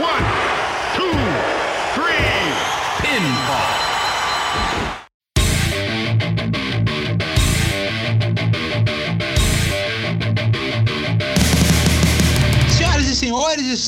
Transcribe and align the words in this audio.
One, 0.00 0.43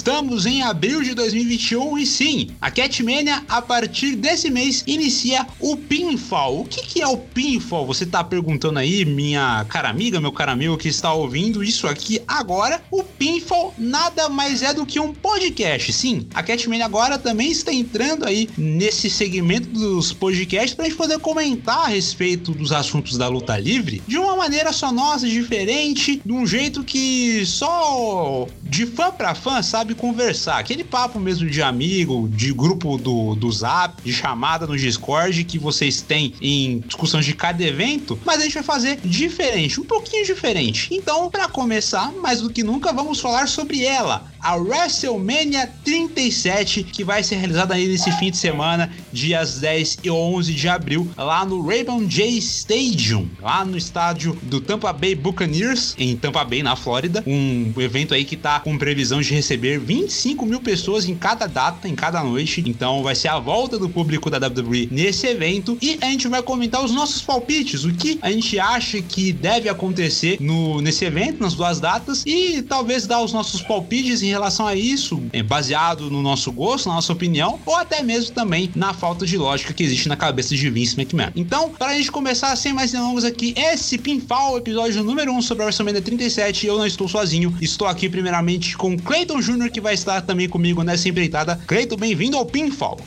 estamos 0.07 0.47
em 0.47 0.63
abril 0.63 1.03
de 1.03 1.15
2021 1.15 1.99
e 1.99 2.07
sim, 2.07 2.51
a 2.61 2.71
Catmania 2.71 3.43
a 3.49 3.61
partir 3.61 4.15
desse 4.15 4.49
mês 4.49 4.85
inicia 4.87 5.45
o 5.59 5.77
Pinfall. 5.77 6.61
O 6.61 6.65
que, 6.65 6.81
que 6.83 7.03
é 7.03 7.09
o 7.09 7.19
Pinfall? 7.19 7.85
Você 7.89 8.07
tá 8.07 8.23
perguntando 8.23 8.79
aí, 8.79 9.05
minha 9.05 9.67
cara 9.69 9.89
amiga, 9.89 10.21
meu 10.21 10.31
cara 10.31 10.53
amigo 10.53 10.79
que 10.79 10.87
está 10.87 11.13
ouvindo 11.13 11.65
isso 11.65 11.89
aqui 11.89 12.23
agora. 12.25 12.81
O 12.89 13.03
Pinfall 13.03 13.75
nada 13.77 14.29
mais 14.29 14.63
é 14.63 14.73
do 14.73 14.87
que 14.87 15.01
um 15.01 15.13
podcast. 15.13 15.93
Sim, 15.93 16.29
a 16.33 16.41
Catmania 16.41 16.85
agora 16.85 17.19
também 17.19 17.51
está 17.51 17.73
entrando 17.73 18.25
aí 18.25 18.49
nesse 18.57 19.11
segmento 19.11 19.71
dos 19.71 20.13
podcasts 20.13 20.73
para 20.73 20.85
a 20.85 20.89
gente 20.89 20.97
poder 20.97 21.19
comentar 21.19 21.79
a 21.79 21.89
respeito 21.89 22.53
dos 22.53 22.71
assuntos 22.71 23.19
da 23.19 23.27
luta 23.27 23.59
livre 23.59 24.01
de 24.07 24.17
uma 24.17 24.37
maneira 24.37 24.73
só 24.73 24.93
nossa, 24.93 25.27
diferente, 25.27 26.23
de 26.25 26.33
um 26.33 26.47
jeito 26.47 26.85
que 26.85 27.45
só 27.45 28.47
de 28.63 28.87
fã 28.87 29.11
pra 29.11 29.35
fã 29.35 29.61
sabe 29.63 29.96
conversar. 29.97 30.59
Aquele 30.59 30.85
papo 30.85 31.19
mesmo 31.19 31.49
de 31.49 31.63
amigo, 31.63 32.29
de 32.29 32.53
grupo 32.53 32.97
do, 32.99 33.35
do 33.35 33.51
Zap, 33.51 34.03
de 34.03 34.13
chamada 34.13 34.67
no 34.67 34.77
Discord 34.77 35.45
que 35.45 35.59
vocês 35.59 36.01
têm 36.01 36.35
em 36.41 36.81
discussões 36.81 37.25
de 37.25 37.35
cada 37.35 37.63
evento, 37.65 38.19
mas 38.25 38.41
a 38.41 38.45
gente 38.45 38.55
vai 38.55 38.63
fazer 38.63 39.01
diferente, 39.05 39.81
um 39.81 39.85
pouquinho 39.85 40.25
diferente. 40.25 40.89
Então, 40.93 41.31
para 41.31 41.49
começar, 41.49 42.13
mais 42.13 42.41
do 42.41 42.51
que 42.51 42.63
nunca, 42.63 42.93
vamos 42.93 43.21
falar 43.21 43.49
sobre 43.49 43.85
ela, 43.85 44.25
a 44.47 44.55
WrestleMania 44.55 45.69
37, 45.83 46.85
que 46.85 47.03
vai 47.03 47.21
ser 47.25 47.35
realizada 47.35 47.75
aí 47.75 47.89
nesse 47.89 48.13
fim 48.13 48.31
de 48.31 48.37
semana, 48.37 48.89
dias 49.13 49.59
10 49.59 49.99
e 50.05 50.11
11 50.11 50.55
de 50.55 50.69
abril, 50.69 51.11
lá 51.17 51.45
no 51.45 51.67
Raymond 51.67 52.07
J 52.07 52.39
Stadium, 52.39 53.29
lá 53.43 53.65
no 53.65 53.77
estádio 53.77 54.39
do 54.43 54.61
Tampa 54.61 54.93
Bay 54.93 55.17
Buccaneers, 55.17 55.97
em 55.99 56.17
Tampa 56.17 56.45
Bay, 56.45 56.63
na 56.63 56.77
Flórida. 56.77 57.25
Um 57.27 57.73
evento 57.77 58.15
aí 58.15 58.25
que 58.25 58.37
tá 58.37 58.61
com 58.61 58.79
previsão 58.79 59.21
de 59.21 59.35
receber 59.35 59.81
25 59.81 60.47
mil 60.47 60.61
pessoas 60.61 61.09
em 61.09 61.17
cada 61.17 61.49
data, 61.49 61.89
em 61.89 61.97
cada 61.97 62.23
noite. 62.23 62.63
Então 62.65 63.03
vai 63.03 63.17
ser 63.17 63.29
a 63.29 63.41
volta 63.41 63.77
do 63.77 63.89
público 63.89 64.31
da 64.31 64.39
WWE 64.39 64.89
nesse 64.93 65.27
evento 65.27 65.77
e 65.83 65.99
a 66.01 66.07
gente 66.07 66.29
vai 66.29 66.41
comentar 66.41 66.85
os 66.85 66.93
nossos 66.93 67.21
palpites, 67.21 67.85
o 67.85 67.93
que 67.93 68.21
a 68.23 68.31
gente 68.31 68.61
acha 68.61 69.03
que 69.03 69.33
deve 69.33 69.69
acontecer 69.69 70.37
no, 70.41 70.81
nesse 70.81 71.05
evento, 71.05 71.43
nas 71.43 71.55
duas 71.55 71.81
datas, 71.81 72.23
e 72.25 72.63
talvez 72.63 73.09
dar 73.09 73.21
os 73.21 73.33
nossos 73.33 73.61
palpites 73.61 74.23
em 74.23 74.36
relação 74.37 74.67
a 74.67 74.75
isso, 74.75 75.23
é, 75.33 75.43
baseado 75.43 76.11
no 76.11 76.23
nosso 76.23 76.53
gosto, 76.53 76.89
na 76.89 76.97
nossa 76.97 77.13
opinião, 77.13 77.59
ou 77.65 77.75
até 77.75 78.03
mesmo 78.03 78.35
também 78.35 78.71
na 78.75 78.93
falta 78.93 79.27
de 79.27 79.37
lógica 79.37 79.73
que 79.73 79.83
existe 79.83 80.09
na 80.09 80.17
cabeça 80.17 80.55
de 80.55 80.71
Vince 80.71 80.99
McMahon. 80.99 81.33
Então, 81.35 81.71
para 81.71 81.89
a 81.89 81.95
gente 81.95 82.13
começar 82.13 82.55
sem 82.57 82.73
mais 82.73 82.93
delongas 82.93 83.25
aqui, 83.25 83.55
esse 83.57 83.99
Pinfall, 83.99 84.59
episódio 84.59 85.03
número 85.03 85.33
1 85.33 85.43
sobre 85.43 85.63
a 85.63 85.67
WrestleMania 85.67 86.03
37, 86.03 86.67
eu 86.67 86.79
não 86.79 86.87
estou 86.87 87.09
sozinho, 87.09 87.57
estou 87.61 87.87
aqui 87.87 88.09
primeiramente 88.09 88.77
com 88.77 88.97
Clayton 88.99 89.41
Jr., 89.41 89.71
que 89.71 89.81
vai 89.81 89.95
estar 89.95 90.21
também 90.23 90.49
comigo 90.49 90.83
nessa 90.83 91.09
empreitada. 91.09 91.59
Cleiton, 91.67 91.97
bem-vindo 91.97 92.37
ao 92.37 92.45
Pinfall. 92.45 92.99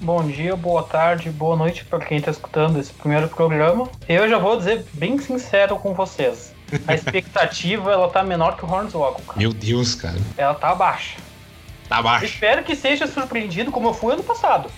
Bom 0.00 0.26
dia, 0.26 0.54
boa 0.54 0.82
tarde, 0.82 1.30
boa 1.30 1.56
noite 1.56 1.84
para 1.84 2.04
quem 2.04 2.18
está 2.18 2.30
escutando 2.30 2.78
esse 2.78 2.92
primeiro 2.92 3.28
programa. 3.28 3.88
Eu 4.06 4.28
já 4.28 4.38
vou 4.38 4.56
dizer 4.56 4.84
bem 4.92 5.18
sincero 5.18 5.76
com 5.76 5.94
vocês. 5.94 6.54
A 6.86 6.94
expectativa 6.94 7.92
ela 7.92 8.08
tá 8.08 8.22
menor 8.22 8.56
que 8.56 8.64
o 8.64 8.70
Hornswoggle. 8.70 9.22
Meu 9.36 9.52
Deus, 9.52 9.94
cara. 9.94 10.18
Ela 10.36 10.54
tá 10.54 10.74
baixa. 10.74 11.16
Tá 11.88 12.02
baixa. 12.02 12.26
Espero 12.26 12.64
que 12.64 12.74
seja 12.74 13.06
surpreendido 13.06 13.70
como 13.70 13.88
eu 13.88 13.94
fui 13.94 14.14
ano 14.14 14.24
passado. 14.24 14.70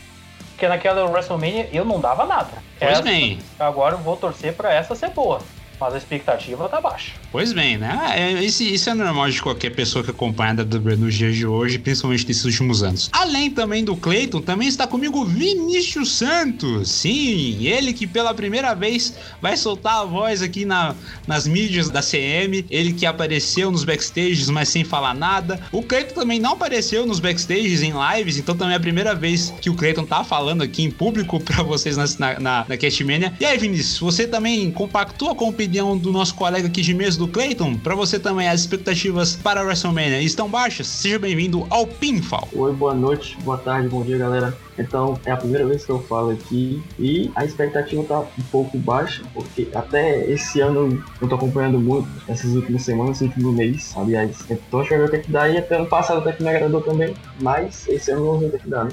Porque 0.51 0.69
naquela 0.69 1.05
WrestleMania 1.07 1.69
eu 1.73 1.85
não 1.85 2.01
dava 2.01 2.27
nada. 2.27 2.51
Pois 2.79 2.93
essa, 2.93 3.03
bem. 3.03 3.39
Agora 3.59 3.95
eu 3.95 3.99
vou 3.99 4.17
torcer 4.17 4.55
para 4.55 4.73
essa 4.73 4.95
ser 4.95 5.11
boa. 5.11 5.41
Mas 5.81 5.95
a 5.95 5.99
expectativa 5.99 6.69
tá 6.69 6.81
baixa. 6.81 7.13
Pois 7.31 7.53
bem, 7.53 7.79
né? 7.79 7.99
É, 8.15 8.45
isso, 8.45 8.63
isso 8.63 8.91
é 8.91 8.95
normal 8.95 9.31
de 9.31 9.41
qualquer 9.41 9.71
pessoa 9.71 10.03
que 10.03 10.11
acompanha 10.11 10.53
a 10.53 10.63
WWE 10.63 10.97
nos 10.97 11.15
dias 11.15 11.37
de 11.37 11.47
hoje, 11.47 11.79
principalmente 11.79 12.27
nesses 12.27 12.45
últimos 12.45 12.83
anos. 12.83 13.09
Além 13.13 13.51
também 13.51 13.85
do 13.85 13.95
Clayton, 13.97 14.41
também 14.41 14.67
está 14.67 14.87
comigo 14.87 15.25
Vinícius 15.25 16.13
Santos. 16.13 16.91
Sim, 16.91 17.67
ele 17.67 17.93
que 17.93 18.07
pela 18.07 18.35
primeira 18.35 18.75
vez 18.75 19.15
vai 19.41 19.57
soltar 19.57 20.01
a 20.01 20.05
voz 20.05 20.43
aqui 20.43 20.65
na, 20.65 20.95
nas 21.27 21.47
mídias 21.47 21.91
da 21.91 22.01
CM. 22.03 22.65
Ele 22.71 22.93
que 22.93 23.07
apareceu 23.07 23.71
nos 23.71 23.85
backstages, 23.85 24.49
mas 24.51 24.69
sem 24.69 24.85
falar 24.85 25.15
nada. 25.15 25.61
O 25.71 25.83
Clayton 25.83 26.15
também 26.15 26.41
não 26.41 26.53
apareceu 26.53 27.07
nos 27.07 27.21
backstages 27.21 27.83
em 27.83 27.93
lives, 27.93 28.39
então 28.39 28.57
também 28.57 28.75
é 28.75 28.77
a 28.77 28.81
primeira 28.81 29.15
vez 29.15 29.53
que 29.61 29.71
o 29.71 29.75
Clayton 29.75 30.05
tá 30.05 30.25
falando 30.25 30.63
aqui 30.63 30.83
em 30.83 30.91
público 30.91 31.39
para 31.41 31.63
vocês 31.63 31.97
na, 31.97 32.07
na, 32.19 32.65
na, 32.69 32.77
Castmania. 32.77 33.33
E 33.39 33.45
aí, 33.45 33.59
Vinícius, 33.59 33.99
você 33.99 34.27
também 34.27 34.71
compactua 34.71 35.35
com 35.35 35.49
o 35.49 35.53
opinião 35.69 35.99
do 35.99 36.11
nosso 36.11 36.35
colega 36.35 36.67
aqui 36.67 36.81
de 36.81 36.95
mesa, 36.95 37.19
do 37.19 37.29
Clayton, 37.29 37.77
para 37.77 37.95
você 37.95 38.19
também 38.19 38.49
as 38.49 38.61
expectativas 38.61 39.37
para 39.37 39.61
a 39.61 39.63
WrestleMania 39.63 40.23
estão 40.23 40.49
baixas? 40.49 40.87
Seja 40.87 41.19
bem-vindo 41.19 41.67
ao 41.69 41.87
Pinfall. 41.87 42.49
Oi, 42.55 42.73
boa 42.73 42.95
noite, 42.95 43.37
boa 43.45 43.59
tarde, 43.59 43.87
bom 43.87 44.03
dia, 44.03 44.17
galera. 44.17 44.57
Então, 44.79 45.21
é 45.27 45.31
a 45.31 45.37
primeira 45.37 45.67
vez 45.67 45.85
que 45.85 45.91
eu 45.91 46.01
falo 46.01 46.31
aqui 46.31 46.83
e 46.99 47.31
a 47.35 47.45
expectativa 47.45 48.03
tá 48.05 48.21
um 48.21 48.43
pouco 48.51 48.79
baixa, 48.79 49.23
porque 49.35 49.69
até 49.75 50.25
esse 50.31 50.59
ano 50.61 51.05
eu 51.21 51.29
tô 51.29 51.35
acompanhando 51.35 51.79
muito, 51.79 52.09
essas 52.27 52.55
últimas 52.55 52.83
semanas, 52.83 53.21
último 53.21 53.53
mês, 53.53 53.93
aliás. 53.95 54.39
Então, 54.49 54.81
deixa 54.81 54.95
eu 54.95 55.07
ver 55.07 55.23
que, 55.23 55.29
é 55.29 55.33
dá. 55.33 55.49
E 55.51 55.59
até 55.59 55.77
ano 55.77 55.87
passado 55.87 56.21
até 56.21 56.33
que 56.33 56.43
me 56.43 56.49
agradou 56.49 56.81
também, 56.81 57.15
mas 57.43 57.87
esse 57.89 58.11
ano 58.11 58.25
vamos 58.25 58.41
ver 58.41 58.57
o 58.57 58.59
que, 58.59 58.69
dá, 58.69 58.85
né? 58.85 58.91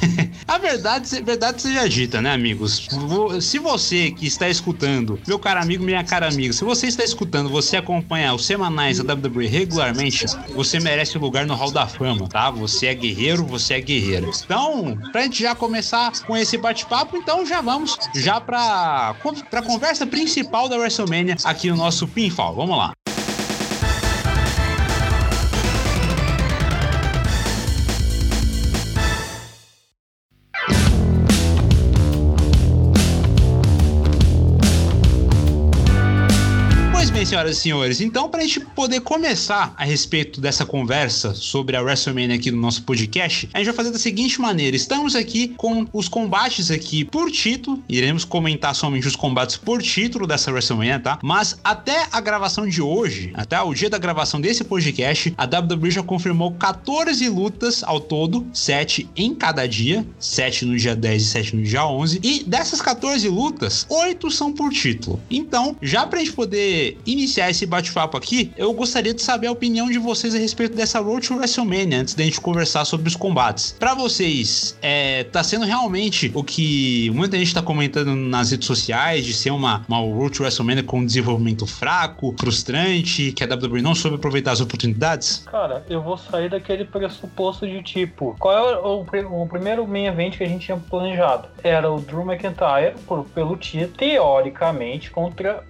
a 0.46 0.58
verdade, 0.58 1.22
verdade 1.22 1.62
seja 1.62 1.88
dita, 1.88 2.20
né, 2.20 2.32
amigos? 2.32 2.88
Se 3.40 3.58
você 3.58 4.10
que 4.10 4.26
está 4.26 4.48
escutando, 4.48 5.18
meu 5.26 5.38
caro 5.38 5.60
amigo, 5.60 5.84
minha 5.84 6.04
cara 6.04 6.28
amiga, 6.28 6.52
se 6.52 6.64
você 6.64 6.86
está 6.86 7.04
escutando, 7.04 7.48
você 7.48 7.76
acompanha 7.76 8.34
os 8.34 8.44
semanais 8.44 8.98
da 8.98 9.14
WWE 9.14 9.46
regularmente, 9.46 10.26
você 10.54 10.80
merece 10.80 11.16
o 11.16 11.20
um 11.20 11.22
lugar 11.22 11.46
no 11.46 11.54
Hall 11.54 11.70
da 11.70 11.86
Fama, 11.86 12.28
tá? 12.28 12.50
Você 12.50 12.86
é 12.86 12.94
guerreiro, 12.94 13.44
você 13.44 13.74
é 13.74 13.80
guerreira. 13.80 14.28
Então, 14.44 14.98
pra 15.12 15.22
gente 15.22 15.42
já 15.42 15.54
começar 15.54 16.12
com 16.24 16.36
esse 16.36 16.56
bate-papo, 16.56 17.16
então 17.16 17.44
já 17.46 17.60
vamos 17.60 17.96
já 18.14 18.40
pra, 18.40 19.16
pra 19.50 19.62
conversa 19.62 20.06
principal 20.06 20.68
da 20.68 20.76
WrestleMania 20.76 21.36
aqui 21.44 21.70
no 21.70 21.76
nosso 21.76 22.06
Pinfall. 22.06 22.54
Vamos 22.54 22.76
lá. 22.76 22.92
Senhoras 37.26 37.56
e 37.56 37.60
senhores. 37.60 38.00
Então, 38.00 38.28
para 38.28 38.40
a 38.40 38.44
gente 38.44 38.60
poder 38.60 39.00
começar 39.00 39.74
a 39.76 39.84
respeito 39.84 40.40
dessa 40.40 40.64
conversa 40.64 41.34
sobre 41.34 41.76
a 41.76 41.82
WrestleMania 41.82 42.36
aqui 42.36 42.52
no 42.52 42.58
nosso 42.58 42.84
podcast, 42.84 43.48
a 43.52 43.58
gente 43.58 43.66
vai 43.66 43.74
fazer 43.74 43.90
da 43.90 43.98
seguinte 43.98 44.40
maneira: 44.40 44.76
estamos 44.76 45.16
aqui 45.16 45.48
com 45.56 45.86
os 45.92 46.08
combates 46.08 46.70
aqui 46.70 47.04
por 47.04 47.30
título, 47.30 47.82
iremos 47.88 48.24
comentar 48.24 48.76
somente 48.76 49.08
os 49.08 49.16
combates 49.16 49.56
por 49.56 49.82
título 49.82 50.24
dessa 50.24 50.52
WrestleMania, 50.52 51.00
tá? 51.00 51.18
Mas 51.20 51.58
até 51.64 52.06
a 52.12 52.20
gravação 52.20 52.68
de 52.68 52.80
hoje, 52.80 53.32
até 53.34 53.60
o 53.60 53.74
dia 53.74 53.90
da 53.90 53.98
gravação 53.98 54.40
desse 54.40 54.62
podcast, 54.62 55.34
a 55.36 55.44
WWE 55.44 55.90
já 55.90 56.04
confirmou 56.04 56.52
14 56.52 57.28
lutas 57.28 57.82
ao 57.82 57.98
todo, 57.98 58.46
7 58.52 59.10
em 59.16 59.34
cada 59.34 59.66
dia, 59.66 60.06
7 60.20 60.64
no 60.64 60.76
dia 60.76 60.94
10 60.94 61.22
e 61.22 61.24
7 61.26 61.56
no 61.56 61.62
dia 61.64 61.84
11. 61.84 62.20
E 62.22 62.44
dessas 62.44 62.80
14 62.80 63.28
lutas, 63.28 63.84
8 63.90 64.30
são 64.30 64.52
por 64.52 64.72
título. 64.72 65.20
Então, 65.28 65.76
já 65.82 66.06
pra 66.06 66.20
gente 66.20 66.32
poder 66.32 66.96
iniciar 67.04 67.25
esse 67.26 67.66
bate-papo 67.66 68.16
aqui, 68.16 68.52
eu 68.56 68.72
gostaria 68.72 69.12
de 69.12 69.22
saber 69.22 69.48
a 69.48 69.52
opinião 69.52 69.88
de 69.90 69.98
vocês 69.98 70.34
a 70.34 70.38
respeito 70.38 70.74
dessa 70.74 71.00
Road 71.00 71.26
to 71.26 71.36
WrestleMania, 71.36 72.00
antes 72.00 72.14
da 72.14 72.24
gente 72.24 72.40
conversar 72.40 72.84
sobre 72.84 73.08
os 73.08 73.16
combates. 73.16 73.76
Para 73.78 73.94
vocês, 73.94 74.76
é, 74.80 75.24
tá 75.24 75.42
sendo 75.42 75.64
realmente 75.64 76.30
o 76.34 76.42
que 76.42 77.10
muita 77.14 77.36
gente 77.36 77.54
tá 77.54 77.62
comentando 77.62 78.14
nas 78.14 78.50
redes 78.50 78.66
sociais, 78.66 79.24
de 79.24 79.34
ser 79.34 79.50
uma, 79.50 79.84
uma 79.88 79.98
Road 79.98 80.36
to 80.36 80.42
WrestleMania 80.42 80.82
com 80.82 81.00
um 81.00 81.06
desenvolvimento 81.06 81.66
fraco, 81.66 82.34
frustrante, 82.38 83.32
que 83.32 83.42
a 83.42 83.46
WWE 83.46 83.82
não 83.82 83.94
soube 83.94 84.16
aproveitar 84.16 84.52
as 84.52 84.60
oportunidades? 84.60 85.42
Cara, 85.46 85.84
eu 85.88 86.02
vou 86.02 86.16
sair 86.16 86.48
daquele 86.48 86.84
pressuposto 86.84 87.66
de 87.66 87.82
tipo, 87.82 88.36
qual 88.38 88.56
é 88.56 88.78
o, 88.78 89.42
o, 89.42 89.46
primeiro 89.48 89.86
main 89.86 90.06
event 90.06 90.36
que 90.36 90.44
a 90.44 90.48
gente 90.48 90.66
tinha 90.66 90.76
planejado? 90.76 91.48
Era 91.62 91.90
o 91.90 92.00
Drew 92.00 92.22
McIntyre 92.22 92.94
por, 93.06 93.24
pelo 93.26 93.56
título, 93.56 93.92
teoricamente, 93.96 95.10
contra. 95.10 95.64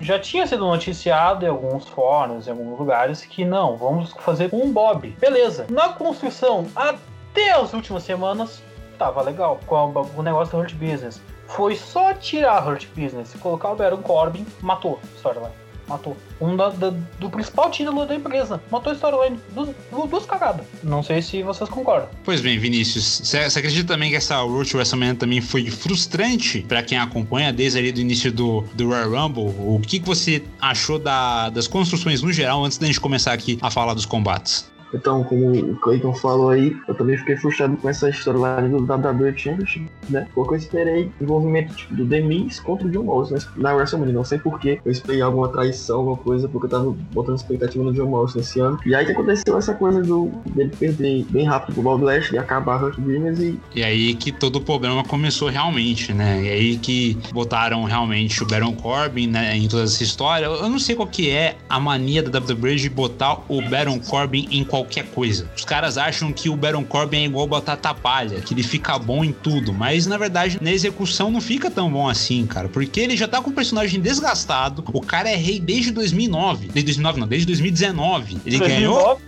Já 0.00 0.18
tinha 0.18 0.46
sido 0.46 0.66
noticiado 0.66 1.44
em 1.44 1.48
alguns 1.48 1.86
fóruns, 1.88 2.46
em 2.46 2.50
alguns 2.50 2.78
lugares, 2.78 3.24
que 3.24 3.44
não, 3.44 3.76
vamos 3.76 4.12
fazer 4.20 4.50
um 4.52 4.72
Bob. 4.72 5.10
Beleza. 5.18 5.66
Na 5.70 5.90
construção, 5.90 6.66
até 6.74 7.52
as 7.52 7.72
últimas 7.72 8.02
semanas, 8.02 8.62
tava 8.98 9.22
legal. 9.22 9.60
Com 9.66 9.92
o 10.16 10.22
negócio 10.22 10.56
do 10.56 10.62
Hurt 10.62 10.74
Business. 10.74 11.20
Foi 11.46 11.74
só 11.74 12.14
tirar 12.14 12.66
Hurt 12.66 12.86
Business 12.94 13.34
e 13.34 13.38
colocar 13.38 13.72
o 13.72 13.76
Baron 13.76 14.02
Corbin, 14.02 14.46
matou 14.60 15.00
a 15.02 15.16
história. 15.16 15.52
Matou. 15.90 16.16
Um 16.40 16.56
da, 16.56 16.70
da- 16.70 16.94
do 17.18 17.28
principal 17.28 17.70
título 17.70 18.06
da 18.06 18.14
empresa. 18.14 18.62
Matou 18.70 18.92
a 18.92 18.94
storyline. 18.94 19.38
Duas, 19.52 19.68
duas 20.08 20.24
cagadas. 20.24 20.64
Não 20.82 21.02
sei 21.02 21.20
se 21.20 21.42
vocês 21.42 21.68
concordam. 21.68 22.08
Pois 22.24 22.40
bem, 22.40 22.58
Vinícius, 22.58 23.20
você 23.24 23.38
acredita 23.38 23.92
também 23.94 24.08
que 24.10 24.16
essa 24.16 24.36
Road 24.36 24.74
WrestleMania 24.76 25.16
também 25.16 25.40
foi 25.40 25.68
frustrante 25.68 26.62
pra 26.68 26.82
quem 26.82 26.96
acompanha 26.96 27.52
desde 27.52 27.78
ali 27.78 27.90
do 27.90 28.00
início 28.00 28.32
do, 28.32 28.62
do 28.74 28.86
Royal 28.88 29.10
Rumble? 29.10 29.44
O 29.58 29.80
que, 29.84 29.98
que 29.98 30.06
você 30.06 30.42
achou 30.60 30.98
da- 30.98 31.50
das 31.50 31.66
construções 31.66 32.22
no 32.22 32.32
geral 32.32 32.64
antes 32.64 32.78
da 32.78 32.86
gente 32.86 33.00
começar 33.00 33.32
aqui 33.32 33.58
a 33.60 33.70
falar 33.70 33.94
dos 33.94 34.06
combates? 34.06 34.69
Então, 34.92 35.24
como 35.24 35.52
o 35.52 35.76
Clayton 35.76 36.14
falou 36.14 36.50
aí, 36.50 36.76
eu 36.88 36.94
também 36.94 37.16
fiquei 37.16 37.36
frustrado 37.36 37.76
com 37.76 37.88
essa 37.88 38.08
storyline 38.10 38.68
do 38.68 38.92
WWE 38.92 39.36
Championship, 39.36 39.88
né? 40.08 40.26
Porque 40.34 40.54
eu 40.54 40.58
esperei 40.58 41.10
envolvimento 41.20 41.74
tipo, 41.74 41.94
do 41.94 42.06
The 42.06 42.20
Miz 42.20 42.60
contra 42.60 42.86
o 42.86 42.90
John 42.90 43.04
Morrison 43.04 43.36
na 43.56 43.72
WrestleMania. 43.72 44.14
Não 44.14 44.24
sei 44.24 44.38
porquê, 44.38 44.80
eu 44.84 44.92
esperei 44.92 45.20
alguma 45.20 45.48
traição, 45.48 45.98
alguma 45.98 46.16
coisa, 46.16 46.48
porque 46.48 46.66
eu 46.66 46.70
tava 46.70 46.96
botando 47.12 47.36
expectativa 47.36 47.84
no 47.84 47.92
John 47.92 48.06
Morrison 48.06 48.40
esse 48.40 48.60
ano. 48.60 48.78
E 48.84 48.94
aí 48.94 49.04
que 49.06 49.12
aconteceu 49.12 49.56
essa 49.56 49.74
coisa 49.74 50.02
do, 50.02 50.30
dele 50.54 50.72
perder 50.78 51.24
bem 51.30 51.46
rápido 51.46 51.74
pro 51.74 51.82
Bob 51.82 52.02
Lashley, 52.02 52.38
acabar 52.38 52.82
Hurt 52.82 52.98
Business 52.98 53.38
e 53.38 53.58
E 53.74 53.82
aí 53.82 54.14
que 54.14 54.32
todo 54.32 54.56
o 54.56 54.60
problema 54.60 55.04
começou 55.04 55.48
realmente, 55.48 56.12
né? 56.12 56.42
E 56.42 56.48
aí 56.48 56.76
que 56.78 57.16
botaram 57.32 57.84
realmente 57.84 58.42
o 58.42 58.46
Baron 58.46 58.74
Corbin 58.74 59.28
né, 59.28 59.56
em 59.56 59.68
toda 59.68 59.84
essa 59.84 60.02
história. 60.02 60.46
Eu 60.46 60.68
não 60.68 60.78
sei 60.78 60.96
qual 60.96 61.06
que 61.06 61.30
é 61.30 61.56
a 61.68 61.78
mania 61.78 62.22
da 62.22 62.38
WWE 62.38 62.76
de 62.76 62.90
botar 62.90 63.38
o 63.48 63.62
Baron 63.62 63.98
Corbin 63.98 64.48
em 64.50 64.64
qualquer 64.64 64.79
coisa. 65.12 65.48
Os 65.56 65.64
caras 65.64 65.98
acham 65.98 66.32
que 66.32 66.48
o 66.48 66.56
Baron 66.56 66.84
Corbin 66.84 67.18
é 67.18 67.24
igual 67.24 67.46
batata 67.46 67.94
palha, 67.94 68.40
que 68.40 68.54
ele 68.54 68.62
fica 68.62 68.98
bom 68.98 69.24
em 69.24 69.32
tudo. 69.32 69.72
Mas 69.72 70.06
na 70.06 70.16
verdade, 70.16 70.58
na 70.60 70.72
execução 70.72 71.30
não 71.30 71.40
fica 71.40 71.70
tão 71.70 71.90
bom 71.90 72.08
assim, 72.08 72.46
cara. 72.46 72.68
Porque 72.68 73.00
ele 73.00 73.16
já 73.16 73.28
tá 73.28 73.40
com 73.40 73.50
o 73.50 73.52
personagem 73.52 74.00
desgastado. 74.00 74.84
O 74.92 75.00
cara 75.00 75.30
é 75.30 75.36
rei 75.36 75.58
desde 75.58 75.90
2009. 75.90 76.68
Desde 76.68 76.84
2009 76.84 77.20
não, 77.20 77.28
desde 77.28 77.46
2019. 77.46 78.38
Ele 78.44 78.58
ganhou 78.58 79.20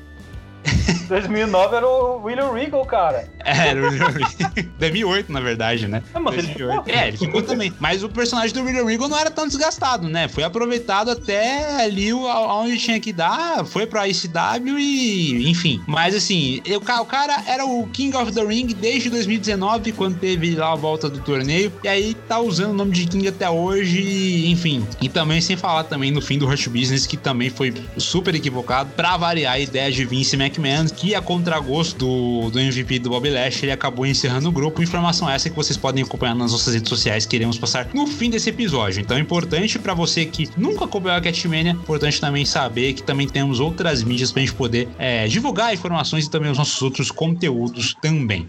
2009 1.08 1.52
2009 1.52 1.76
era 1.76 1.86
o 1.88 2.22
William 2.22 2.52
Regal, 2.52 2.84
cara. 2.86 3.28
É, 3.44 3.68
era 3.68 3.82
o 3.82 3.90
William 3.90 4.08
Regal. 4.08 4.30
2008, 4.78 5.32
na 5.32 5.40
verdade, 5.40 5.86
né? 5.88 6.02
Ah, 6.14 6.20
mas 6.20 6.34
ele 6.38 6.46
2008. 6.48 6.84
ficou. 6.84 6.94
É, 7.00 7.08
ele 7.08 7.16
ficou 7.16 7.42
também. 7.42 7.72
Mas 7.78 8.02
o 8.02 8.08
personagem 8.08 8.54
do 8.54 8.62
William 8.62 8.84
Regal 8.86 9.08
não 9.08 9.18
era 9.18 9.30
tão 9.30 9.46
desgastado, 9.46 10.08
né? 10.08 10.28
Foi 10.28 10.42
aproveitado 10.44 11.10
até 11.10 11.82
ali 11.84 12.12
o- 12.12 12.26
aonde 12.28 12.78
tinha 12.78 12.98
que 13.00 13.12
dar, 13.12 13.64
foi 13.64 13.86
pra 13.86 14.06
ICW 14.08 14.78
e, 14.78 15.50
enfim. 15.50 15.80
Mas 15.86 16.14
assim, 16.14 16.62
o 16.74 16.80
ca- 16.80 17.00
o 17.02 17.06
cara 17.06 17.42
era 17.46 17.64
o 17.64 17.86
King 17.88 18.16
of 18.16 18.32
the 18.32 18.44
Ring 18.44 18.66
desde 18.68 19.10
2019, 19.10 19.92
quando 19.92 20.18
teve 20.18 20.54
lá 20.54 20.72
a 20.72 20.76
volta 20.76 21.08
do 21.08 21.20
torneio. 21.20 21.72
E 21.84 21.88
aí 21.88 22.14
tá 22.14 22.38
usando 22.38 22.70
o 22.70 22.74
nome 22.74 22.92
de 22.92 23.06
King 23.06 23.28
até 23.28 23.48
hoje, 23.50 24.46
enfim. 24.48 24.86
E 25.00 25.08
também 25.08 25.40
sem 25.40 25.56
falar 25.56 25.84
também 25.84 26.10
no 26.10 26.20
fim 26.22 26.38
do 26.38 26.46
Rush 26.46 26.68
Business, 26.68 27.06
que 27.06 27.16
também 27.16 27.50
foi 27.50 27.72
super 27.98 28.34
equivocado. 28.34 28.90
Pra 28.96 29.16
variar 29.16 29.54
a 29.54 29.58
ideia 29.58 29.90
de 29.90 30.04
Vince 30.04 30.36
McMahon, 30.36 30.51
que 30.94 31.14
a 31.14 31.22
contragosto 31.22 31.98
do, 31.98 32.50
do 32.50 32.60
MVP 32.60 32.98
do 32.98 33.10
Bob 33.10 33.28
Lash, 33.28 33.62
ele 33.62 33.72
acabou 33.72 34.06
encerrando 34.06 34.48
o 34.48 34.52
grupo. 34.52 34.82
Informação 34.82 35.28
essa 35.28 35.48
que 35.48 35.56
vocês 35.56 35.76
podem 35.76 36.04
acompanhar 36.04 36.34
nas 36.34 36.52
nossas 36.52 36.74
redes 36.74 36.88
sociais 36.88 37.26
que 37.26 37.36
iremos 37.36 37.58
passar 37.58 37.88
no 37.94 38.06
fim 38.06 38.30
desse 38.30 38.50
episódio. 38.50 39.00
Então 39.00 39.16
é 39.16 39.20
importante 39.20 39.78
pra 39.78 39.94
você 39.94 40.24
que 40.24 40.48
nunca 40.56 40.84
acompanhou 40.84 41.18
a 41.18 41.20
Catmania, 41.20 41.72
importante 41.72 42.20
também 42.20 42.44
saber 42.44 42.92
que 42.94 43.02
também 43.02 43.28
temos 43.28 43.60
outras 43.60 44.02
mídias 44.02 44.32
pra 44.32 44.40
gente 44.40 44.54
poder 44.54 44.88
é, 44.98 45.26
divulgar 45.26 45.72
informações 45.72 46.26
e 46.26 46.30
também 46.30 46.50
os 46.50 46.58
nossos 46.58 46.80
outros 46.82 47.10
conteúdos 47.10 47.94
também. 48.00 48.46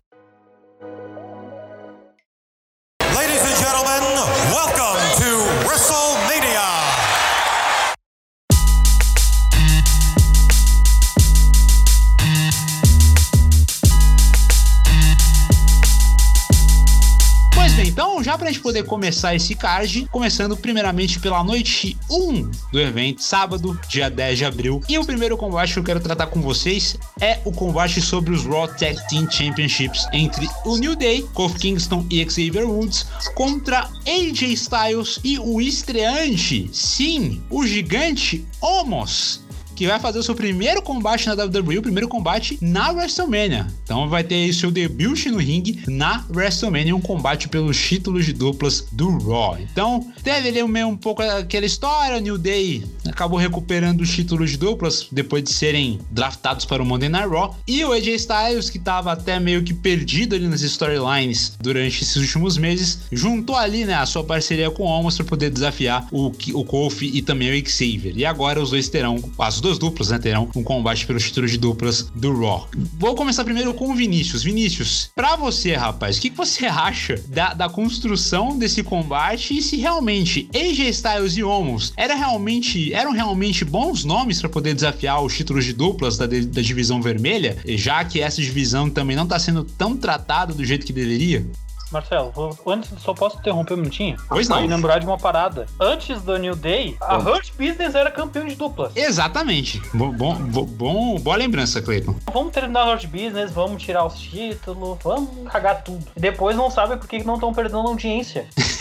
Já 18.33 18.37
pra 18.37 18.47
gente 18.47 18.61
poder 18.61 18.83
começar 18.83 19.35
esse 19.35 19.53
card, 19.53 20.07
começando 20.11 20.57
primeiramente 20.57 21.19
pela 21.19 21.43
noite 21.43 21.95
1 22.09 22.49
do 22.71 22.79
evento, 22.79 23.21
sábado, 23.21 23.79
dia 23.87 24.09
10 24.09 24.37
de 24.39 24.45
abril. 24.45 24.81
E 24.89 24.97
o 24.97 25.05
primeiro 25.05 25.37
combate 25.37 25.73
que 25.73 25.79
eu 25.79 25.83
quero 25.83 25.99
tratar 25.99 26.25
com 26.27 26.41
vocês 26.41 26.97
é 27.21 27.39
o 27.45 27.51
combate 27.51 28.01
sobre 28.01 28.33
os 28.33 28.43
Raw 28.43 28.67
Tag 28.67 28.97
Team 29.07 29.29
Championships 29.29 30.07
entre 30.11 30.49
o 30.65 30.77
New 30.77 30.95
Day, 30.95 31.21
Kofi 31.35 31.59
Kingston 31.59 32.07
e 32.09 32.27
Xavier 32.27 32.67
Woods 32.67 33.05
contra 33.35 33.87
AJ 34.07 34.41
Styles 34.53 35.19
e 35.23 35.37
o 35.37 35.61
estreante, 35.61 36.67
sim, 36.73 37.39
o 37.51 37.67
gigante 37.67 38.43
Omos 38.59 39.43
que 39.75 39.87
vai 39.87 39.99
fazer 39.99 40.19
o 40.19 40.23
seu 40.23 40.35
primeiro 40.35 40.81
combate 40.81 41.27
na 41.27 41.33
WWE, 41.33 41.77
o 41.77 41.81
primeiro 41.81 42.07
combate 42.07 42.57
na 42.61 42.91
WrestleMania. 42.91 43.67
Então 43.83 44.09
vai 44.09 44.23
ter 44.23 44.53
seu 44.53 44.71
debut 44.71 45.25
no 45.27 45.37
ringue 45.37 45.83
na 45.87 46.25
WrestleMania, 46.33 46.95
um 46.95 47.01
combate 47.01 47.47
pelos 47.47 47.77
títulos 47.77 48.25
de 48.25 48.33
duplas 48.33 48.85
do 48.91 49.17
Raw. 49.17 49.57
Então 49.59 50.11
teve 50.23 50.49
ali 50.49 50.63
meio 50.63 50.87
um 50.87 50.97
pouco 50.97 51.21
aquela 51.21 51.65
história, 51.65 52.17
o 52.17 52.21
New 52.21 52.37
Day 52.37 52.83
acabou 53.07 53.37
recuperando 53.37 54.01
os 54.01 54.09
títulos 54.09 54.51
de 54.51 54.57
duplas 54.57 55.07
depois 55.11 55.43
de 55.43 55.51
serem 55.51 55.99
draftados 56.09 56.65
para 56.65 56.81
o 56.81 56.85
Monday 56.85 57.09
Night 57.09 57.29
Raw. 57.29 57.55
E 57.67 57.83
o 57.83 57.91
AJ 57.91 58.07
Styles, 58.15 58.69
que 58.69 58.77
estava 58.77 59.11
até 59.11 59.39
meio 59.39 59.63
que 59.63 59.73
perdido 59.73 60.35
ali 60.35 60.47
nas 60.47 60.61
storylines 60.61 61.55
durante 61.59 62.03
esses 62.03 62.15
últimos 62.15 62.57
meses, 62.57 62.99
juntou 63.11 63.55
ali 63.55 63.85
né, 63.85 63.95
a 63.95 64.05
sua 64.05 64.23
parceria 64.23 64.69
com 64.71 64.83
o 64.83 64.85
Omos 64.85 65.17
para 65.17 65.25
poder 65.25 65.49
desafiar 65.49 66.07
o, 66.11 66.31
o 66.53 66.65
Kofi 66.65 67.11
e 67.13 67.21
também 67.21 67.49
o 67.49 67.69
Xavier. 67.69 68.13
E 68.15 68.25
agora 68.25 68.61
os 68.61 68.69
dois 68.69 68.89
terão, 68.89 69.17
as 69.37 69.59
duas 69.63 69.79
duplas 69.79 70.09
né, 70.09 70.19
terão 70.19 70.49
um 70.53 70.61
combate 70.61 71.07
pelos 71.07 71.23
títulos 71.23 71.51
de 71.51 71.57
duplas 71.57 72.03
do 72.13 72.37
Raw. 72.37 72.67
Vou 72.99 73.15
começar 73.15 73.45
primeiro 73.45 73.73
com 73.73 73.89
o 73.89 73.95
Vinícius. 73.95 74.43
Vinícius, 74.43 75.09
pra 75.15 75.37
você, 75.37 75.73
rapaz, 75.73 76.17
o 76.17 76.21
que, 76.21 76.29
você 76.29 76.65
acha 76.67 77.15
da, 77.29 77.53
da 77.53 77.69
construção 77.69 78.57
desse 78.57 78.83
combate 78.83 79.57
e 79.57 79.61
se 79.61 79.77
realmente 79.77 80.49
AJ 80.53 80.89
Styles 80.89 81.37
e 81.37 81.43
Omos 81.43 81.93
era 81.95 82.13
realmente, 82.13 82.93
eram 82.93 83.13
realmente 83.13 83.63
bons 83.63 84.03
nomes 84.03 84.41
para 84.41 84.49
poder 84.49 84.75
desafiar 84.75 85.23
os 85.23 85.33
títulos 85.33 85.63
de 85.63 85.71
duplas 85.71 86.17
da, 86.17 86.27
da 86.27 86.61
divisão 86.61 87.01
vermelha, 87.01 87.57
já 87.65 88.03
que 88.03 88.19
essa 88.19 88.41
divisão 88.41 88.89
também 88.89 89.15
não 89.15 89.25
tá 89.25 89.39
sendo 89.39 89.63
tão 89.63 89.95
tratada 89.95 90.53
do 90.53 90.65
jeito 90.65 90.85
que 90.85 90.91
deveria? 90.91 91.45
Marcelo, 91.93 92.31
vou- 92.31 92.57
antes 92.67 92.91
só 92.99 93.13
posso 93.13 93.37
interromper 93.37 93.75
um 93.75 93.77
minutinho? 93.77 94.17
Pois 94.27 94.49
não. 94.49 94.65
Lembrar 94.65 94.99
de 94.99 95.05
uma 95.05 95.17
parada. 95.17 95.65
Antes 95.79 96.21
do 96.21 96.35
New 96.37 96.55
Day, 96.55 96.97
a 96.99 97.17
Hurt 97.17 97.51
Business 97.57 97.95
era 97.95 98.09
campeão 98.11 98.45
de 98.45 98.55
duplas. 98.55 98.91
Exatamente. 98.95 99.81
Bom, 99.93 100.11
bom, 100.11 100.35
bom, 100.65 101.19
boa 101.19 101.35
lembrança, 101.35 101.81
Cleiton. 101.81 102.15
Vamos 102.33 102.51
terminar 102.51 102.81
a 102.87 102.93
Hurt 102.93 103.05
Business, 103.07 103.51
vamos 103.51 103.81
tirar 103.83 104.05
os 104.05 104.19
títulos, 104.19 104.97
vamos 105.03 105.49
cagar 105.51 105.83
tudo. 105.83 106.05
E 106.15 106.19
depois 106.19 106.55
não 106.55 106.69
sabem 106.71 106.97
por 106.97 107.07
que 107.07 107.19
que 107.19 107.25
não 107.27 107.35
estão 107.35 107.53
perdendo 107.53 107.77
audiência. 107.87 108.47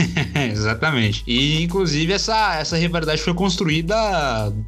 Exatamente. 0.46 1.22
E 1.26 1.62
inclusive 1.62 2.12
essa, 2.12 2.56
essa 2.56 2.76
rivalidade 2.76 3.22
foi 3.22 3.34
construída 3.34 3.94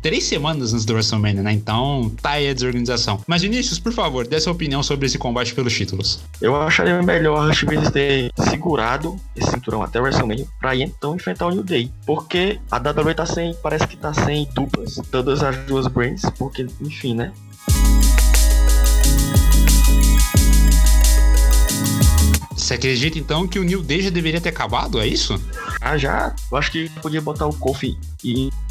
três 0.02 0.24
semanas 0.24 0.72
antes 0.72 0.84
do 0.84 0.92
WrestleMania, 0.92 1.42
né? 1.42 1.52
Então 1.52 2.12
tá 2.20 2.30
aí 2.30 2.48
a 2.48 2.54
desorganização. 2.54 3.20
Mas 3.26 3.42
Vinícius, 3.42 3.78
por 3.78 3.92
favor, 3.92 4.26
dê 4.26 4.38
sua 4.40 4.52
opinião 4.52 4.82
sobre 4.82 5.06
esse 5.06 5.18
combate 5.18 5.54
pelos 5.54 5.72
títulos. 5.72 6.20
eu 6.40 6.54
acharia 6.60 7.00
melhor 7.02 7.44
a 7.44 7.48
Business 7.48 7.90
ter 7.90 8.30
segurado 8.38 9.16
esse 9.34 9.50
cinturão 9.50 9.82
até 9.82 9.98
o 9.98 10.02
WrestleMania 10.02 10.46
pra 10.60 10.74
então 10.76 11.14
enfrentar 11.14 11.46
o 11.46 11.50
New 11.50 11.62
Day. 11.62 11.90
Porque 12.06 12.58
a 12.70 12.76
WWE 12.76 13.14
tá 13.14 13.26
sem, 13.26 13.54
parece 13.62 13.86
que 13.86 13.96
tá 13.96 14.12
sem 14.12 14.48
duplas, 14.54 15.00
todas 15.10 15.42
as 15.42 15.56
duas 15.66 15.86
brands, 15.86 16.22
porque, 16.38 16.66
enfim, 16.80 17.14
né? 17.14 17.32
Você 22.64 22.72
acredita 22.72 23.18
então 23.18 23.46
que 23.46 23.58
o 23.58 23.62
New 23.62 23.82
Day 23.82 24.00
já 24.00 24.08
deveria 24.08 24.40
ter 24.40 24.48
acabado? 24.48 24.98
É 24.98 25.06
isso? 25.06 25.38
Ah, 25.82 25.98
já. 25.98 26.34
Eu 26.50 26.56
acho 26.56 26.72
que 26.72 26.88
podia 27.02 27.20
botar 27.20 27.46
o 27.46 27.54
Kofi 27.54 27.94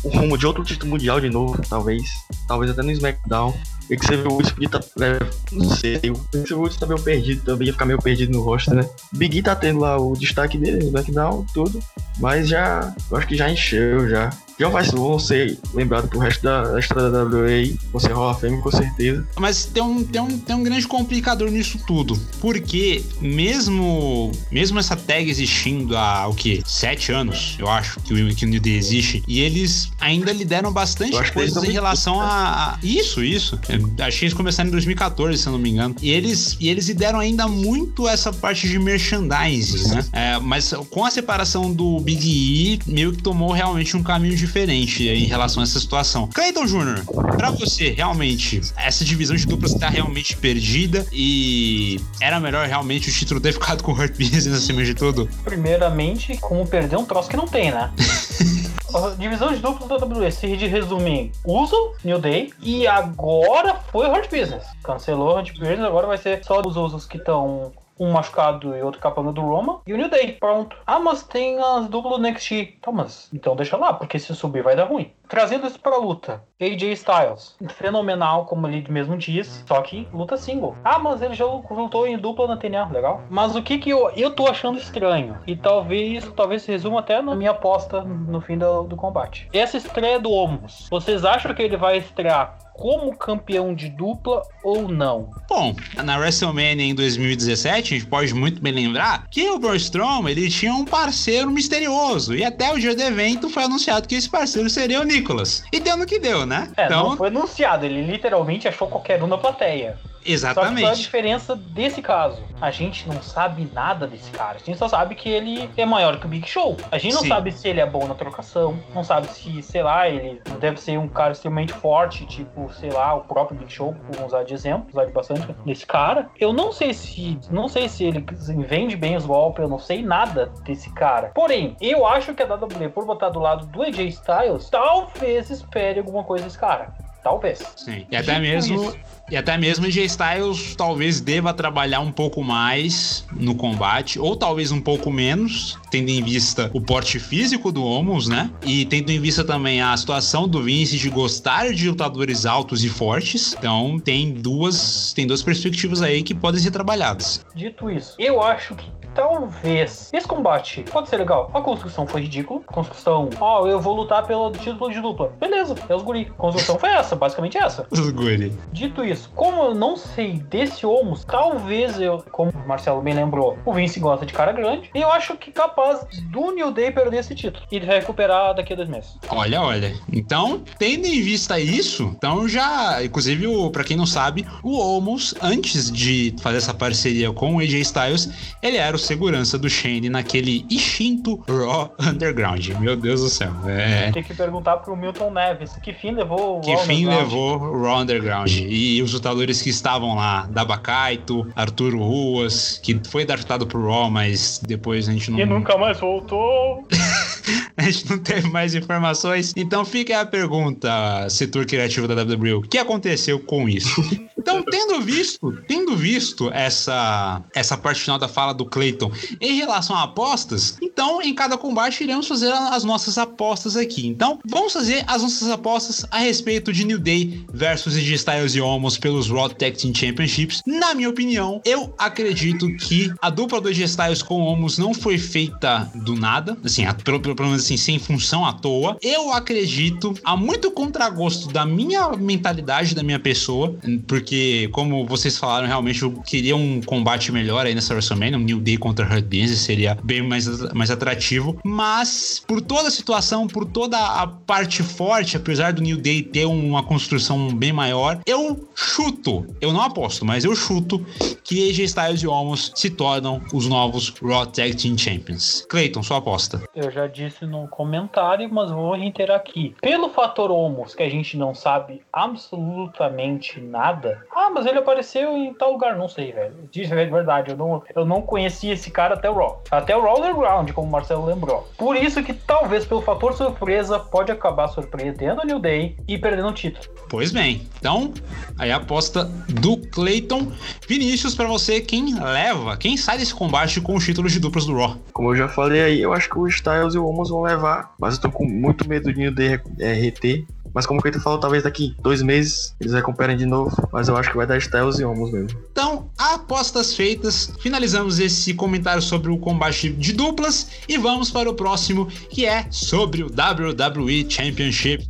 o 0.03 0.09
rumo 0.09 0.35
de 0.35 0.47
outro 0.47 0.63
título 0.63 0.89
mundial 0.89 1.21
de 1.21 1.29
novo, 1.29 1.62
talvez. 1.69 2.01
Talvez 2.47 2.71
até 2.71 2.81
no 2.81 2.89
SmackDown. 2.89 3.53
E 3.90 3.98
que 3.98 4.06
você 4.06 4.18
viu 4.18 4.28
o 4.32 4.34
Woods 4.34 4.52
podia 4.52 4.70
tá. 4.70 4.80
né, 4.98 5.20
não 5.52 5.70
sei. 5.70 6.00
O 6.10 6.16
Xavier 6.34 6.60
Woods 6.60 6.78
tá 6.78 6.86
meio 6.86 7.02
perdido 7.02 7.44
também, 7.44 7.68
ia 7.68 7.74
ficar 7.74 7.86
meio 7.86 8.00
perdido 8.02 8.32
no 8.32 8.42
roster, 8.42 8.74
né? 8.74 8.88
Big 9.13 9.42
tá 9.42 9.56
tendo 9.56 9.80
lá 9.80 9.98
o 9.98 10.13
destaque 10.13 10.58
dele, 10.58 10.86
SmackDown, 10.86 11.46
tudo. 11.54 11.80
Mas 12.20 12.48
já. 12.48 12.94
Eu 13.10 13.18
acho 13.18 13.28
que 13.28 13.36
já 13.36 13.50
encheu 13.50 14.10
já. 14.10 14.30
Já 14.60 14.70
vai, 14.70 14.84
vão 14.86 15.18
ser 15.18 15.58
lembrados 15.74 16.10
pro 16.10 16.20
resto 16.20 16.44
da, 16.44 16.62
da 16.63 16.80
história 16.80 17.10
da 17.10 17.24
WWE. 17.24 17.78
Hall 18.13 18.32
of 18.32 18.40
Fame 18.40 18.62
com 18.62 18.72
certeza. 18.72 19.28
Mas 19.40 19.66
tem 19.66 19.82
um, 19.82 20.04
tem, 20.04 20.22
um, 20.22 20.38
tem 20.38 20.56
um 20.56 20.63
grande 20.63 20.88
complicador 20.88 21.50
nisso 21.50 21.80
tudo. 21.88 22.18
Porque 22.40 23.04
mesmo 23.20 24.32
mesmo 24.52 24.78
essa 24.80 24.96
tag 24.96 25.30
existindo 25.30 25.98
há 25.98 26.28
o 26.28 26.36
quê? 26.36 26.62
Sete 26.66 27.12
anos, 27.12 27.56
eu 27.60 27.68
acho, 27.68 28.00
que 28.02 28.13
o, 28.13 28.36
que 28.36 28.46
o 28.46 28.48
New 28.48 28.60
Day 28.62 28.75
existe. 28.75 29.24
E 29.28 29.42
eles 29.42 29.92
ainda 30.00 30.32
lideram 30.32 30.72
bastante 30.72 31.20
que 31.20 31.32
coisas 31.32 31.63
em 31.63 31.72
relação 31.72 32.16
2015, 32.16 32.34
a, 32.38 32.74
a- 32.74 32.80
Isso, 32.84 33.24
isso. 33.24 33.60
Achei 34.00 34.20
que 34.20 34.25
eles 34.25 34.34
começaram 34.34 34.68
em 34.70 34.72
2014, 34.72 35.38
se 35.38 35.48
eu 35.48 35.54
não 35.54 35.60
me 35.60 35.70
engano. 35.70 35.96
E 36.02 36.12
eles, 36.12 36.58
e 36.60 36.70
eles 36.70 36.88
lideram 36.88 37.20
ainda 37.20 37.48
muito 37.48 38.08
essa 38.08 38.32
parte 38.32 38.68
de 38.68 38.80
merchandising, 38.80 39.90
né? 39.90 40.06
É, 40.12 40.40
mas 40.40 40.74
com 40.90 41.06
a 41.06 41.12
separação 41.12 41.72
do 41.72 42.00
Big 42.00 42.28
E 42.28 42.80
meio 42.92 43.12
que 43.12 43.22
tomou 43.22 43.52
realmente 43.52 43.96
um 43.96 44.04
caminho 44.04 44.36
diferente 44.36 45.08
em 45.08 45.25
relação 45.25 45.62
a 45.62 45.63
essa 45.63 45.80
situação. 45.80 46.30
Clayton 46.34 46.66
Jr., 46.66 47.04
pra 47.38 47.52
você, 47.52 47.90
realmente, 47.92 48.62
essa 48.75 49.04
divisão 49.04 49.36
de 49.36 49.46
duplas 49.46 49.74
tá 49.74 49.90
realmente 49.90 50.36
perdida 50.38 51.06
e 51.12 52.00
era 52.20 52.40
melhor 52.40 52.68
realmente 52.68 53.10
o 53.10 53.13
título 53.13 53.40
ter 53.40 53.54
ficado 53.54 53.84
com 53.84 53.92
o 53.92 53.96
Hurt 53.96 54.18
Business 54.18 54.48
acima 54.48 54.84
de 54.84 54.94
tudo? 54.94 55.30
Primeiramente, 55.44 56.38
como 56.38 56.66
perder 56.66 56.98
um 56.98 57.06
troço 57.06 57.30
que 57.30 57.38
não 57.38 57.48
tem, 57.48 57.72
né? 57.72 57.92
Divisão 59.17 59.51
de 59.51 59.59
duplas 59.59 59.89
da 59.89 60.05
WWE 60.05 60.31
se 60.31 60.47
resume 60.47 61.12
em 61.12 61.31
Uso, 61.45 61.93
New 62.03 62.19
Day 62.19 62.53
e 62.62 62.85
agora 62.88 63.75
foi 63.91 64.07
Hurt 64.07 64.29
Business. 64.29 64.65
Cancelou 64.83 65.38
Hurt 65.38 65.51
Business, 65.53 65.81
agora 65.81 66.07
vai 66.07 66.17
ser 66.17 66.43
só 66.43 66.62
os 66.62 66.77
Usos 66.77 67.05
que 67.05 67.17
estão 67.17 67.71
um 68.00 68.12
machucado 68.12 68.75
e 68.75 68.81
outro 68.81 69.00
capanga 69.00 69.31
do 69.31 69.41
Roma. 69.41 69.81
E 69.85 69.93
o 69.93 69.97
New 69.97 70.09
Day, 70.09 70.33
pronto. 70.33 70.75
Ah, 70.85 71.00
mas 71.00 71.23
tem 71.23 71.59
as 71.59 71.88
duplas 71.88 72.17
do 72.17 72.21
NXT. 72.21 72.79
Tá, 72.81 72.91
mas 72.91 73.29
então 73.33 73.55
deixa 73.55 73.77
lá, 73.77 73.93
porque 73.93 74.19
se 74.19 74.35
subir 74.35 74.63
vai 74.63 74.75
dar 74.75 74.85
ruim. 74.85 75.12
Trazendo 75.27 75.65
isso 75.65 75.79
pra 75.79 75.97
luta. 75.97 76.43
AJ 76.62 76.83
Styles. 76.93 77.55
Fenomenal, 77.69 78.45
como 78.45 78.67
ele 78.67 78.89
mesmo 78.91 79.17
diz, 79.17 79.63
só 79.67 79.81
que 79.81 80.07
luta 80.13 80.38
single. 80.38 80.75
Ah, 80.83 81.00
mas 81.00 81.21
ele 81.21 81.33
já 81.33 81.45
lutou 81.45 82.07
em 82.07 82.17
dupla 82.17 82.47
na 82.47 82.57
TNA, 82.57 82.89
legal. 82.91 83.21
Mas 83.29 83.55
o 83.55 83.62
que 83.62 83.77
que 83.77 83.89
eu, 83.89 84.09
eu 84.12 84.31
tô 84.31 84.47
achando 84.47 84.77
estranho? 84.77 85.38
E 85.47 85.55
talvez, 85.55 86.29
talvez 86.35 86.62
se 86.62 86.71
resuma 86.71 87.00
até 87.00 87.21
na 87.21 87.35
minha 87.35 87.51
aposta 87.51 88.03
no 88.03 88.41
fim 88.41 88.57
do, 88.57 88.83
do 88.83 88.95
combate. 88.95 89.50
Essa 89.53 89.77
estreia 89.77 90.19
do 90.19 90.31
Omos, 90.31 90.88
vocês 90.89 91.25
acham 91.25 91.53
que 91.53 91.62
ele 91.62 91.77
vai 91.77 91.97
estrear 91.97 92.57
como 92.74 93.15
campeão 93.15 93.74
de 93.74 93.88
dupla 93.88 94.42
ou 94.63 94.88
não? 94.88 95.30
Bom, 95.48 95.75
na 96.03 96.18
WrestleMania 96.18 96.86
em 96.86 96.96
2017, 96.96 97.94
a 97.94 97.98
gente 97.98 98.10
pode 98.10 98.34
muito 98.34 98.62
bem 98.62 98.74
lembrar 98.74 99.27
que 99.30 99.50
o 99.50 99.60
Braun 99.60 99.75
Strowman, 99.75 100.32
ele 100.32 100.50
tinha 100.50 100.74
um 100.74 100.84
parceiro 100.84 101.51
misterioso. 101.51 102.34
E 102.36 102.44
até 102.44 102.74
o 102.74 102.80
dia 102.80 102.96
do 102.96 103.01
evento 103.01 103.50
foi 103.50 103.63
anunciado 103.63 104.08
que 104.08 104.15
esse 104.15 104.30
parceiro 104.30 104.70
seria 104.70 105.00
o 105.00 105.03
Nicholas. 105.03 105.63
E 105.72 105.80
deu 105.80 105.96
no 105.96 106.06
que 106.06 106.20
deu, 106.20 106.46
né? 106.46 106.72
É, 106.75 106.86
então... 106.86 107.10
não 107.10 107.18
foi 107.18 107.27
anunciado, 107.27 107.86
ele 107.86 108.01
literalmente 108.01 108.68
achou 108.68 108.88
qualquer 108.88 109.22
um 109.22 109.27
na 109.27 109.38
plateia. 109.38 109.98
Exatamente. 110.25 110.70
Só 110.70 110.75
que 110.75 110.82
qual 110.82 110.92
a 110.92 110.96
diferença 110.96 111.56
desse 111.56 112.01
caso? 112.01 112.42
A 112.62 112.72
gente 112.72 113.08
não 113.08 113.22
sabe 113.22 113.70
nada 113.74 114.08
desse 114.08 114.32
cara. 114.32 114.56
A 114.56 114.65
gente 114.65 114.77
só 114.77 114.88
sabe 114.88 115.15
que 115.15 115.30
ele 115.30 115.70
é 115.75 115.86
maior 115.86 116.20
que 116.20 116.25
o 116.25 116.30
Big 116.30 116.48
Show. 116.48 116.77
A 116.92 116.98
gente 116.98 117.13
não 117.13 117.22
Sim. 117.22 117.27
sabe 117.27 117.51
se 117.51 117.68
ele 117.68 117.80
é 117.80 117.86
bom 117.86 118.08
na 118.08 118.15
trocação. 118.15 118.80
Não 118.94 119.03
sabe 119.03 119.27
se, 119.27 119.62
sei 119.62 119.84
lá, 119.84 120.08
ele 120.10 120.42
deve 120.60 120.80
ser 120.80 120.98
um 120.98 121.08
cara 121.08 121.32
extremamente 121.32 121.74
forte, 121.74 122.25
tipo, 122.25 122.72
sei 122.74 122.92
lá, 122.92 123.13
o 123.15 123.22
próprio 123.22 123.58
Big 123.58 123.72
Show, 123.72 123.96
vamos 124.12 124.27
usar 124.27 124.44
de 124.44 124.53
exemplo, 124.53 124.88
usar 124.92 125.06
de 125.06 125.12
bastante 125.12 125.53
desse 125.65 125.86
cara. 125.86 126.30
Eu 126.39 126.53
não 126.53 126.72
sei 126.72 126.94
se. 126.94 127.39
Não 127.50 127.68
sei 127.68 127.89
se 127.89 128.03
ele 128.03 128.25
vende 128.68 128.96
bem 128.96 129.15
os 129.15 129.25
golpes, 129.25 129.63
eu 129.63 129.70
não 129.70 129.80
sei 129.80 130.01
nada 130.01 130.51
desse 130.63 130.92
cara. 130.94 131.32
Porém, 131.34 131.75
eu 131.82 132.06
acho 132.06 132.34
que 132.34 132.44
a 132.44 132.46
WWE, 132.46 132.89
por 132.89 133.06
botar 133.06 133.30
do 133.30 133.39
lado 133.39 133.65
do 133.68 133.82
AJ 133.82 134.00
Styles, 134.00 134.70
talvez 134.70 135.50
espere 135.50 136.00
alguma 136.00 136.24
coisa 136.24 136.46
desse 136.46 136.58
cara. 136.58 136.94
Talvez. 137.24 137.63
Sim. 137.77 138.06
E 138.12 138.15
até 138.15 138.39
mesmo. 138.39 138.84
Isso. 138.84 138.98
E 139.32 139.38
até 139.38 139.58
mesmo 139.58 139.89
J 139.89 140.03
Styles 140.03 140.75
talvez 140.75 141.22
deva 141.22 141.53
trabalhar 141.53 142.01
um 142.01 142.12
pouco 142.12 142.44
mais 142.44 143.25
no 143.32 143.56
combate, 143.56 144.20
ou 144.20 144.36
talvez 144.36 144.72
um 144.72 144.82
pouco 144.82 145.10
menos, 145.10 145.77
tendo 145.89 146.10
em 146.10 146.22
vista 146.22 146.70
o 146.74 146.82
porte 146.82 147.20
físico 147.20 147.72
do 147.72 147.84
Homos, 147.84 148.27
né? 148.27 148.51
E 148.65 148.86
tendo 148.86 149.12
em 149.12 149.20
vista 149.20 149.44
também 149.44 149.82
a 149.82 149.96
situação 149.96 150.48
do 150.48 150.62
Vince 150.62 150.98
de 150.98 151.10
gostar 151.10 151.74
de 151.74 151.89
lutadores 151.89 152.46
altos 152.46 152.84
e 152.84 152.89
fortes. 152.89 153.56
Então 153.58 153.98
tem 153.98 154.34
duas, 154.34 155.13
tem 155.13 155.25
duas 155.25 155.42
perspectivas 155.42 156.01
aí 156.01 156.22
que 156.22 156.36
podem 156.36 156.62
ser 156.62 156.72
trabalhadas. 156.72 157.46
Dito 157.56 157.89
isso, 157.89 158.15
eu 158.20 158.42
acho 158.42 158.75
que 158.75 159.02
talvez 159.13 160.10
esse 160.13 160.27
combate 160.27 160.84
pode 160.91 161.10
ser 161.10 161.17
legal. 161.17 161.50
A 161.53 161.62
construção 161.62 162.05
foi 162.08 162.22
ridícula. 162.22 162.62
A 162.67 162.74
construção, 162.74 163.29
ó, 163.39 163.63
oh, 163.63 163.67
eu 163.67 163.79
vou 163.79 163.96
lutar 163.96 164.25
pelo 164.25 164.51
título 164.51 164.91
de 164.91 165.01
dupla. 165.01 165.34
Beleza, 165.39 165.75
é 165.88 165.96
os 165.96 166.01
guri. 166.01 166.32
A 166.32 166.41
construção 166.41 166.77
foi 166.77 166.89
essa, 166.89 167.15
basicamente 167.15 167.58
essa. 167.58 167.88
Os 167.91 168.12
guri. 168.12 168.53
Dito 168.72 169.03
isso, 169.03 169.32
como 169.36 169.62
eu 169.62 169.75
não 169.75 169.96
sei 169.96 170.39
desse 170.50 170.86
Omos, 170.86 171.24
talvez 171.24 172.00
eu, 172.00 172.24
como 172.32 172.51
o 172.51 172.67
Marcelo 172.67 173.01
bem 173.01 173.13
lembrou, 173.13 173.58
o 173.65 173.74
Vince 173.74 174.00
gosta 174.00 174.25
de 174.25 174.34
cara 174.34 174.51
grande. 174.51 174.89
E 174.93 175.00
eu 175.00 175.12
acho 175.12 175.36
que 175.38 175.51
capaz 175.51 176.05
do 176.32 176.51
New 176.51 176.72
Day 176.72 176.91
perder 176.91 177.20
esse 177.20 177.36
título 177.36 177.65
e 177.72 177.79
recuperar 177.79 178.55
daqui 178.55 178.74
a 178.74 178.75
dois 178.75 178.89
meses. 178.89 179.17
Olha, 179.29 179.62
olha. 179.62 179.93
Então, 180.12 180.63
tendo 180.77 181.05
em 181.05 181.22
vista 181.22 181.60
isso, 181.60 182.13
então 182.15 182.48
já, 182.48 183.03
inclusive, 183.03 183.48
para 183.72 183.84
quem 183.84 183.96
não 183.96 184.05
sabe, 184.05 184.46
o 184.63 184.77
Omos, 184.77 185.34
antes 185.41 185.91
de 185.91 186.36
fazer 186.41 186.58
essa 186.58 186.74
parceria 186.74 187.32
com 187.32 187.55
o 187.55 187.60
AJ 187.60 187.74
Styles, 187.82 188.29
ele 188.62 188.77
era 188.77 188.96
o 188.96 189.00
segurança 189.03 189.57
do 189.57 189.69
Shane 189.69 190.10
naquele 190.10 190.65
extinto 190.69 191.43
Raw 191.48 191.93
Underground. 192.00 192.69
Meu 192.79 192.95
Deus 192.95 193.22
do 193.22 193.29
céu. 193.29 193.51
É... 193.67 194.12
Tem 194.12 194.24
que 194.24 194.33
perguntar 194.33 194.77
pro 194.77 194.95
Milton 194.95 195.31
Neves 195.31 195.74
que 195.83 195.93
fim 195.93 196.12
levou 196.12 196.57
o 196.57 196.62
Que 196.62 196.74
Raw 196.74 196.86
fim 196.86 197.07
levou 197.07 197.57
o 197.60 197.83
Raw 197.83 198.01
Underground. 198.01 198.51
E 198.51 199.01
os 199.01 199.13
lutadores 199.13 199.62
que 199.62 199.69
estavam 199.69 200.15
lá, 200.15 200.48
Dabakaito, 200.50 201.51
Arturo 201.55 202.00
Ruas, 202.00 202.79
que 202.81 203.00
foi 203.07 203.25
draftado 203.25 203.67
pro 203.67 203.86
Raw, 203.88 204.10
mas 204.10 204.60
depois 204.65 205.07
a 205.07 205.12
gente 205.12 205.31
não. 205.31 205.39
E 205.39 205.45
nunca 205.45 205.77
mais 205.77 206.00
voltou. 206.00 206.88
a 207.77 207.83
gente 207.83 208.10
não 208.10 208.19
teve 208.19 208.50
mais 208.50 208.75
informações. 208.75 209.53
Então 209.55 209.83
fica 209.83 210.22
a 210.22 210.25
pergunta, 210.25 211.27
setor 211.29 211.65
criativo 211.65 212.07
da 212.07 212.22
WWE, 212.22 212.53
o 212.53 212.62
que 212.62 212.77
aconteceu 212.77 213.39
com 213.39 213.67
isso? 213.67 214.01
Então, 214.43 214.62
tendo 214.62 215.00
visto, 215.00 215.57
tendo 215.67 215.95
visto 215.95 216.51
essa 216.51 217.41
essa 217.55 217.77
parte 217.77 218.01
final 218.01 218.19
da 218.19 218.27
fala 218.27 218.53
do 218.53 218.65
Clayton 218.65 219.09
em 219.39 219.55
relação 219.55 219.95
a 219.95 220.03
apostas, 220.03 220.77
então 220.81 221.21
em 221.21 221.33
cada 221.33 221.57
combate 221.57 222.03
iremos 222.03 222.27
fazer 222.27 222.51
as 222.51 222.83
nossas 222.83 223.17
apostas 223.17 223.77
aqui. 223.77 224.05
Então, 224.05 224.39
vamos 224.45 224.73
fazer 224.73 225.05
as 225.07 225.21
nossas 225.21 225.50
apostas 225.50 226.05
a 226.12 226.17
respeito 226.17 226.73
de 226.73 226.83
New 226.83 227.00
Day 227.00 227.45
versus 227.53 227.95
AJ 227.95 228.12
Styles 228.15 228.55
e 228.55 228.62
Omos 228.62 228.97
pelos 228.97 229.29
Raw 229.29 229.47
Tag 229.50 229.77
Team 229.77 229.95
Championships. 229.95 230.62
Na 230.67 230.93
minha 230.93 231.09
opinião, 231.09 231.62
eu 231.63 231.93
acredito 231.97 232.67
que 232.75 233.12
a 233.21 233.29
dupla 233.29 233.62
do 233.62 233.69
AJ 233.69 233.79
Styles 233.85 234.21
com 234.21 234.41
Omos 234.41 234.77
não 234.77 234.93
foi 234.93 235.17
feita 235.17 235.89
do 235.95 236.15
nada, 236.15 236.57
assim, 236.63 236.83
pelo, 237.05 237.21
pelo 237.21 237.35
menos 237.50 237.63
assim, 237.63 237.77
sem 237.77 237.97
função 237.97 238.45
à 238.45 238.51
toa. 238.51 238.97
Eu 239.01 239.31
acredito, 239.31 240.13
a 240.23 240.35
muito 240.35 240.69
contragosto 240.71 241.47
da 241.47 241.65
minha 241.65 242.09
mentalidade, 242.09 242.93
da 242.93 243.03
minha 243.03 243.19
pessoa, 243.19 243.75
porque, 244.07 244.33
como 244.72 245.06
vocês 245.06 245.38
falaram, 245.38 245.68
realmente 245.68 246.02
eu 246.04 246.12
queria 246.22 246.56
um 246.56 246.82
combate 246.82 247.32
melhor 247.32 247.66
aí 247.66 247.75
nessa 247.75 247.94
WrestleMania, 247.94 248.38
um 248.38 248.42
New 248.42 248.60
Day 248.60 248.78
contra 248.78 249.06
Hurt 249.06 249.25
Business 249.25 249.60
seria 249.60 249.98
bem 250.04 250.22
mais, 250.22 250.48
mais 250.74 250.92
atrativo, 250.92 251.60
mas 251.63 252.44
por 252.48 252.62
toda 252.62 252.88
a 252.88 252.92
situação, 252.92 253.48
por 253.48 253.66
toda 253.66 253.98
a 253.98 254.28
parte 254.28 254.84
forte, 254.84 255.38
apesar 255.38 255.74
do 255.74 255.82
New 255.82 255.98
Day 255.98 256.22
ter 256.22 256.46
uma 256.46 256.84
construção 256.84 257.54
bem 257.54 257.72
maior, 257.74 258.20
eu 258.25 258.68
chuto, 258.75 259.46
eu 259.62 259.72
não 259.74 259.82
aposto, 259.82 260.25
mas 260.25 260.46
eu 260.46 260.56
chuto 260.56 261.06
que 261.44 261.70
AJ 261.70 261.80
Styles 261.80 262.22
e 262.22 262.28
Omos 262.28 262.72
se 262.75 262.90
tornam 262.90 263.42
os 263.54 263.68
novos 263.68 264.10
Raw 264.22 264.46
Tag 264.46 264.75
Team 264.75 264.98
Champions. 264.98 265.66
Clayton, 265.70 266.04
sua 266.04 266.18
aposta. 266.18 266.62
Eu 266.75 266.92
já 266.92 267.08
disse 267.08 267.46
no 267.46 267.68
comentário, 267.68 268.50
mas 268.52 268.72
vou 268.72 268.96
reiterar 268.96 269.38
aqui. 269.38 269.75
Pelo 269.82 270.10
fator 270.10 270.52
Omos, 270.52 270.96
que 270.96 271.04
a 271.04 271.10
gente 271.10 271.38
não 271.38 271.54
sabe 271.54 272.02
absolutamente 272.12 273.60
nada. 273.60 274.23
Ah, 274.32 274.50
mas 274.50 274.65
ele 274.65 274.80
apareceu 274.80 275.36
em 275.38 275.53
tal 275.53 275.74
lugar. 275.74 275.96
Não 275.96 276.08
sei, 276.08 276.32
velho. 276.32 276.53
Diz 276.72 276.92
é 276.92 277.06
verdade, 277.06 277.51
eu 277.51 277.58
não, 277.58 277.84
eu 277.96 278.06
não 278.06 278.22
conhecia 278.22 278.74
esse 278.74 278.92
cara 278.92 279.15
até 279.15 279.30
o 279.30 279.34
Raw. 279.34 279.63
Até 279.70 279.96
o 279.96 280.01
Raw 280.01 280.20
Underground, 280.20 280.72
como 280.72 280.88
o 280.88 280.92
Marcelo 280.92 281.25
lembrou. 281.25 281.68
Por 281.77 281.96
isso 281.96 282.24
que 282.24 282.34
talvez 282.34 282.86
pelo 282.86 283.01
fator 283.01 283.34
surpresa 283.34 284.00
pode 284.00 284.32
acabar 284.32 284.68
surpreendendo 284.68 285.42
o 285.42 285.46
New 285.46 285.60
Day 285.60 285.98
e 286.08 286.18
perdendo 286.18 286.50
o 286.50 286.53
título. 286.53 286.86
Pois 287.10 287.32
bem. 287.32 287.68
Então, 287.80 288.13
aí 288.58 288.72
a 288.72 288.77
aposta 288.77 289.25
do 289.50 289.77
Clayton. 289.77 290.51
Vinícius, 290.88 291.36
para 291.36 291.48
você, 291.48 291.82
quem 291.82 292.20
leva, 292.20 292.77
quem 292.77 292.98
sai 292.98 293.18
desse 293.18 293.34
combate 293.34 293.82
com 293.82 293.96
os 293.96 294.06
títulos 294.06 294.32
de 294.32 294.39
duplas 294.39 294.65
do 294.65 294.75
Raw? 294.75 294.96
Como 295.12 295.32
eu 295.32 295.36
já 295.36 295.48
falei 295.48 295.82
aí, 295.82 296.01
eu 296.01 296.13
acho 296.13 296.30
que 296.30 296.38
o 296.38 296.48
Styles 296.48 296.96
e 296.96 296.98
o 296.98 297.06
Omos 297.06 297.30
vão 297.30 297.42
levar, 297.42 297.94
mas 298.00 298.15
eu 298.15 298.22
tô 298.22 298.32
com 298.32 298.46
muito 298.46 298.88
medo 298.88 299.12
de 299.12 299.20
New 299.20 299.34
Day 299.34 299.56
RT. 299.56 300.46
Mas 300.74 300.86
como 300.86 301.00
o 301.00 301.03
Keito 301.03 301.20
falou, 301.20 301.39
talvez 301.39 301.63
daqui 301.63 301.96
dois 302.01 302.22
meses 302.22 302.74
eles 302.80 302.94
recuperem 302.94 303.38
de 303.38 303.46
novo. 303.46 303.72
Mas 303.92 304.08
eu 304.08 304.18
acho 304.18 304.30
que 304.30 304.38
vai 304.38 304.48
dar 304.48 304.58
Styles 304.58 305.00
e 305.00 305.03
Homos 305.03 305.32
mesmo. 305.32 305.60
Então, 305.72 306.10
apostas 306.18 306.96
feitas, 306.96 307.51
finalizamos 307.62 308.20
esse 308.20 308.53
comentário 308.53 309.01
sobre 309.01 309.32
o 309.32 309.38
combate 309.38 309.89
de 309.89 310.13
duplas 310.13 310.70
e 310.88 310.98
vamos 310.98 311.30
para 311.30 311.50
o 311.50 311.53
próximo, 311.53 312.08
que 312.30 312.46
é 312.46 312.65
sobre 312.70 313.24
o 313.24 313.27
WWE 313.27 314.25
Championship. 314.30 315.08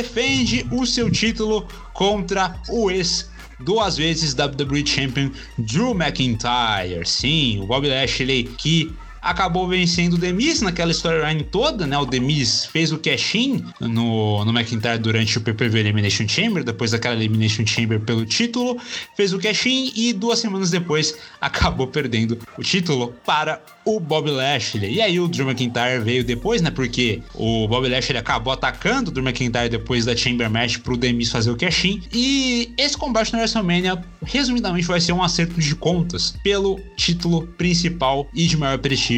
Defende 0.00 0.66
o 0.72 0.86
seu 0.86 1.10
título 1.10 1.68
contra 1.92 2.58
o 2.68 2.90
ex 2.90 3.28
duas 3.60 3.98
vezes 3.98 4.34
WWE 4.34 4.82
Champion 4.86 5.30
Drew 5.58 5.94
McIntyre. 5.94 7.06
Sim, 7.06 7.60
o 7.60 7.66
Bob 7.66 7.86
Lashley 7.86 8.44
que 8.44 8.94
acabou 9.20 9.68
vencendo 9.68 10.14
o 10.14 10.18
Demis 10.18 10.62
naquela 10.62 10.90
storyline 10.90 11.44
toda, 11.44 11.86
né? 11.86 11.96
O 11.98 12.04
Demis 12.04 12.64
fez 12.66 12.92
o 12.92 12.98
cash-in 12.98 13.64
no, 13.80 14.44
no 14.44 14.58
McIntyre 14.58 14.98
durante 14.98 15.38
o 15.38 15.40
PPV 15.40 15.80
Elimination 15.80 16.26
Chamber, 16.26 16.64
depois 16.64 16.92
daquela 16.92 17.14
Elimination 17.14 17.66
Chamber 17.66 18.00
pelo 18.00 18.24
título, 18.24 18.78
fez 19.16 19.32
o 19.32 19.38
cash-in 19.38 19.92
e 19.94 20.12
duas 20.12 20.38
semanas 20.38 20.70
depois 20.70 21.14
acabou 21.40 21.86
perdendo 21.86 22.38
o 22.56 22.62
título 22.62 23.14
para 23.24 23.62
o 23.84 23.98
Bob 23.98 24.30
Lashley. 24.30 24.94
E 24.94 25.00
aí 25.00 25.18
o 25.18 25.28
Drew 25.28 25.48
McIntyre 25.48 26.00
veio 26.02 26.24
depois, 26.24 26.62
né? 26.62 26.70
Porque 26.70 27.22
o 27.34 27.66
Bob 27.68 27.88
Lashley 27.88 28.18
acabou 28.18 28.52
atacando 28.52 29.10
o 29.10 29.12
Drew 29.12 29.24
McIntyre 29.24 29.68
depois 29.68 30.04
da 30.04 30.16
Chamber 30.16 30.50
Match 30.50 30.78
pro 30.78 30.96
Demis 30.96 31.30
fazer 31.30 31.50
o 31.50 31.56
cash-in. 31.56 32.02
E 32.12 32.72
esse 32.76 32.96
combate 32.96 33.32
na 33.32 33.38
WrestleMania, 33.38 34.02
resumidamente, 34.24 34.86
vai 34.86 35.00
ser 35.00 35.12
um 35.12 35.22
acerto 35.22 35.58
de 35.60 35.74
contas 35.74 36.34
pelo 36.42 36.80
título 36.96 37.46
principal 37.58 38.28
e 38.34 38.46
de 38.46 38.56
maior 38.56 38.78
prestígio 38.78 39.09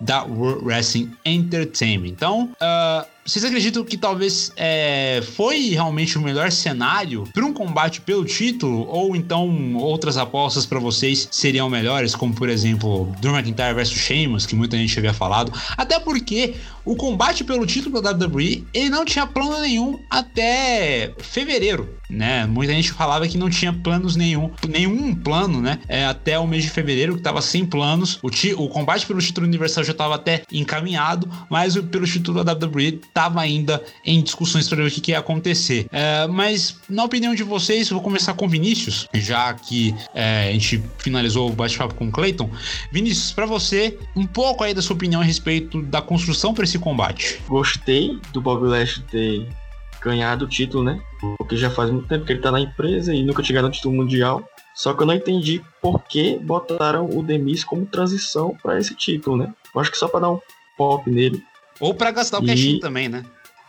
da 0.00 0.24
World 0.24 0.64
Wrestling 0.64 1.12
Entertainment. 1.24 2.08
Então, 2.08 2.50
uh, 2.54 3.06
vocês 3.24 3.42
acreditam 3.42 3.82
que 3.82 3.96
talvez 3.96 4.52
é, 4.54 5.22
foi 5.34 5.70
realmente 5.70 6.18
o 6.18 6.20
melhor 6.20 6.52
cenário 6.52 7.24
para 7.32 7.42
um 7.44 7.54
combate 7.54 8.02
pelo 8.02 8.22
título? 8.22 8.86
Ou 8.86 9.16
então 9.16 9.74
outras 9.76 10.18
apostas 10.18 10.66
para 10.66 10.78
vocês 10.78 11.26
seriam 11.30 11.70
melhores, 11.70 12.14
como 12.14 12.34
por 12.34 12.50
exemplo 12.50 13.10
Drew 13.22 13.34
McIntyre 13.34 13.74
versus 13.74 13.96
Sheamus, 13.96 14.44
que 14.44 14.54
muita 14.54 14.76
gente 14.76 14.98
havia 14.98 15.14
falado? 15.14 15.50
Até 15.74 15.98
porque 15.98 16.54
o 16.84 16.96
combate 16.96 17.44
pelo 17.44 17.66
título 17.66 18.00
da 18.00 18.10
WWE 18.10 18.64
ele 18.72 18.90
não 18.90 19.04
tinha 19.04 19.26
plano 19.26 19.60
nenhum 19.60 19.98
até 20.10 21.12
fevereiro, 21.18 21.88
né? 22.08 22.46
Muita 22.46 22.72
gente 22.72 22.92
falava 22.92 23.26
que 23.26 23.38
não 23.38 23.48
tinha 23.48 23.72
planos 23.72 24.16
nenhum, 24.16 24.50
nenhum 24.68 25.14
plano, 25.14 25.60
né? 25.60 25.78
É, 25.88 26.04
até 26.04 26.38
o 26.38 26.46
mês 26.46 26.64
de 26.64 26.70
fevereiro 26.70 27.14
que 27.14 27.20
estava 27.20 27.40
sem 27.40 27.64
planos. 27.64 28.18
O, 28.22 28.28
o 28.62 28.68
combate 28.68 29.06
pelo 29.06 29.20
título 29.20 29.46
universal 29.46 29.84
já 29.84 29.92
estava 29.92 30.14
até 30.14 30.42
encaminhado, 30.52 31.28
mas 31.50 31.76
o, 31.76 31.82
pelo 31.82 32.06
título 32.06 32.42
da 32.44 32.52
WWE 32.52 33.00
estava 33.06 33.40
ainda 33.40 33.82
em 34.04 34.22
discussões 34.22 34.68
para 34.68 34.82
ver 34.82 34.88
o 34.88 34.90
que, 34.90 35.00
que 35.00 35.10
ia 35.12 35.18
acontecer. 35.18 35.86
É, 35.90 36.26
mas, 36.26 36.76
na 36.88 37.04
opinião 37.04 37.34
de 37.34 37.42
vocês, 37.42 37.88
vou 37.90 38.00
começar 38.00 38.34
com 38.34 38.48
Vinícius, 38.48 39.06
já 39.14 39.52
que 39.54 39.94
é, 40.14 40.48
a 40.48 40.52
gente 40.52 40.82
finalizou 40.98 41.50
o 41.50 41.52
bate-papo 41.52 41.94
com 41.94 42.08
o 42.08 42.12
Clayton. 42.12 42.50
Vinícius, 42.92 43.32
para 43.32 43.46
você, 43.46 43.98
um 44.14 44.26
pouco 44.26 44.64
aí 44.64 44.74
da 44.74 44.82
sua 44.82 44.94
opinião 44.94 45.20
a 45.20 45.24
respeito 45.24 45.82
da 45.82 46.02
construção 46.02 46.52
para 46.52 46.64
esse 46.64 46.73
combate. 46.78 47.40
Gostei 47.48 48.18
do 48.32 48.40
Bob 48.40 48.66
Lashley 48.66 49.04
ter 49.10 49.48
ganhado 50.02 50.44
o 50.44 50.48
título, 50.48 50.82
né? 50.84 51.00
Porque 51.38 51.56
já 51.56 51.70
faz 51.70 51.90
muito 51.90 52.06
tempo 52.08 52.24
que 52.24 52.32
ele 52.32 52.40
tá 52.42 52.50
na 52.52 52.60
empresa 52.60 53.14
e 53.14 53.22
nunca 53.24 53.42
tinha 53.42 53.54
ganhado 53.54 53.68
o 53.68 53.72
título 53.76 53.94
mundial. 53.96 54.46
Só 54.74 54.92
que 54.92 55.02
eu 55.02 55.06
não 55.06 55.14
entendi 55.14 55.62
por 55.80 56.02
que 56.02 56.36
botaram 56.38 57.08
o 57.08 57.22
Demis 57.22 57.62
como 57.64 57.86
transição 57.86 58.56
para 58.62 58.78
esse 58.78 58.94
título, 58.94 59.36
né? 59.36 59.52
Eu 59.74 59.80
acho 59.80 59.90
que 59.90 59.96
só 59.96 60.08
para 60.08 60.20
dar 60.20 60.30
um 60.32 60.40
pop 60.76 61.08
nele. 61.10 61.42
Ou 61.80 61.94
para 61.94 62.10
gastar 62.10 62.40
o 62.40 62.44
E- 62.44 62.46
cashinho 62.48 62.80
também, 62.80 63.08
né? 63.08 63.24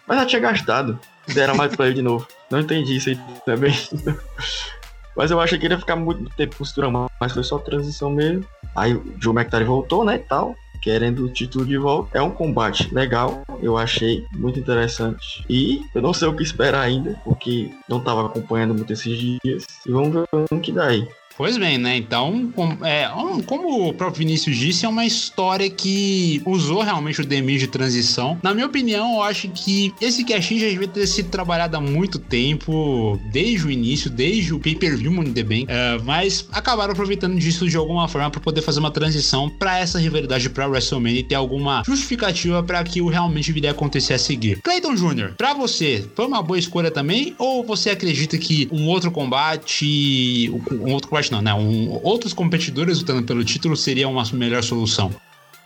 Mas 0.07 0.19
já 0.19 0.25
tinha 0.25 0.41
gastado. 0.41 0.99
Deram 1.33 1.55
mais 1.55 1.75
pra 1.75 1.85
ele 1.87 1.95
de 1.95 2.01
novo. 2.01 2.27
Não 2.51 2.59
entendi 2.59 2.95
isso 2.97 3.09
aí 3.09 3.19
também. 3.45 3.73
Mas 5.15 5.31
eu 5.31 5.39
achei 5.39 5.57
que 5.57 5.65
ele 5.65 5.73
ia 5.75 5.79
ficar 5.79 5.95
muito 5.95 6.29
tempo 6.35 6.57
costurando, 6.57 7.09
mas 7.21 7.31
foi 7.31 7.41
só 7.43 7.57
transição 7.57 8.09
mesmo. 8.09 8.45
Aí 8.75 8.93
o 8.93 9.15
Joe 9.17 9.33
McIntyre 9.33 9.63
voltou, 9.63 10.03
né, 10.03 10.15
e 10.15 10.19
tal. 10.19 10.53
Querendo 10.81 11.25
o 11.25 11.29
título 11.29 11.65
de 11.65 11.77
volta. 11.77 12.17
É 12.17 12.21
um 12.21 12.31
combate 12.31 12.93
legal, 12.93 13.43
eu 13.61 13.77
achei 13.77 14.25
muito 14.31 14.59
interessante. 14.59 15.45
E 15.49 15.81
eu 15.93 16.01
não 16.01 16.13
sei 16.13 16.27
o 16.27 16.35
que 16.35 16.43
esperar 16.43 16.81
ainda, 16.81 17.19
porque 17.23 17.71
não 17.89 17.99
tava 17.99 18.25
acompanhando 18.25 18.73
muito 18.73 18.93
esses 18.93 19.17
dias. 19.17 19.65
E 19.85 19.91
vamos 19.91 20.13
ver 20.13 20.25
o 20.51 20.59
que 20.59 20.71
dá 20.71 20.87
aí. 20.87 21.07
Pois 21.37 21.57
bem, 21.57 21.77
né? 21.77 21.97
Então, 21.97 22.49
com- 22.55 22.77
é, 22.85 23.09
como 23.45 23.89
o 23.89 23.93
próprio 23.93 24.19
Vinícius 24.19 24.55
disse, 24.55 24.85
é 24.85 24.89
uma 24.89 25.05
história 25.05 25.69
que 25.69 26.41
usou 26.45 26.81
realmente 26.81 27.19
o 27.19 27.25
Demis 27.25 27.59
de 27.59 27.67
transição. 27.67 28.37
Na 28.41 28.53
minha 28.53 28.65
opinião, 28.65 29.15
eu 29.15 29.21
acho 29.21 29.49
que 29.49 29.93
esse 29.99 30.23
casting 30.23 30.59
já 30.59 30.67
devia 30.69 30.87
ter 30.87 31.05
sido 31.05 31.29
trabalhado 31.29 31.75
há 31.75 31.81
muito 31.81 32.19
tempo, 32.19 33.19
desde 33.33 33.67
o 33.67 33.71
início, 33.71 34.09
desde 34.09 34.53
o 34.53 34.59
pay-per-view 34.59 35.11
Money 35.11 35.33
the 35.33 35.43
Bank, 35.43 35.65
é, 35.67 35.97
mas 36.05 36.47
acabaram 36.53 36.93
aproveitando 36.93 37.37
disso 37.37 37.67
de 37.67 37.75
alguma 37.75 38.07
forma 38.07 38.29
para 38.31 38.39
poder 38.39 38.61
fazer 38.61 38.79
uma 38.79 38.91
transição 38.91 39.49
para 39.49 39.77
essa 39.77 39.99
rivalidade 39.99 40.49
para 40.49 40.67
WrestleMania 40.67 41.19
e 41.19 41.23
ter 41.23 41.35
alguma 41.35 41.83
justificativa 41.85 42.63
para 42.63 42.81
que 42.85 43.01
o 43.01 43.07
realmente 43.09 43.51
viria 43.51 43.71
acontecer 43.71 44.13
a 44.13 44.17
seguir. 44.17 44.61
Clayton 44.61 44.95
Jr., 44.95 45.33
para 45.37 45.53
você, 45.53 46.05
foi 46.15 46.25
uma 46.27 46.41
boa 46.41 46.57
escolha 46.57 46.89
também 46.89 47.35
ou 47.37 47.61
você 47.61 47.89
acredita 47.89 48.37
que 48.37 48.69
um 48.71 48.87
outro 48.87 49.11
combate, 49.11 50.49
um 50.71 50.93
outro 50.93 51.09
combate 51.09 51.24
não, 51.31 51.41
né, 51.41 51.53
um, 51.53 51.99
outros 52.03 52.33
competidores 52.33 52.99
lutando 52.99 53.23
pelo 53.23 53.43
título 53.43 53.75
seria 53.75 54.07
uma 54.07 54.23
melhor 54.33 54.63
solução? 54.63 55.11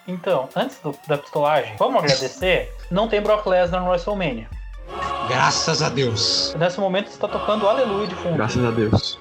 Então, 0.08 0.50
antes 0.56 0.80
do- 0.80 0.96
da 1.08 1.18
pistolagem, 1.18 1.74
vamos 1.78 2.04
agradecer. 2.04 2.72
Não 2.90 3.08
tem 3.08 3.22
Brock 3.22 3.46
Lesnar 3.46 3.82
no 3.84 3.90
WrestleMania. 3.90 4.48
Graças 5.28 5.84
a 5.84 5.90
Deus. 5.90 6.56
Nesse 6.58 6.80
momento 6.80 7.08
está 7.08 7.28
tocando 7.28 7.68
Aleluia 7.68 8.08
de 8.08 8.16
fundo. 8.16 8.36
Graças 8.36 8.64
a 8.66 8.72
Deus. 8.72 9.20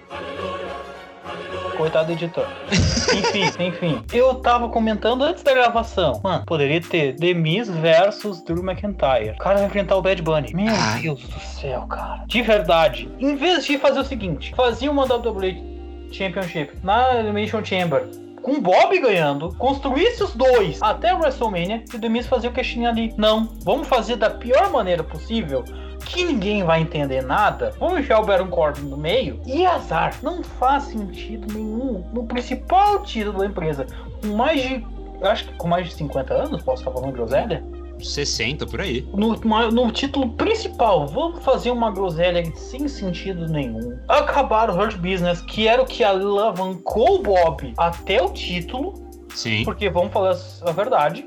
Coitado 1.76 2.06
do 2.06 2.12
editor. 2.12 2.46
enfim, 3.14 3.44
enfim. 3.66 4.02
Eu 4.12 4.34
tava 4.36 4.68
comentando 4.68 5.22
antes 5.22 5.44
da 5.44 5.52
gravação. 5.52 6.20
Mano, 6.24 6.44
poderia 6.44 6.80
ter 6.80 7.14
The 7.14 7.34
Miz 7.34 7.68
versus 7.68 8.42
Drew 8.42 8.64
McIntyre. 8.64 9.30
O 9.36 9.38
cara 9.38 9.58
vai 9.58 9.66
enfrentar 9.66 9.94
o 9.96 10.02
Bad 10.02 10.20
Bunny. 10.22 10.52
Meu 10.54 10.74
Ai. 10.74 11.02
Deus 11.02 11.20
do 11.22 11.38
céu, 11.40 11.82
cara. 11.82 12.24
De 12.26 12.42
verdade. 12.42 13.08
Em 13.20 13.36
vez 13.36 13.64
de 13.64 13.78
fazer 13.78 14.00
o 14.00 14.04
seguinte, 14.04 14.52
fazia 14.56 14.90
uma 14.90 15.04
WWE 15.04 15.77
Championship 16.10 16.72
na 16.82 17.14
Elimination 17.14 17.64
Chamber 17.64 18.08
com 18.42 18.52
o 18.52 18.60
Bob 18.60 18.98
ganhando, 18.98 19.54
construísse 19.56 20.22
os 20.22 20.34
dois 20.34 20.80
até 20.82 21.12
o 21.12 21.18
WrestleMania 21.18 21.84
e 21.92 21.96
o 21.96 22.00
The 22.00 22.08
Miz 22.08 22.26
fazia 22.26 22.50
o 22.50 22.86
ali. 22.86 23.12
Não, 23.16 23.48
vamos 23.62 23.88
fazer 23.88 24.16
da 24.16 24.30
pior 24.30 24.70
maneira 24.70 25.02
possível 25.02 25.64
que 26.04 26.24
ninguém 26.24 26.64
vai 26.64 26.80
entender 26.80 27.22
nada, 27.22 27.74
vamos 27.78 28.00
enfiar 28.00 28.20
o 28.20 28.24
Baron 28.24 28.48
Corbin 28.48 28.88
no 28.88 28.96
meio 28.96 29.40
e 29.44 29.66
azar. 29.66 30.14
Não 30.22 30.42
faz 30.42 30.84
sentido 30.84 31.52
nenhum 31.52 32.04
no 32.12 32.24
principal 32.24 33.02
título 33.02 33.40
da 33.40 33.46
empresa. 33.46 33.86
Com 34.22 34.28
mais 34.28 34.62
de. 34.62 34.86
Acho 35.22 35.46
que 35.46 35.54
com 35.54 35.68
mais 35.68 35.86
de 35.86 35.94
50 35.94 36.32
anos, 36.32 36.62
posso 36.62 36.82
estar 36.82 36.92
falando 36.92 37.12
groselha? 37.12 37.62
60 38.00 38.66
por 38.66 38.80
aí. 38.80 39.06
No, 39.14 39.36
no 39.70 39.92
título 39.92 40.30
principal, 40.30 41.06
vamos 41.06 41.42
fazer 41.44 41.70
uma 41.70 41.90
groselha 41.90 42.44
sem 42.56 42.86
sentido 42.88 43.46
nenhum. 43.48 43.98
Acabar 44.08 44.70
o 44.70 44.74
Hurt 44.74 44.96
Business, 44.96 45.40
que 45.40 45.66
era 45.66 45.82
o 45.82 45.86
que 45.86 46.04
alavancou 46.04 47.16
o 47.16 47.22
Bob 47.22 47.72
até 47.76 48.22
o 48.22 48.30
título, 48.30 48.94
Sim. 49.34 49.64
porque 49.64 49.88
vamos 49.90 50.12
falar 50.12 50.36
a 50.62 50.72
verdade. 50.72 51.24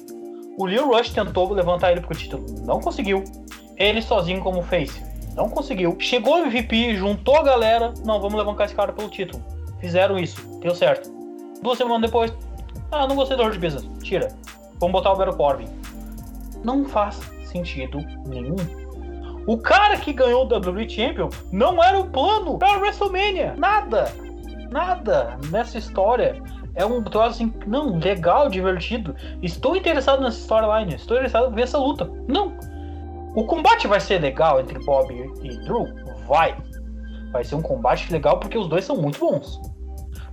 O 0.58 0.68
Lil 0.68 0.88
Rush 0.88 1.12
tentou 1.12 1.52
levantar 1.54 1.92
ele 1.92 2.02
pro 2.02 2.16
título, 2.16 2.46
não 2.66 2.80
conseguiu. 2.80 3.24
Ele 3.78 4.02
sozinho 4.02 4.42
como 4.42 4.62
face, 4.62 5.02
não 5.36 5.50
conseguiu. 5.50 5.96
Chegou 6.00 6.36
o 6.36 6.46
MVP, 6.46 6.96
juntou 6.96 7.38
a 7.38 7.44
galera, 7.44 7.94
não, 8.06 8.20
vamos 8.20 8.38
levantar 8.38 8.66
esse 8.66 8.76
cara 8.76 8.94
pelo 8.94 9.10
título. 9.10 9.44
Fizeram 9.80 10.20
isso, 10.20 10.46
deu 10.60 10.76
certo. 10.76 11.10
Duas 11.64 11.78
semanas 11.78 12.02
depois, 12.02 12.32
ah, 12.92 13.08
não 13.08 13.16
gostei 13.16 13.38
do 13.38 13.44
Hurt 13.44 13.60
Business, 13.60 13.88
tira. 14.04 14.28
Vamos 14.80 14.94
botar 14.94 15.14
o 15.14 15.16
Baron 15.16 15.34
Corbin. 15.34 15.81
Não 16.64 16.86
faz 16.86 17.20
sentido 17.46 18.00
nenhum. 18.26 18.56
O 19.48 19.58
cara 19.58 19.98
que 19.98 20.14
ganhou 20.14 20.46
o 20.46 20.56
WWE 20.56 20.88
Champion 20.88 21.30
não 21.52 21.84
era 21.84 22.00
o 22.00 22.10
plano 22.10 22.58
pra 22.58 22.78
WrestleMania. 22.78 23.56
Nada. 23.58 24.14
Nada 24.70 25.38
nessa 25.50 25.78
história. 25.78 26.42
É 26.76 26.86
um 26.86 27.04
troço 27.04 27.30
assim, 27.30 27.54
não, 27.68 27.98
legal, 27.98 28.50
divertido. 28.50 29.16
Estou 29.42 29.76
interessado 29.76 30.22
nessa 30.22 30.40
storyline. 30.40 30.96
Estou 30.96 31.18
interessado 31.18 31.52
em 31.52 31.56
ver 31.56 31.64
essa 31.64 31.78
luta. 31.78 32.10
Não. 32.28 32.54
O 33.36 33.46
combate 33.46 33.88
vai 33.88 34.00
ser 34.00 34.20
legal 34.22 34.60
entre 34.60 34.78
Bob 34.80 35.14
e 35.42 35.50
Drew? 35.66 35.88
Vai. 36.28 36.56
Vai 37.32 37.44
ser 37.44 37.56
um 37.56 37.62
combate 37.62 38.12
legal 38.12 38.40
porque 38.40 38.58
os 38.58 38.68
dois 38.68 38.86
são 38.86 38.96
muito 38.96 39.20
bons. 39.20 39.60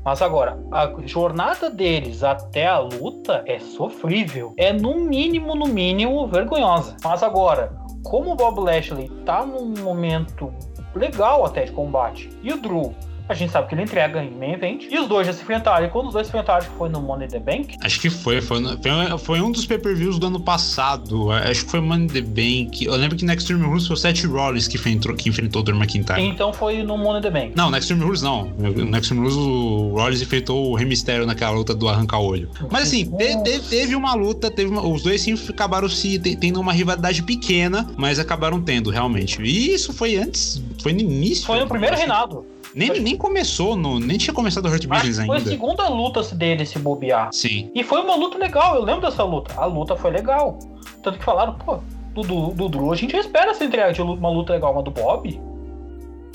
Mas 0.08 0.22
agora, 0.22 0.58
a 0.72 0.90
jornada 1.04 1.68
deles 1.68 2.24
até 2.24 2.66
a 2.66 2.78
luta 2.78 3.42
é 3.44 3.58
sofrível. 3.58 4.54
É 4.56 4.72
no 4.72 4.98
mínimo, 4.98 5.54
no 5.54 5.66
mínimo, 5.66 6.26
vergonhosa. 6.26 6.96
Mas 7.04 7.22
agora, 7.22 7.76
como 8.02 8.32
o 8.32 8.34
Bob 8.34 8.58
Lashley 8.58 9.10
tá 9.26 9.44
num 9.44 9.74
momento 9.82 10.50
legal 10.94 11.44
até 11.44 11.66
de 11.66 11.72
combate, 11.72 12.30
e 12.42 12.50
o 12.50 12.58
Drew 12.58 12.94
A 13.28 13.34
gente 13.34 13.52
sabe 13.52 13.68
que 13.68 13.74
ele 13.74 13.82
entrega 13.82 14.22
em 14.22 14.30
main 14.30 14.52
event. 14.52 14.84
E 14.90 14.98
os 14.98 15.06
dois 15.06 15.26
já 15.26 15.32
se 15.32 15.42
enfrentaram. 15.42 15.86
E 15.86 15.90
quando 15.90 16.06
os 16.06 16.12
dois 16.14 16.26
se 16.26 16.30
enfrentaram, 16.30 16.60
acho 16.60 16.70
que 16.70 16.76
foi 16.76 16.88
no 16.88 17.00
Money 17.02 17.28
the 17.28 17.38
Bank. 17.38 17.76
Acho 17.82 18.00
que 18.00 18.08
foi. 18.08 18.40
Foi, 18.40 18.62
foi, 18.62 19.18
foi 19.18 19.40
um 19.40 19.52
dos 19.52 19.66
pay-per-views 19.66 20.18
do 20.18 20.26
ano 20.28 20.40
passado. 20.40 21.30
Acho 21.32 21.64
que 21.64 21.70
foi 21.70 21.80
Money 21.80 22.06
the 22.08 22.20
Bank. 22.22 22.84
Eu 22.84 22.94
lembro 22.96 23.16
que 23.18 23.24
no 23.24 23.32
Extreme 23.32 23.64
Rules 23.66 23.86
foi 23.86 23.94
o 23.94 23.96
Seth 23.98 24.24
Rollins 24.24 24.66
que 24.66 24.76
enfrentou, 24.76 25.14
que 25.14 25.28
enfrentou 25.28 25.60
o 25.60 25.64
Drew 25.64 25.76
McIntyre. 25.76 26.20
Então 26.22 26.52
foi 26.52 26.82
no 26.82 26.96
Money 26.96 27.20
the 27.22 27.30
Bank. 27.30 27.52
Não, 27.54 27.70
no 27.70 27.76
Extreme 27.76 28.02
Rules 28.02 28.22
não. 28.22 28.46
No 28.56 28.96
Extreme 28.96 29.20
Rules 29.22 29.36
o 29.36 29.90
Rollins 29.96 30.22
enfrentou 30.22 30.70
o 30.70 30.74
Rey 30.74 30.86
Mysterio 30.86 31.26
naquela 31.26 31.50
luta 31.52 31.74
do 31.74 31.88
arranca-olho. 31.88 32.48
Mas 32.70 32.84
assim, 32.84 33.04
te- 33.10 33.42
te- 33.42 33.60
teve 33.68 33.94
uma 33.94 34.14
luta, 34.14 34.50
teve 34.50 34.70
uma- 34.70 34.86
os 34.86 35.02
dois 35.02 35.20
sim 35.20 35.34
acabaram 35.48 35.88
se 35.88 36.18
te- 36.18 36.34
tendo 36.36 36.60
uma 36.60 36.72
rivalidade 36.72 37.22
pequena, 37.22 37.86
mas 37.96 38.18
acabaram 38.18 38.60
tendo, 38.60 38.90
realmente. 38.90 39.40
E 39.42 39.74
isso 39.74 39.92
foi 39.92 40.16
antes, 40.16 40.62
foi 40.82 40.92
no 40.92 41.00
início. 41.00 41.44
Foi 41.46 41.60
no 41.60 41.66
primeiro 41.68 41.94
reinado. 41.96 42.44
Nem, 42.74 43.00
nem 43.00 43.16
começou, 43.16 43.76
no, 43.76 43.98
nem 43.98 44.18
tinha 44.18 44.34
começado 44.34 44.66
o 44.66 44.68
Hurt 44.68 44.86
Business 44.86 45.18
que 45.18 45.26
foi 45.26 45.36
a 45.36 45.38
ainda. 45.38 45.50
segunda 45.50 45.88
luta 45.88 46.22
dele 46.34 46.64
se 46.66 46.78
bobear. 46.78 47.30
Sim. 47.32 47.70
E 47.74 47.82
foi 47.82 48.00
uma 48.02 48.14
luta 48.14 48.38
legal, 48.38 48.76
eu 48.76 48.82
lembro 48.84 49.02
dessa 49.02 49.24
luta. 49.24 49.54
A 49.56 49.64
luta 49.64 49.96
foi 49.96 50.10
legal. 50.10 50.58
Tanto 51.02 51.18
que 51.18 51.24
falaram, 51.24 51.54
pô, 51.54 51.78
do, 52.14 52.22
do, 52.22 52.46
do 52.52 52.68
Drew, 52.68 52.92
a 52.92 52.96
gente 52.96 53.16
espera 53.16 53.50
essa 53.52 53.64
entrega 53.64 53.92
de 53.92 54.02
uma 54.02 54.30
luta 54.30 54.52
legal, 54.52 54.74
mas 54.74 54.84
do 54.84 54.90
Bob. 54.90 55.40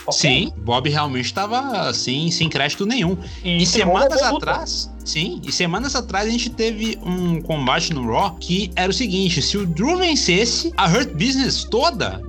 ok. 0.05 0.13
Sim, 0.13 0.51
Bob 0.57 0.89
realmente 0.89 1.25
estava 1.25 1.59
assim, 1.89 2.29
sem 2.31 2.49
crédito 2.49 2.85
nenhum. 2.85 3.17
E, 3.43 3.57
E 3.57 3.57
uma 3.57 3.65
semanas 3.65 4.21
atrás, 4.21 4.91
sim, 5.05 5.41
e 5.43 5.51
semanas 5.51 5.95
atrás 5.95 6.27
a 6.27 6.31
gente 6.31 6.49
teve 6.49 6.97
um 7.05 7.41
combate 7.41 7.93
no 7.93 8.05
Raw 8.11 8.35
que 8.39 8.71
era 8.75 8.89
o 8.89 8.93
seguinte: 8.93 9.41
se 9.41 9.57
o 9.57 9.65
Drew 9.65 9.97
vencesse, 9.97 10.71
a 10.77 10.87
Hurt 10.87 11.11
Business 11.13 11.63
toda, 11.65 12.21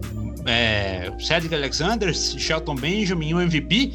é, 0.47 1.13
Cedric 1.19 1.55
Alexander, 1.55 2.15
Shelton 2.15 2.75
Benjamin 2.75 3.29
e 3.29 3.35
o 3.35 3.41
MVP, 3.41 3.93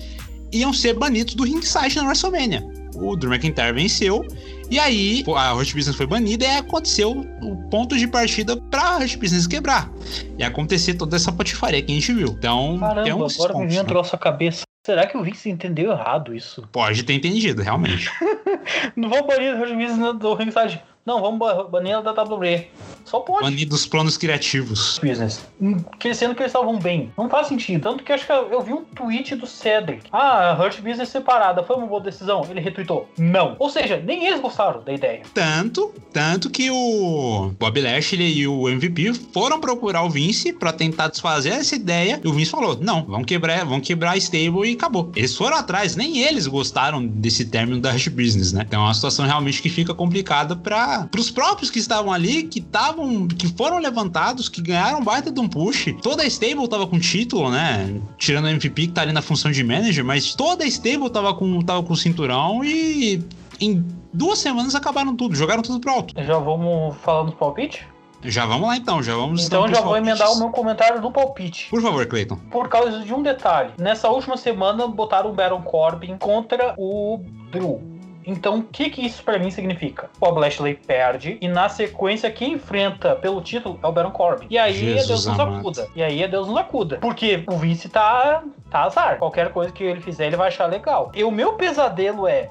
iam 0.51 0.73
ser 0.73 0.93
banidos 0.93 1.35
do 1.35 1.43
ringside 1.43 1.95
na 1.97 2.05
WrestleMania. 2.05 2.63
O 2.95 3.15
Drew 3.15 3.31
McIntyre 3.31 3.73
venceu. 3.73 4.25
E 4.69 4.77
aí, 4.79 5.23
a 5.35 5.53
Hurt 5.53 5.73
Business 5.73 5.95
foi 5.95 6.05
banida 6.05 6.45
e 6.45 6.47
aí 6.47 6.57
aconteceu 6.57 7.25
o 7.41 7.55
ponto 7.69 7.97
de 7.97 8.07
partida 8.07 8.55
pra 8.55 8.97
Hurt 8.97 9.17
Business 9.17 9.47
quebrar. 9.47 9.89
E 10.37 10.43
acontecer 10.43 10.93
toda 10.95 11.15
essa 11.15 11.31
patifaria 11.31 11.81
que 11.81 11.91
a 11.91 11.95
gente 11.95 12.13
viu. 12.13 12.35
Então, 12.37 12.77
Caramba, 12.79 13.03
tem 13.03 13.13
uns 13.13 13.35
agora 13.35 13.53
me 13.53 13.59
pontos, 13.59 13.69
veio 13.69 13.81
um 13.81 13.83
né? 13.85 13.89
troço 13.89 14.15
à 14.15 14.19
cabeça. 14.19 14.63
Será 14.85 15.05
que 15.05 15.17
o 15.17 15.23
Vince 15.23 15.49
entendeu 15.49 15.91
errado 15.91 16.35
isso? 16.35 16.67
Pode 16.71 17.03
ter 17.03 17.13
entendido, 17.13 17.61
realmente. 17.61 18.09
Não 18.95 19.09
vamos 19.09 19.27
banir 19.27 19.55
o 19.55 19.59
Business 19.59 20.19
do 20.19 20.33
ringside. 20.33 20.81
Não, 21.05 21.21
vamos 21.21 21.39
ba- 21.39 21.63
banir 21.63 21.93
ela 21.93 22.03
da 22.03 22.23
WWE. 22.23 22.67
Só 23.05 23.19
pode. 23.21 23.43
Banir 23.43 23.67
dos 23.67 23.85
planos 23.85 24.17
criativos. 24.17 24.99
business. 25.03 25.41
Hum, 25.61 25.77
que- 25.99 26.13
Sendo 26.13 26.35
que 26.35 26.41
eles 26.41 26.51
estavam 26.51 26.77
bem. 26.77 27.11
Não 27.17 27.29
faz 27.29 27.47
sentido. 27.47 27.81
Tanto 27.81 28.03
que 28.03 28.11
acho 28.11 28.25
que 28.25 28.31
eu, 28.31 28.49
eu 28.51 28.61
vi 28.61 28.73
um 28.73 28.83
tweet 28.83 29.35
do 29.35 29.45
Cedric. 29.47 30.03
Ah, 30.11 30.51
a 30.51 30.61
Hurt 30.61 30.81
Business 30.81 31.09
separada. 31.09 31.63
Foi 31.63 31.75
uma 31.75 31.87
boa 31.87 32.01
decisão? 32.01 32.45
Ele 32.49 32.59
retweetou. 32.59 33.07
Não. 33.17 33.55
Ou 33.59 33.69
seja, 33.69 33.97
nem 34.03 34.25
eles 34.25 34.39
gostaram 34.41 34.83
da 34.83 34.91
ideia. 34.93 35.21
Tanto, 35.33 35.93
tanto 36.11 36.49
que 36.49 36.69
o 36.71 37.51
Bob 37.59 37.79
Lashley 37.81 38.39
e 38.39 38.47
o 38.47 38.67
MVP 38.69 39.13
foram 39.33 39.59
procurar 39.59 40.03
o 40.03 40.09
Vince 40.09 40.51
pra 40.53 40.71
tentar 40.73 41.07
desfazer 41.07 41.49
essa 41.51 41.75
ideia. 41.75 42.19
E 42.23 42.27
o 42.27 42.33
Vince 42.33 42.51
falou: 42.51 42.77
"Não, 42.81 43.05
vamos 43.05 43.25
quebrar, 43.25 43.63
vamos 43.65 43.87
quebrar 43.87 44.11
a 44.11 44.17
stable 44.17 44.69
e 44.69 44.73
acabou". 44.73 45.11
Eles 45.15 45.35
foram 45.35 45.57
atrás, 45.57 45.95
nem 45.95 46.19
eles 46.19 46.47
gostaram 46.47 47.05
desse 47.05 47.45
término 47.45 47.79
da 47.79 47.91
Rush 47.91 48.07
Business, 48.09 48.51
né? 48.51 48.63
Então 48.67 48.81
é 48.81 48.85
uma 48.85 48.93
situação 48.93 49.25
realmente 49.25 49.61
que 49.61 49.69
fica 49.69 49.93
complicada 49.93 50.55
para 50.55 51.07
os 51.17 51.29
próprios 51.31 51.69
que 51.71 51.79
estavam 51.79 52.11
ali, 52.11 52.43
que 52.43 52.59
estavam, 52.59 52.88
que 53.37 53.47
foram 53.49 53.79
levantados, 53.79 54.49
que 54.49 54.61
ganharam 54.61 55.03
baita 55.03 55.31
de 55.31 55.39
um 55.39 55.47
push. 55.47 55.87
Toda 56.01 56.23
a 56.23 56.25
stable 56.27 56.67
tava 56.67 56.85
com 56.87 56.99
título, 56.99 57.49
né? 57.49 57.99
Tirando 58.17 58.45
o 58.45 58.49
MVP 58.49 58.87
que 58.87 58.93
tá 58.93 59.01
ali 59.01 59.11
na 59.13 59.21
função 59.21 59.51
de 59.51 59.63
manager, 59.63 60.03
mas 60.03 60.33
toda 60.35 60.63
a 60.63 60.67
stable 60.67 61.09
tava 61.09 61.33
com 61.33 61.61
tava 61.61 61.83
com 61.83 61.95
cinturão 61.95 62.63
e 62.63 63.23
em 63.59 63.85
duas 64.13 64.39
semanas 64.39 64.73
acabaram 64.75 65.15
tudo, 65.15 65.35
jogaram 65.35 65.61
tudo 65.61 65.79
pro 65.79 65.91
alto. 65.91 66.13
Já 66.23 66.37
vamos 66.37 66.95
falar 66.97 67.23
nos 67.25 67.35
palpites? 67.35 67.81
Já 68.21 68.45
vamos 68.45 68.67
lá 68.67 68.75
então, 68.75 69.01
já 69.01 69.15
vamos 69.15 69.45
Então 69.45 69.65
já 69.67 69.75
vou 69.75 69.93
palpites. 69.93 70.07
emendar 70.09 70.31
o 70.33 70.39
meu 70.39 70.49
comentário 70.49 71.01
do 71.01 71.09
palpite. 71.09 71.67
Por 71.69 71.81
favor, 71.81 72.05
Cleiton. 72.05 72.35
Por 72.51 72.67
causa 72.67 72.99
de 72.99 73.13
um 73.13 73.23
detalhe. 73.23 73.71
Nessa 73.77 74.09
última 74.09 74.35
semana 74.35 74.85
botaram 74.87 75.29
o 75.29 75.33
Baron 75.33 75.61
Corbin 75.61 76.17
contra 76.17 76.75
o 76.77 77.21
Drew. 77.51 77.98
Então, 78.25 78.59
o 78.59 78.63
que, 78.63 78.89
que 78.89 79.05
isso 79.05 79.23
pra 79.23 79.39
mim 79.39 79.49
significa? 79.49 80.09
O 80.19 80.25
Bob 80.25 80.39
Lashley 80.39 80.75
perde 80.75 81.37
e 81.41 81.47
na 81.47 81.69
sequência 81.69 82.29
quem 82.29 82.53
enfrenta 82.53 83.15
pelo 83.15 83.41
título 83.41 83.79
é 83.81 83.87
o 83.87 83.91
Baron 83.91 84.11
Corbin. 84.11 84.47
E 84.49 84.57
aí 84.57 84.73
Jesus 84.73 85.07
Deus 85.07 85.25
nos 85.25 85.39
amado. 85.39 85.59
acuda. 85.59 85.87
E 85.95 86.03
aí 86.03 86.27
Deus 86.27 86.47
nos 86.47 86.57
acuda. 86.57 86.97
Porque 86.97 87.43
o 87.47 87.57
Vince 87.57 87.89
tá, 87.89 88.43
tá 88.69 88.83
azar. 88.83 89.17
Qualquer 89.17 89.51
coisa 89.51 89.71
que 89.71 89.83
ele 89.83 90.01
fizer, 90.01 90.27
ele 90.27 90.35
vai 90.35 90.49
achar 90.49 90.65
legal. 90.67 91.11
E 91.13 91.23
o 91.23 91.31
meu 91.31 91.53
pesadelo 91.53 92.27
é 92.27 92.49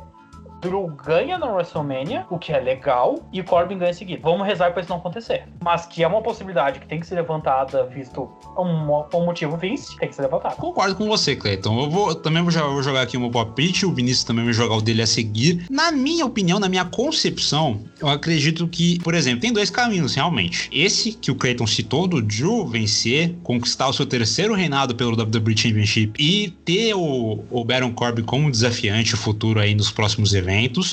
Drew 0.61 0.89
ganha 1.05 1.39
na 1.39 1.47
WrestleMania, 1.47 2.27
o 2.31 2.39
que 2.39 2.53
é 2.53 2.61
legal, 2.61 3.27
e 3.33 3.43
Corbin 3.43 3.79
ganha 3.79 3.91
em 3.91 3.95
seguida. 3.95 4.21
Vamos 4.23 4.47
rezar 4.47 4.73
pra 4.73 4.81
isso 4.81 4.91
não 4.91 4.99
acontecer. 4.99 5.45
Mas 5.63 5.87
que 5.87 6.03
é 6.03 6.09
uma 6.09 6.23
possibilidade 6.23 6.81
que 6.81 6.87
tem 6.87 7.01
que 7.01 7.07
ser 7.07 7.17
levantada, 7.17 7.85
visto 7.85 8.29
um, 8.57 9.17
um 9.17 9.25
motivo 9.25 9.57
Vince, 9.57 9.97
tem 9.99 10.09
que 10.09 10.15
ser 10.15 10.23
levantada. 10.23 10.57
Concordo 10.57 10.95
com 10.95 11.07
você, 11.07 11.37
Cleiton. 11.37 11.83
Eu 11.83 11.91
vou 11.91 12.15
também 12.15 12.43
vou, 12.43 12.53
vou 12.53 12.83
jogar 12.83 13.03
aqui 13.03 13.17
o 13.17 13.21
meu 13.21 13.31
palpite, 13.31 13.87
o 13.87 13.93
Vinícius 13.93 14.25
também 14.25 14.45
vai 14.45 14.53
jogar 14.53 14.77
o 14.77 14.81
dele 14.81 15.03
a 15.03 15.07
seguir. 15.07 15.67
Na 15.71 15.93
minha 15.93 16.25
opinião, 16.25 16.59
na 16.59 16.69
minha 16.69 16.85
concepção, 16.85 17.81
eu 18.01 18.09
acredito 18.09 18.67
que, 18.67 18.99
por 19.01 19.15
exemplo, 19.15 19.41
tem 19.41 19.53
dois 19.53 19.71
caminhos 19.71 20.15
realmente. 20.15 20.69
Esse 20.73 21.13
que 21.13 21.31
o 21.31 21.35
Cleiton 21.35 21.67
citou, 21.67 22.07
do 22.07 22.23
Drew 22.23 22.67
vencer, 22.67 23.35
conquistar 23.43 23.89
o 23.89 23.93
seu 23.93 24.07
terceiro 24.07 24.55
reinado 24.55 24.95
pelo 24.95 25.13
WWE 25.13 25.57
Championship 25.57 26.13
e 26.19 26.51
ter 26.65 26.95
o, 26.95 27.45
o 27.51 27.65
Baron 27.65 27.93
Corbin 27.93 28.23
como 28.23 28.51
desafiante 28.51 29.17
futuro 29.17 29.61
aí 29.61 29.75
nos 29.75 29.91
próximos 29.91 30.33
eventos, 30.33 30.48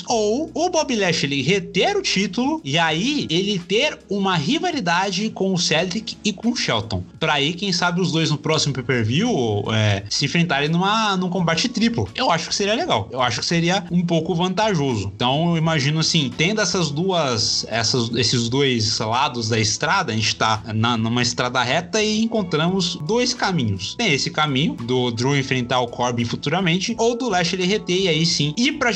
ou 0.08 0.50
o 0.54 0.70
Bob 0.70 0.94
Lashley 0.94 1.42
reter 1.42 1.96
o 1.96 2.02
título 2.02 2.60
e 2.64 2.78
aí 2.78 3.26
ele 3.30 3.58
ter 3.58 3.98
uma 4.08 4.36
rivalidade 4.36 5.30
com 5.30 5.52
o 5.52 5.58
Cedric 5.58 6.16
e 6.24 6.32
com 6.32 6.50
o 6.50 6.56
Shelton. 6.56 7.02
Pra 7.18 7.34
aí, 7.34 7.52
quem 7.52 7.72
sabe 7.72 8.00
os 8.00 8.12
dois 8.12 8.30
no 8.30 8.38
próximo 8.38 8.74
pay-per-view 8.74 9.64
é, 9.72 10.02
se 10.08 10.24
enfrentarem 10.24 10.68
numa, 10.68 11.16
num 11.16 11.28
combate 11.28 11.68
triplo. 11.68 12.08
Eu 12.14 12.30
acho 12.30 12.48
que 12.48 12.54
seria 12.54 12.74
legal. 12.74 13.08
Eu 13.10 13.20
acho 13.20 13.40
que 13.40 13.46
seria 13.46 13.84
um 13.90 14.04
pouco 14.04 14.34
vantajoso. 14.34 15.12
Então 15.14 15.50
eu 15.50 15.56
imagino 15.56 16.00
assim, 16.00 16.30
tendo 16.36 16.60
essas 16.60 16.90
duas, 16.90 17.66
essas, 17.68 18.10
esses 18.14 18.48
dois 18.48 18.98
lados 18.98 19.48
da 19.48 19.58
estrada, 19.58 20.12
a 20.12 20.16
gente 20.16 20.34
tá 20.36 20.62
na, 20.74 20.96
numa 20.96 21.22
estrada 21.22 21.62
reta 21.62 22.02
e 22.02 22.22
encontramos 22.22 22.96
dois 23.06 23.32
caminhos. 23.32 23.94
Tem 23.94 24.12
esse 24.12 24.30
caminho 24.30 24.74
do 24.74 25.10
Drew 25.10 25.36
enfrentar 25.36 25.80
o 25.80 25.88
Corbin 25.88 26.24
futuramente, 26.24 26.94
ou 26.98 27.16
do 27.16 27.28
Lashley 27.28 27.66
reter 27.66 28.02
e 28.02 28.08
aí 28.08 28.26
sim 28.26 28.54
ir 28.56 28.72
pra 28.72 28.92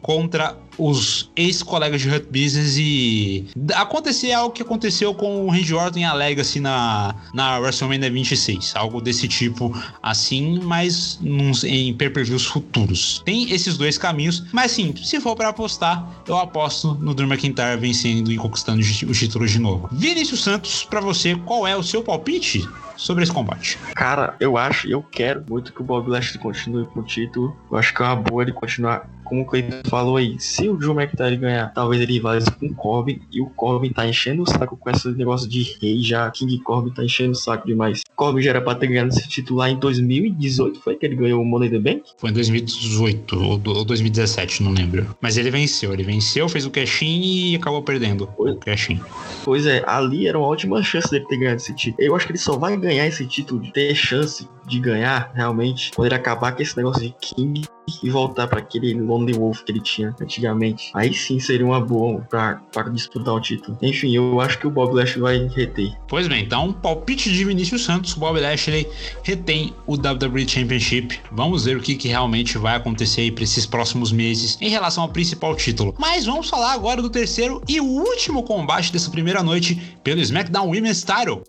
contra 0.00 0.56
os 0.78 1.30
ex-colegas 1.36 2.00
de 2.00 2.08
Hurt 2.08 2.24
Business 2.24 2.76
e 2.78 3.46
acontecer 3.74 4.32
algo 4.32 4.52
que 4.52 4.62
aconteceu 4.62 5.14
com 5.14 5.46
o 5.46 5.50
Randy 5.50 5.74
Orton 5.74 6.00
e 6.00 6.04
a 6.04 6.12
Legacy 6.12 6.60
na, 6.60 7.14
na 7.32 7.58
WrestleMania 7.58 8.10
26. 8.10 8.74
Algo 8.76 9.00
desse 9.00 9.28
tipo 9.28 9.74
assim, 10.02 10.60
mas 10.62 11.18
nos, 11.20 11.64
em 11.64 11.94
pay-per-views 11.94 12.46
futuros. 12.46 13.22
Tem 13.24 13.50
esses 13.50 13.76
dois 13.76 13.98
caminhos, 13.98 14.44
mas 14.52 14.72
sim, 14.72 14.94
se 14.96 15.20
for 15.20 15.36
para 15.36 15.48
apostar, 15.48 16.06
eu 16.26 16.36
aposto 16.36 16.94
no 16.94 17.14
Drew 17.14 17.28
McIntyre 17.28 17.78
vencendo 17.78 18.30
e 18.30 18.36
conquistando 18.36 18.80
o 18.80 19.12
título 19.12 19.46
de 19.46 19.58
novo. 19.58 19.88
Vinícius 19.92 20.42
Santos, 20.42 20.84
para 20.84 21.00
você, 21.00 21.34
qual 21.36 21.66
é 21.66 21.76
o 21.76 21.82
seu 21.82 22.02
palpite 22.02 22.66
sobre 22.96 23.22
esse 23.22 23.32
combate? 23.32 23.78
Cara, 23.94 24.34
eu 24.40 24.56
acho, 24.56 24.88
eu 24.88 25.02
quero 25.02 25.44
muito 25.48 25.72
que 25.72 25.80
o 25.80 25.84
Bob 25.84 26.08
Lashley 26.08 26.38
continue 26.38 26.86
com 26.86 27.00
o 27.00 27.02
título. 27.02 27.56
Eu 27.70 27.78
acho 27.78 27.94
que 27.94 28.02
é 28.02 28.04
uma 28.04 28.16
boa 28.16 28.42
ele 28.42 28.52
continuar, 28.52 29.08
como 29.24 29.42
o 29.42 29.44
Cleiton 29.44 29.88
falou 29.88 30.16
aí. 30.16 30.38
Se 30.38 30.65
o 30.68 30.76
Drew 30.76 30.92
McIntyre 30.98 31.36
ganhar, 31.36 31.72
talvez 31.72 32.00
ele 32.02 32.14
rivalize 32.14 32.50
com 32.50 32.66
o 32.66 32.74
Corbin. 32.74 33.20
E 33.32 33.40
o 33.40 33.46
Corbin 33.46 33.90
tá 33.90 34.06
enchendo 34.06 34.42
o 34.42 34.46
saco 34.48 34.76
com 34.76 34.90
esse 34.90 35.08
negócio 35.12 35.48
de 35.48 35.62
rei 35.80 36.00
já. 36.02 36.30
King 36.30 36.58
Corbin 36.60 36.90
tá 36.90 37.04
enchendo 37.04 37.32
o 37.32 37.34
saco 37.34 37.66
demais. 37.66 38.02
Corbin 38.14 38.42
já 38.42 38.50
era 38.50 38.60
pra 38.60 38.74
ter 38.74 38.86
ganhado 38.86 39.08
esse 39.10 39.28
título 39.28 39.58
lá 39.60 39.70
em 39.70 39.78
2018. 39.78 40.80
Foi 40.80 40.96
que 40.96 41.04
ele 41.06 41.16
ganhou 41.16 41.42
o 41.42 41.44
Money 41.44 41.68
in 41.68 41.72
the 41.72 41.78
Bank? 41.78 42.02
Foi 42.18 42.30
em 42.30 42.32
2018 42.32 43.42
ou 43.42 43.58
do- 43.58 43.72
ou 43.76 43.84
2017, 43.84 44.62
não 44.62 44.72
lembro. 44.72 45.14
Mas 45.20 45.36
ele 45.36 45.50
venceu, 45.50 45.92
ele 45.92 46.02
venceu, 46.02 46.48
fez 46.48 46.66
o 46.66 46.70
cash-in 46.70 47.52
e 47.52 47.56
acabou 47.56 47.82
perdendo 47.82 48.28
Oi? 48.38 48.52
o 48.52 48.56
cash-in. 48.56 49.00
Pois 49.44 49.66
é, 49.66 49.82
ali 49.86 50.26
era 50.26 50.38
uma 50.38 50.46
ótima 50.46 50.82
chance 50.82 51.10
dele 51.10 51.24
ter 51.26 51.36
ganhado 51.38 51.56
esse 51.56 51.74
título. 51.74 52.02
Eu 52.06 52.16
acho 52.16 52.26
que 52.26 52.32
ele 52.32 52.38
só 52.38 52.56
vai 52.56 52.76
ganhar 52.76 53.06
esse 53.06 53.26
título, 53.26 53.60
de 53.60 53.72
ter 53.72 53.94
chance 53.94 54.48
de 54.66 54.80
ganhar 54.80 55.30
realmente, 55.34 55.92
quando 55.94 56.06
ele 56.06 56.14
acabar 56.16 56.52
com 56.52 56.60
esse 56.60 56.76
negócio 56.76 57.00
de 57.02 57.14
King 57.20 57.62
e 58.02 58.10
voltar 58.10 58.48
para 58.48 58.58
aquele 58.58 58.94
Lonely 58.94 59.34
Wolf 59.34 59.62
que 59.62 59.70
ele 59.70 59.80
tinha 59.80 60.14
antigamente. 60.20 60.55
Aí 60.94 61.12
sim 61.12 61.38
seria 61.38 61.66
uma 61.66 61.80
boa 61.80 62.20
pra 62.30 62.60
disputar 62.92 63.34
o 63.34 63.40
título. 63.40 63.76
Enfim, 63.82 64.14
eu 64.14 64.40
acho 64.40 64.58
que 64.58 64.66
o 64.66 64.70
Bob 64.70 64.94
Lashley 64.94 65.20
vai 65.20 65.48
reter. 65.54 65.92
Pois 66.08 66.28
bem, 66.28 66.44
então, 66.44 66.72
palpite 66.72 67.32
de 67.32 67.44
Vinícius 67.44 67.84
Santos, 67.84 68.14
Bob 68.14 68.40
Lashley 68.40 68.86
retém 69.22 69.74
o 69.86 69.94
WWE 69.94 70.48
Championship. 70.48 71.20
Vamos 71.32 71.64
ver 71.64 71.76
o 71.76 71.80
que, 71.80 71.94
que 71.94 72.08
realmente 72.08 72.58
vai 72.58 72.76
acontecer 72.76 73.22
aí 73.22 73.30
para 73.30 73.44
esses 73.44 73.66
próximos 73.66 74.12
meses 74.12 74.58
em 74.60 74.68
relação 74.68 75.04
ao 75.04 75.08
principal 75.08 75.54
título. 75.54 75.94
Mas 75.98 76.26
vamos 76.26 76.48
falar 76.48 76.72
agora 76.72 77.02
do 77.02 77.10
terceiro 77.10 77.62
e 77.68 77.80
último 77.80 78.42
combate 78.42 78.92
dessa 78.92 79.10
primeira 79.10 79.42
noite 79.42 79.98
pelo 80.02 80.20
SmackDown 80.20 80.68
Women's 80.68 81.04
Title. 81.04 81.42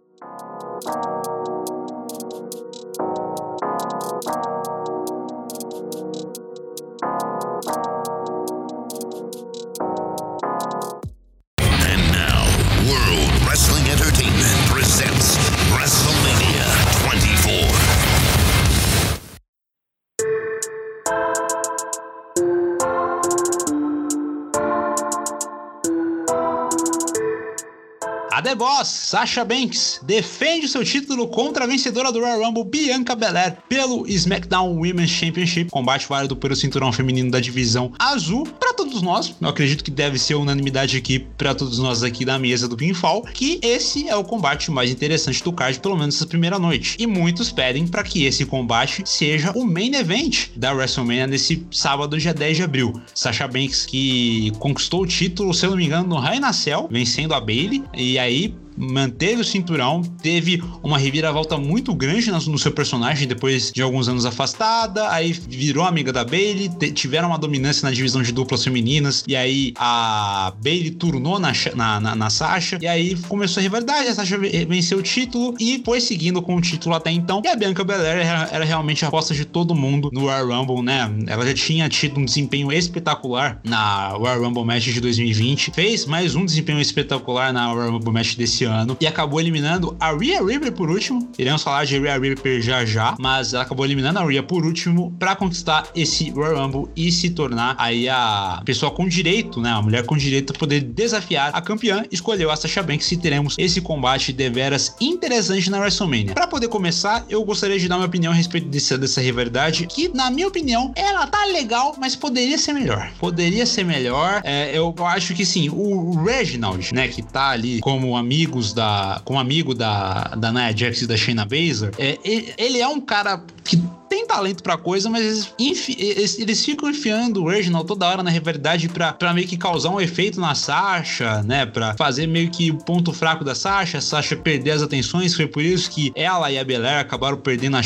A 28.38 28.42
The 28.44 28.54
Boss, 28.54 28.88
Sasha 28.88 29.44
Banks, 29.44 30.00
defende 30.04 30.68
seu 30.68 30.86
título 30.86 31.28
contra 31.28 31.64
a 31.64 31.68
vencedora 31.68 32.12
do 32.12 32.20
Royal 32.20 32.40
Rumble, 32.40 32.66
Bianca 32.66 33.16
Belair, 33.16 33.58
pelo 33.68 34.06
SmackDown 34.08 34.78
Women's 34.78 35.10
Championship, 35.10 35.72
combate 35.72 36.08
válido 36.08 36.36
pelo 36.36 36.56
cinturão 36.56 36.94
feminino 36.94 37.32
da 37.32 37.40
divisão 37.40 37.92
azul. 37.98 38.48
Todos 38.88 39.02
nós, 39.02 39.36
eu 39.42 39.50
acredito 39.50 39.84
que 39.84 39.92
deve 39.92 40.18
ser 40.18 40.36
unanimidade 40.36 40.96
aqui 40.96 41.20
para 41.20 41.54
todos 41.54 41.78
nós 41.78 42.04
aqui 42.04 42.24
da 42.24 42.40
mesa 42.40 42.70
do 42.70 42.78
Pinfall, 42.78 43.22
que 43.22 43.60
esse 43.62 44.08
é 44.08 44.16
o 44.16 44.24
combate 44.24 44.72
mais 44.72 44.90
interessante 44.90 45.44
do 45.44 45.52
card, 45.52 45.78
pelo 45.82 45.98
menos 45.98 46.16
essa 46.16 46.26
primeira 46.26 46.58
noite. 46.58 46.96
E 46.98 47.06
muitos 47.06 47.52
pedem 47.52 47.86
para 47.86 48.02
que 48.02 48.24
esse 48.24 48.46
combate 48.46 49.04
seja 49.06 49.52
o 49.52 49.66
main 49.66 49.94
event 49.94 50.48
da 50.56 50.72
WrestleMania 50.72 51.28
nesse 51.28 51.68
sábado, 51.70 52.18
dia 52.18 52.34
10 52.34 52.56
de 52.56 52.64
abril. 52.64 52.94
Sasha 53.14 53.46
Banks 53.46 53.86
que 53.86 54.54
conquistou 54.58 55.02
o 55.02 55.06
título, 55.06 55.54
se 55.54 55.66
eu 55.66 55.72
não 55.72 55.78
me 55.78 55.86
engano, 55.86 56.08
no 56.08 56.26
Hell 56.26 56.36
in 56.36 56.46
a 56.46 56.54
Cell, 56.54 56.88
vencendo 56.90 57.34
a 57.34 57.42
Bailey, 57.42 57.84
e 57.94 58.18
aí 58.18 58.56
manteve 58.78 59.42
o 59.42 59.44
cinturão, 59.44 60.02
teve 60.22 60.64
uma 60.84 60.98
reviravolta 60.98 61.58
muito 61.58 61.94
grande 61.96 62.32
no 62.32 62.60
seu 62.60 62.72
personagem 62.72 63.28
depois 63.28 63.72
de 63.72 63.82
alguns 63.82 64.08
anos 64.08 64.26
afastada, 64.26 65.10
aí 65.12 65.32
virou 65.32 65.84
amiga 65.84 66.14
da 66.14 66.24
Bailey, 66.24 66.70
tiveram 66.94 67.30
uma 67.30 67.40
dominância 67.40 67.88
na 67.88 67.94
divisão 67.94 68.22
de 68.22 68.32
duplas 68.32 68.64
femininas, 68.64 69.24
e 69.28 69.36
aí 69.36 69.74
a 69.78 70.54
Bailey 70.62 70.92
turnou 70.92 71.40
na, 71.40 71.52
na, 71.76 72.00
na, 72.00 72.16
na 72.16 72.30
Sasha, 72.30 72.78
e 72.82 72.88
aí 72.88 73.16
começou 73.28 73.60
a 73.60 73.64
rivalidade, 73.64 74.10
a 74.10 74.16
Sasha 74.16 74.38
venceu 74.38 75.00
o 75.00 75.02
título 75.02 75.56
e 75.60 75.82
foi 75.84 76.00
seguindo 76.00 76.42
com 76.42 76.56
o 76.56 76.62
título 76.62 76.96
até 76.96 77.12
então, 77.12 77.42
e 77.44 77.48
a 77.48 77.56
Bianca 77.56 77.84
Belair 77.84 78.26
era, 78.26 78.50
era 78.52 78.66
realmente 78.66 79.04
a 79.04 79.08
aposta 79.08 79.34
de 79.34 79.46
todo 79.46 79.74
mundo 79.74 80.10
no 80.14 80.22
Royal 80.22 80.48
Rumble, 80.48 80.84
né? 80.84 81.12
Ela 81.26 81.46
já 81.48 81.54
tinha 81.54 81.90
tido 81.90 82.20
um 82.20 82.26
desempenho 82.26 82.72
espetacular 82.72 83.60
na 83.64 84.10
Royal 84.10 84.44
Rumble 84.44 84.66
Match 84.66 84.86
de 84.86 85.02
2020, 85.02 85.72
fez 85.74 86.06
mais 86.06 86.36
um 86.36 86.46
desempenho 86.46 86.80
espetacular 86.80 87.52
na 87.52 87.68
Royal 87.68 87.92
Rumble 87.94 88.14
Match 88.14 88.36
desse 88.36 88.67
ano 88.68 88.98
e 89.00 89.08
acabou 89.08 89.40
eliminando 89.40 89.96
a 90.00 90.12
Rhea 90.12 90.44
Ripley 90.44 90.72
por 90.72 90.90
último. 90.90 91.30
Iremos 91.38 91.64
falar 91.64 91.86
de 91.86 91.98
Rhea 92.00 92.18
Ripley 92.18 92.62
já 92.62 92.86
já, 92.86 93.16
mas 93.20 93.54
ela 93.54 93.64
acabou 93.64 93.86
eliminando 93.86 94.20
a 94.20 94.26
Rhea 94.26 94.44
por 94.44 94.66
último 94.66 95.14
para 95.18 95.36
conquistar 95.36 95.88
esse 95.96 96.30
Royal 96.30 96.68
Rumble 96.68 96.92
e 96.96 97.12
se 97.12 97.30
tornar 97.30 97.76
aí 97.78 98.08
a 98.10 98.62
pessoa 98.66 98.92
com 98.92 99.08
direito, 99.08 99.60
né, 99.60 99.72
a 99.72 99.82
mulher 99.82 100.06
com 100.06 100.18
direito 100.18 100.54
a 100.54 100.58
poder 100.58 100.82
desafiar 100.82 101.52
a 101.54 101.62
campeã. 101.62 102.04
Escolheu 102.12 102.52
a 102.52 102.56
Sasha 102.56 102.84
Banks 102.84 103.12
e 103.12 103.18
teremos 103.18 103.56
esse 103.58 103.82
combate 103.82 104.32
deveras 104.34 104.96
interessante 105.00 105.70
na 105.70 105.80
WrestleMania. 105.80 106.34
Para 106.34 106.48
poder 106.48 106.68
começar, 106.68 107.26
eu 107.30 107.44
gostaria 107.44 107.80
de 107.80 107.88
dar 107.88 107.96
minha 107.96 108.08
opinião 108.08 108.32
a 108.32 108.36
respeito 108.36 108.68
desse, 108.68 108.98
dessa 108.98 109.22
rivalidade, 109.22 109.88
que 109.88 110.10
na 110.10 110.30
minha 110.30 110.48
opinião 110.48 110.92
ela 110.96 111.26
tá 111.28 111.46
legal, 111.46 111.96
mas 112.00 112.16
poderia 112.16 112.58
ser 112.58 112.74
melhor. 112.74 113.12
Poderia 113.20 113.66
ser 113.66 113.84
melhor. 113.84 114.42
É, 114.44 114.78
eu 114.78 114.94
acho 115.06 115.34
que 115.34 115.46
sim, 115.46 115.70
o 115.70 116.24
Reginald, 116.24 116.94
né, 116.94 117.08
que 117.08 117.22
tá 117.22 117.50
ali 117.50 117.80
como 117.80 118.16
amigo 118.16 118.57
amigos 118.58 118.74
da. 118.74 119.22
com 119.24 119.36
um 119.36 119.40
amigo 119.40 119.74
da, 119.74 120.36
da 120.38 120.52
Nia 120.52 120.76
Jax 120.76 121.02
e 121.02 121.08
da 121.08 121.16
Shayna 121.16 121.46
Baszler, 121.46 121.94
é, 121.98 122.18
ele 122.58 122.80
é 122.80 122.88
um 122.88 123.00
cara 123.00 123.42
que 123.64 123.78
tem 124.08 124.26
talento 124.26 124.64
pra 124.64 124.78
coisa, 124.78 125.10
mas 125.10 125.54
eles, 125.58 125.90
eles, 125.98 126.40
eles, 126.40 126.66
ficam 126.66 126.90
enfiando 126.90 127.44
o 127.44 127.48
Reginald 127.48 127.88
toda 127.88 128.08
hora 128.08 128.24
na 128.24 128.30
rivalidade 128.30 128.90
pra, 128.90 129.14
pra 129.14 129.34
meio 129.34 129.48
que 129.48 129.58
causar 129.58 129.90
um 129.90 130.00
efeito 130.00 130.40
na 130.40 130.56
Sasha, 130.56 131.44
né? 131.44 131.66
Pra 131.66 131.96
fazer 131.96 132.28
meio 132.28 132.50
que 132.50 132.72
o 132.72 132.78
ponto 132.78 133.14
fraco 133.14 133.44
da 133.44 133.56
Sasha, 133.56 133.98
a 133.98 134.02
Sasha 134.02 134.36
perder 134.36 134.72
as 134.72 134.82
atenções. 134.82 135.36
Foi 135.36 135.48
por 135.48 135.62
isso 135.62 135.92
que 135.92 136.12
ela 136.16 136.52
e 136.52 136.58
a 136.58 136.64
Belair 136.64 137.00
acabaram 137.00 137.38
perdendo 137.38 137.78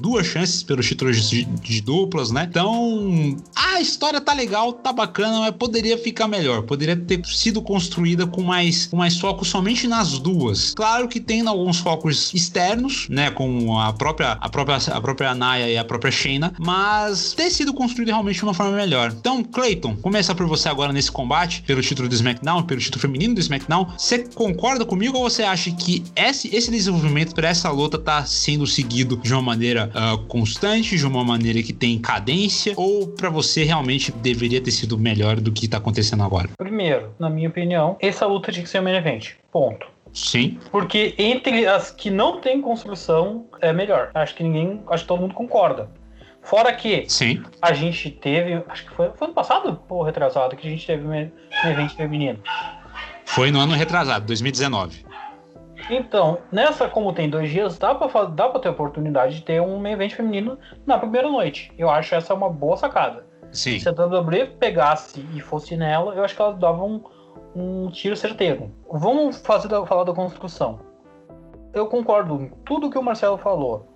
duas 0.00 0.26
chances 0.26 0.62
pelos 0.62 0.86
títulos 0.86 1.28
de, 1.28 1.44
de, 1.44 1.80
duplas, 1.80 2.30
né? 2.30 2.46
Então, 2.48 3.36
a 3.54 3.80
história 3.80 4.20
tá 4.20 4.32
legal, 4.32 4.72
tá 4.72 4.92
bacana, 4.92 5.40
mas 5.40 5.54
poderia 5.56 5.98
ficar 5.98 6.28
melhor. 6.28 6.62
Poderia 6.62 6.96
ter 6.96 7.24
sido 7.26 7.60
construída 7.60 8.26
com 8.26 8.42
mais, 8.42 8.86
com 8.86 8.96
mais 8.96 9.18
foco 9.18 9.44
somente 9.44 9.86
nas 9.86 10.18
duas. 10.18 10.74
Claro 10.74 11.08
que 11.08 11.20
tem 11.20 11.46
alguns 11.46 11.78
focos 11.78 12.32
externos, 12.32 13.08
né? 13.08 13.30
Com 13.30 13.78
a 13.78 13.92
própria, 13.92 14.32
a 14.32 14.48
própria, 14.48 14.76
a 14.76 15.00
própria 15.00 15.34
Naya 15.34 15.63
e 15.68 15.76
a 15.76 15.84
própria 15.84 16.10
Shayna, 16.10 16.52
mas 16.58 17.32
ter 17.32 17.50
sido 17.50 17.72
construído 17.72 18.08
realmente 18.08 18.36
de 18.36 18.44
uma 18.44 18.54
forma 18.54 18.76
melhor. 18.76 19.12
Então, 19.12 19.42
Clayton, 19.42 19.96
começar 19.96 20.34
por 20.34 20.46
você 20.46 20.68
agora 20.68 20.92
nesse 20.92 21.10
combate 21.10 21.62
pelo 21.62 21.82
título 21.82 22.08
do 22.08 22.14
SmackDown, 22.14 22.62
pelo 22.62 22.80
título 22.80 23.00
feminino 23.00 23.34
do 23.34 23.40
SmackDown. 23.40 23.88
Você 23.96 24.20
concorda 24.34 24.84
comigo 24.84 25.16
ou 25.16 25.28
você 25.28 25.42
acha 25.42 25.70
que 25.70 26.04
esse, 26.16 26.54
esse 26.54 26.70
desenvolvimento 26.70 27.34
para 27.34 27.48
essa 27.48 27.70
luta 27.70 27.98
tá 27.98 28.24
sendo 28.24 28.66
seguido 28.66 29.16
de 29.16 29.32
uma 29.32 29.42
maneira 29.42 29.90
uh, 29.94 30.18
constante, 30.26 30.96
de 30.96 31.06
uma 31.06 31.24
maneira 31.24 31.62
que 31.62 31.72
tem 31.72 31.98
cadência, 31.98 32.74
ou 32.76 33.08
para 33.08 33.30
você 33.30 33.64
realmente 33.64 34.12
deveria 34.12 34.60
ter 34.60 34.70
sido 34.70 34.98
melhor 34.98 35.40
do 35.40 35.52
que 35.52 35.68
tá 35.68 35.78
acontecendo 35.78 36.22
agora? 36.22 36.48
Primeiro, 36.56 37.14
na 37.18 37.30
minha 37.30 37.48
opinião, 37.48 37.96
essa 38.00 38.26
luta 38.26 38.52
tinha 38.52 38.62
que 38.62 38.68
ser 38.68 38.80
um 38.80 38.84
main 38.84 38.96
event. 38.96 39.32
Ponto. 39.52 39.93
Sim. 40.14 40.60
Porque 40.70 41.14
entre 41.18 41.66
as 41.66 41.90
que 41.90 42.08
não 42.08 42.40
tem 42.40 42.62
construção, 42.62 43.46
é 43.60 43.72
melhor. 43.72 44.12
Acho 44.14 44.34
que 44.36 44.44
ninguém. 44.44 44.80
Acho 44.88 45.02
que 45.02 45.08
todo 45.08 45.20
mundo 45.20 45.34
concorda. 45.34 45.90
Fora 46.40 46.72
que 46.72 47.04
Sim. 47.08 47.42
a 47.60 47.72
gente 47.72 48.10
teve. 48.10 48.62
Acho 48.68 48.84
que 48.84 48.94
foi, 48.94 49.10
foi 49.10 49.26
ano 49.26 49.34
passado 49.34 49.82
ou 49.88 50.02
retrasado 50.02 50.54
que 50.56 50.66
a 50.66 50.70
gente 50.70 50.86
teve 50.86 51.04
um, 51.04 51.12
evento 51.68 51.96
feminino. 51.96 52.38
Foi 53.24 53.50
no 53.50 53.58
ano 53.58 53.72
retrasado, 53.72 54.26
2019. 54.26 55.04
Então, 55.90 56.38
nessa, 56.52 56.88
como 56.88 57.12
tem 57.12 57.28
dois 57.28 57.50
dias, 57.50 57.76
dá 57.76 57.94
pra, 57.94 58.24
dá 58.24 58.48
pra 58.48 58.60
ter 58.60 58.68
oportunidade 58.68 59.36
de 59.36 59.42
ter 59.42 59.60
um 59.60 59.84
evento 59.86 60.14
feminino 60.14 60.58
na 60.86 60.96
primeira 60.96 61.28
noite. 61.28 61.72
Eu 61.76 61.90
acho 61.90 62.14
essa 62.14 62.32
uma 62.32 62.48
boa 62.48 62.76
sacada. 62.76 63.26
Sim. 63.50 63.78
Se 63.78 63.88
a 63.88 63.92
WWE 63.92 64.46
pegasse 64.58 65.26
e 65.34 65.40
fosse 65.40 65.76
nela, 65.76 66.14
eu 66.14 66.24
acho 66.24 66.34
que 66.34 66.42
ela 66.42 66.54
dava 66.54 66.82
um, 66.82 67.02
um 67.54 67.90
tiro 67.90 68.16
certeiro. 68.16 68.70
Vamos 68.90 69.38
fazer 69.38 69.68
falar 69.86 70.04
da 70.04 70.12
construção. 70.12 70.80
Eu 71.72 71.86
concordo 71.86 72.40
em 72.40 72.48
tudo 72.64 72.90
que 72.90 72.98
o 72.98 73.02
Marcelo 73.02 73.38
falou. 73.38 73.88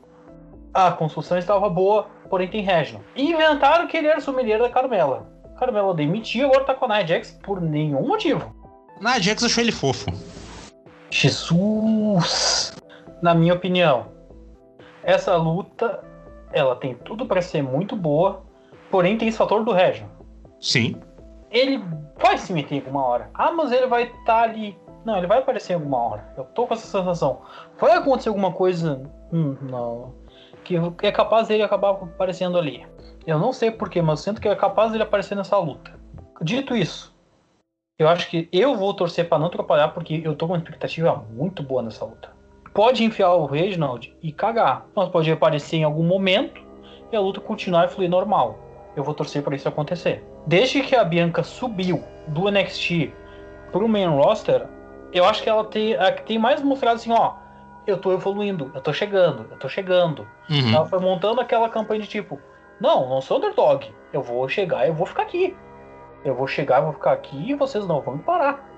A 0.73 0.93
construção 0.93 1.39
estava 1.39 1.69
boa, 1.69 2.07
porém 2.29 2.49
tem 2.49 2.63
Reginald. 2.63 3.05
Inventaram 3.17 3.87
que 3.87 3.97
ele 3.97 4.07
era 4.07 4.21
sommelier 4.21 4.59
da 4.59 4.69
Carmela. 4.69 5.27
Carmela 5.59 5.95
demitiu, 5.95 6.49
agora 6.49 6.65
tá 6.65 6.75
com 6.75 6.85
a 6.85 6.89
Nia 6.89 7.07
Jax 7.07 7.39
por 7.43 7.61
nenhum 7.61 8.07
motivo. 8.07 8.55
Nia 9.01 9.21
Jax 9.21 9.43
achou 9.43 9.63
ele 9.63 9.73
fofo. 9.73 10.07
Jesus! 11.11 12.77
Na 13.21 13.35
minha 13.35 13.55
opinião, 13.55 14.07
essa 15.03 15.35
luta 15.37 16.05
ela 16.53 16.77
tem 16.77 16.95
tudo 16.95 17.27
para 17.27 17.43
ser 17.43 17.63
muito 17.63 17.97
boa, 17.97 18.45
porém 18.91 19.19
tem 19.19 19.29
esse 19.29 19.39
fator 19.39 19.65
do 19.65 19.73
Reginald. 19.73 20.13
Sim 20.61 21.01
ele 21.51 21.83
vai 22.21 22.39
se 22.39 22.53
meter 22.53 22.77
em 22.77 22.79
alguma 22.79 23.05
hora. 23.05 23.31
Ah, 23.35 23.51
mas 23.51 23.73
ele 23.73 23.87
vai 23.87 24.05
estar 24.05 24.25
tá 24.25 24.43
ali. 24.43 24.77
Não, 25.05 25.17
ele 25.17 25.27
vai 25.27 25.39
aparecer 25.39 25.73
em 25.73 25.77
alguma 25.77 25.99
hora. 25.99 26.33
Eu 26.37 26.45
tô 26.45 26.67
com 26.67 26.75
essa 26.75 26.87
sensação. 26.87 27.41
Vai 27.79 27.93
acontecer 27.93 28.29
alguma 28.29 28.53
coisa 28.53 29.03
hum, 29.33 29.57
não, 29.63 30.15
que 30.65 30.77
é 31.03 31.13
capaz 31.13 31.49
dele 31.49 31.63
acabar 31.63 31.91
aparecendo 31.91 32.59
ali. 32.59 32.87
Eu 33.27 33.39
não 33.39 33.53
sei 33.53 33.71
porquê, 33.71 34.03
mas 34.03 34.21
sinto 34.21 34.41
que 34.41 34.49
é 34.49 34.55
capaz 34.55 34.93
dele 34.93 35.05
aparecer 35.05 35.35
nessa 35.35 35.57
luta. 35.59 35.99
Dito 36.41 36.75
isso, 36.77 37.15
eu 37.99 38.09
acho 38.09 38.31
que 38.31 38.49
eu 38.53 38.77
vou 38.77 38.95
torcer 38.95 39.29
para 39.29 39.39
não 39.39 39.49
atrapalhar, 39.49 39.89
porque 39.89 40.23
eu 40.25 40.37
tô 40.37 40.47
com 40.47 40.53
uma 40.53 40.59
expectativa 40.59 41.17
muito 41.33 41.63
boa 41.63 41.83
nessa 41.83 42.05
luta. 42.05 42.31
Pode 42.73 43.03
enfiar 43.03 43.35
o 43.35 43.47
Reginald 43.47 44.15
e 44.23 44.31
cagar, 44.31 44.87
mas 44.95 45.09
pode 45.09 45.31
aparecer 45.33 45.79
em 45.79 45.85
algum 45.85 46.05
momento 46.05 46.63
e 47.11 47.17
a 47.17 47.21
luta 47.21 47.41
continuar 47.41 47.87
e 47.87 47.89
fluir 47.89 48.09
normal 48.09 48.68
eu 48.97 49.05
vou 49.05 49.15
torcer 49.15 49.43
para 49.43 49.55
isso 49.55 49.69
acontecer. 49.69 50.25
Desde 50.47 50.81
que 50.83 50.97
a 50.97 51.05
Bianca 51.05 51.43
subiu 51.43 52.03
do 52.27 52.51
NXT 52.51 53.13
pro 53.71 53.89
main 53.89 54.07
roster, 54.07 54.67
eu 55.13 55.25
acho 55.25 55.43
que 55.43 55.49
ela 55.49 55.65
tem, 55.65 55.95
tem 56.27 56.39
mais 56.39 56.63
mostrado 56.63 56.97
assim, 56.97 57.13
ó, 57.13 57.35
eu 57.87 57.97
tô 57.99 58.13
evoluindo, 58.13 58.71
eu 58.75 58.81
tô 58.81 58.93
chegando, 58.93 59.47
eu 59.51 59.59
tô 59.59 59.69
chegando. 59.69 60.27
Uhum. 60.51 60.75
Ela 60.75 60.87
foi 60.87 60.99
montando 60.99 61.41
aquela 61.41 61.69
campanha 61.69 62.03
de 62.03 62.09
tipo, 62.09 62.39
não, 62.81 63.09
não 63.09 63.21
sou 63.21 63.39
underdog, 63.39 63.93
eu 64.13 64.23
vou 64.23 64.49
chegar, 64.49 64.87
eu 64.87 64.95
vou 64.95 65.07
ficar 65.07 65.23
aqui. 65.23 65.57
Eu 66.25 66.35
vou 66.35 66.47
chegar, 66.47 66.79
eu 66.79 66.85
vou 66.85 66.93
ficar 66.93 67.13
aqui 67.13 67.51
e 67.51 67.55
vocês 67.55 67.87
não 67.87 68.01
vão 68.01 68.17
me 68.17 68.23
parar. 68.23 68.69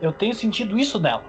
Eu 0.00 0.12
tenho 0.12 0.34
sentido 0.34 0.78
isso 0.78 1.00
nela. 1.00 1.24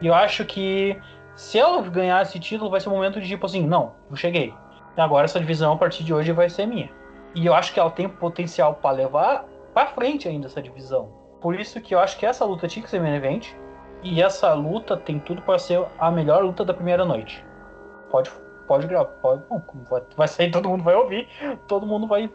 E 0.00 0.06
eu 0.06 0.14
acho 0.14 0.44
que 0.44 0.98
se 1.36 1.58
ela 1.58 1.80
ganhar 1.82 2.20
esse 2.22 2.38
título, 2.38 2.70
vai 2.70 2.80
ser 2.80 2.88
um 2.88 2.92
momento 2.92 3.20
de 3.20 3.28
tipo 3.28 3.46
assim, 3.46 3.66
não, 3.66 3.92
eu 4.10 4.16
cheguei. 4.16 4.52
Agora 4.96 5.24
essa 5.24 5.40
divisão 5.40 5.72
a 5.72 5.76
partir 5.76 6.04
de 6.04 6.12
hoje 6.12 6.32
vai 6.32 6.48
ser 6.48 6.66
minha. 6.66 6.90
E 7.34 7.46
eu 7.46 7.54
acho 7.54 7.72
que 7.72 7.80
ela 7.80 7.90
tem 7.90 8.08
potencial 8.08 8.74
para 8.74 8.96
levar 8.96 9.44
para 9.74 9.88
frente 9.88 10.28
ainda 10.28 10.46
essa 10.46 10.62
divisão. 10.62 11.12
Por 11.40 11.58
isso 11.58 11.80
que 11.80 11.94
eu 11.94 11.98
acho 11.98 12.16
que 12.16 12.24
essa 12.24 12.44
luta 12.44 12.68
tinha 12.68 12.82
que 12.82 12.88
ser 12.88 13.00
main 13.00 13.14
event. 13.14 13.48
E 14.02 14.22
essa 14.22 14.52
luta 14.54 14.96
tem 14.96 15.18
tudo 15.18 15.42
para 15.42 15.58
ser 15.58 15.84
a 15.98 16.10
melhor 16.10 16.44
luta 16.44 16.64
da 16.64 16.72
primeira 16.74 17.04
noite. 17.04 17.44
Pode, 18.10 18.30
pode 18.68 18.86
gravar, 18.86 19.10
pode, 19.20 19.42
bom, 19.48 19.60
vai, 19.90 20.02
vai 20.16 20.28
sair, 20.28 20.50
todo 20.50 20.68
mundo 20.68 20.84
vai 20.84 20.94
ouvir, 20.94 21.26
todo 21.66 21.86
mundo 21.86 22.06
vai, 22.06 22.30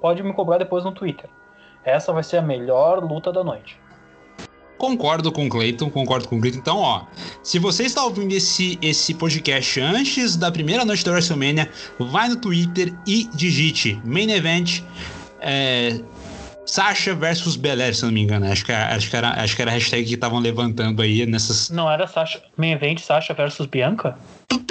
pode 0.00 0.22
me 0.22 0.32
cobrar 0.32 0.58
depois 0.58 0.84
no 0.84 0.92
Twitter. 0.92 1.28
Essa 1.84 2.12
vai 2.12 2.22
ser 2.22 2.38
a 2.38 2.42
melhor 2.42 3.02
luta 3.02 3.32
da 3.32 3.42
noite. 3.42 3.80
Concordo 4.78 5.32
com 5.32 5.46
o 5.46 5.48
Clayton, 5.48 5.90
concordo 5.90 6.28
com 6.28 6.38
o 6.38 6.40
Clayton. 6.40 6.58
Então, 6.58 6.78
ó, 6.78 7.04
se 7.42 7.58
você 7.58 7.84
está 7.84 8.04
ouvindo 8.04 8.32
esse, 8.32 8.78
esse 8.80 9.12
podcast 9.12 9.80
antes 9.80 10.36
da 10.36 10.50
primeira 10.52 10.84
noite 10.84 11.04
da 11.04 11.10
WrestleMania, 11.10 11.68
vai 11.98 12.28
no 12.28 12.36
Twitter 12.36 12.94
e 13.06 13.28
digite 13.34 14.00
Main 14.04 14.30
Event 14.30 14.82
é, 15.40 16.00
Sasha 16.64 17.14
versus 17.14 17.56
Belair, 17.56 17.94
se 17.94 18.04
não 18.04 18.12
me 18.12 18.20
engano. 18.20 18.46
Acho 18.46 18.64
que, 18.64 18.72
acho 18.72 19.08
que, 19.08 19.16
era, 19.16 19.30
acho 19.42 19.56
que 19.56 19.62
era 19.62 19.70
a 19.70 19.74
hashtag 19.74 20.06
que 20.06 20.14
estavam 20.14 20.38
levantando 20.38 21.00
aí 21.00 21.24
nessas. 21.26 21.70
Não 21.70 21.90
era 21.90 22.06
Sasha, 22.06 22.42
main 22.56 22.72
event 22.72 23.00
Sasha 23.00 23.32
versus 23.34 23.66
Bianca? 23.66 24.16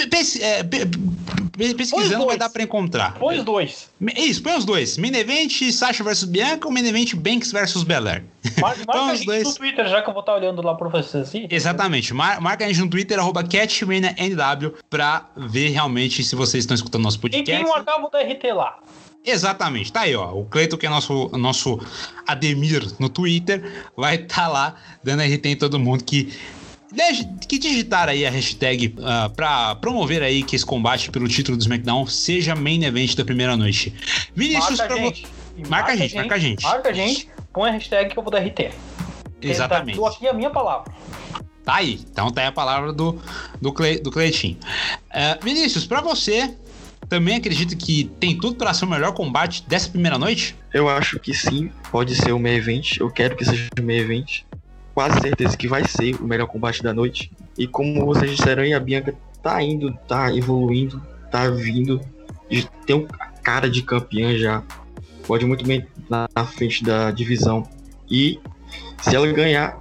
Pes- 0.09 0.39
é, 0.39 0.63
pe- 0.63 0.85
pe- 0.87 1.73
pesquisando 1.75 2.25
vai 2.25 2.35
dar 2.37 2.49
pra 2.49 2.63
encontrar. 2.63 3.13
Põe 3.19 3.37
os 3.37 3.45
dois. 3.45 3.89
Isso, 4.15 4.41
põe 4.41 4.57
os 4.57 4.65
dois. 4.65 4.97
Main 4.97 5.13
Event 5.15 5.51
Sasha 5.71 6.03
versus 6.03 6.27
Bianca 6.27 6.67
ou 6.67 6.73
Main 6.73 6.87
Event 6.87 7.13
Banks 7.15 7.51
versus 7.51 7.83
Belair? 7.83 8.23
Mar- 8.59 8.75
Marca 8.87 9.03
a 9.11 9.15
gente 9.15 9.25
dois. 9.27 9.43
no 9.43 9.53
Twitter, 9.53 9.87
já 9.87 10.01
que 10.01 10.09
eu 10.09 10.13
vou 10.13 10.21
estar 10.21 10.33
olhando 10.33 10.63
lá 10.63 10.73
pra 10.73 10.89
vocês 10.89 11.27
assim. 11.27 11.47
Exatamente. 11.49 12.11
Mar- 12.13 12.41
marca 12.41 12.65
a 12.65 12.67
gente 12.67 12.79
no 12.79 12.89
Twitter, 12.89 13.19
arroba 13.19 13.43
CatManiaNW, 13.43 14.73
pra 14.89 15.29
ver 15.37 15.69
realmente 15.69 16.23
se 16.23 16.35
vocês 16.35 16.63
estão 16.63 16.73
escutando 16.73 17.03
nosso 17.03 17.17
E 17.17 17.21
podcast. 17.21 17.63
quem 17.63 17.71
marcar, 17.71 17.95
eu 17.97 18.01
vou 18.01 18.09
dar 18.09 18.21
RT 18.21 18.43
lá. 18.53 18.79
Exatamente, 19.23 19.91
tá 19.91 20.01
aí, 20.01 20.15
ó. 20.15 20.31
O 20.31 20.45
Cleiton, 20.45 20.77
que 20.77 20.85
é 20.85 20.89
nosso, 20.89 21.29
nosso 21.33 21.77
Ademir 22.25 22.87
no 22.97 23.09
Twitter, 23.09 23.85
vai 23.95 24.15
estar 24.15 24.47
lá 24.47 24.75
dando 25.03 25.21
RT 25.21 25.45
em 25.49 25.55
todo 25.57 25.77
mundo 25.77 26.01
que, 26.03 26.31
que 27.47 27.57
digitar 27.57 28.09
aí 28.09 28.25
a 28.25 28.29
hashtag 28.29 28.95
ah, 29.01 29.29
pra 29.35 29.75
promover 29.75 30.23
aí 30.23 30.43
que 30.43 30.55
esse 30.55 30.65
combate 30.65 31.11
pelo 31.11 31.27
título 31.27 31.57
do 31.57 31.61
SmackDown 31.61 32.07
seja 32.07 32.55
main 32.55 32.83
event 32.83 33.15
da 33.15 33.25
primeira 33.25 33.57
noite. 33.57 33.93
Vinícius, 34.35 34.79
Marca 34.79 34.95
pra 34.95 35.03
gente. 35.03 35.27
Marca 35.67 35.91
a 35.91 35.95
gente, 35.95 36.15
marca 36.15 36.35
a 36.35 36.39
gente. 36.39 36.63
Marca 36.63 36.89
a 36.89 36.93
gente, 36.93 37.29
põe 37.51 37.69
a 37.69 37.73
hashtag 37.73 38.11
que 38.11 38.17
eu 38.17 38.23
vou 38.23 38.31
dar 38.31 38.39
RT. 38.39 38.71
Exatamente. 39.41 39.95
Dou 39.95 40.07
aqui 40.07 40.27
a 40.27 40.33
minha 40.33 40.49
palavra. 40.49 40.91
Tá 41.63 41.75
aí. 41.75 41.99
Então 42.11 42.31
tá 42.31 42.41
aí 42.41 42.47
a 42.47 42.51
palavra 42.51 42.93
do, 42.93 43.19
do, 43.61 43.73
Cle, 43.73 43.99
do 43.99 44.11
Cleitinho. 44.11 44.57
É, 45.11 45.37
Vinícius, 45.41 45.85
pra 45.85 45.99
você, 45.99 46.55
também 47.09 47.35
acredita 47.35 47.75
que 47.75 48.05
tem 48.19 48.37
tudo 48.37 48.55
pra 48.55 48.73
ser 48.73 48.85
o 48.85 48.87
melhor 48.87 49.13
combate 49.13 49.63
dessa 49.67 49.89
primeira 49.89 50.17
noite? 50.17 50.55
Eu 50.73 50.87
acho 50.87 51.19
que 51.19 51.33
sim, 51.33 51.71
pode 51.91 52.15
ser 52.15 52.31
o 52.31 52.39
main 52.39 52.55
event. 52.55 52.97
Eu 52.97 53.09
quero 53.09 53.35
que 53.35 53.43
seja 53.43 53.69
o 53.79 53.83
main 53.83 53.97
event. 53.97 54.43
Quase 54.97 55.21
certeza 55.21 55.55
que 55.55 55.67
vai 55.67 55.87
ser 55.87 56.15
o 56.15 56.23
melhor 56.23 56.47
combate 56.47 56.81
da 56.81 56.91
noite. 56.91 57.31
E 57.55 57.67
como 57.67 58.03
vocês 58.03 58.35
disseram 58.35 58.63
aí, 58.63 58.73
a 58.73 58.79
Bianca 58.79 59.13
tá 59.43 59.61
indo, 59.61 59.93
tá 60.07 60.35
evoluindo, 60.35 60.99
tá 61.29 61.47
vindo. 61.51 62.01
Tem 62.83 62.95
um 62.95 63.07
cara 63.43 63.69
de 63.69 63.83
campeã 63.83 64.35
já. 64.35 64.63
Pode 65.27 65.45
muito 65.45 65.63
bem 65.63 65.85
na, 66.09 66.27
na 66.35 66.43
frente 66.45 66.83
da 66.83 67.11
divisão. 67.11 67.61
E 68.09 68.39
se 69.03 69.15
ela 69.15 69.31
ganhar, 69.31 69.79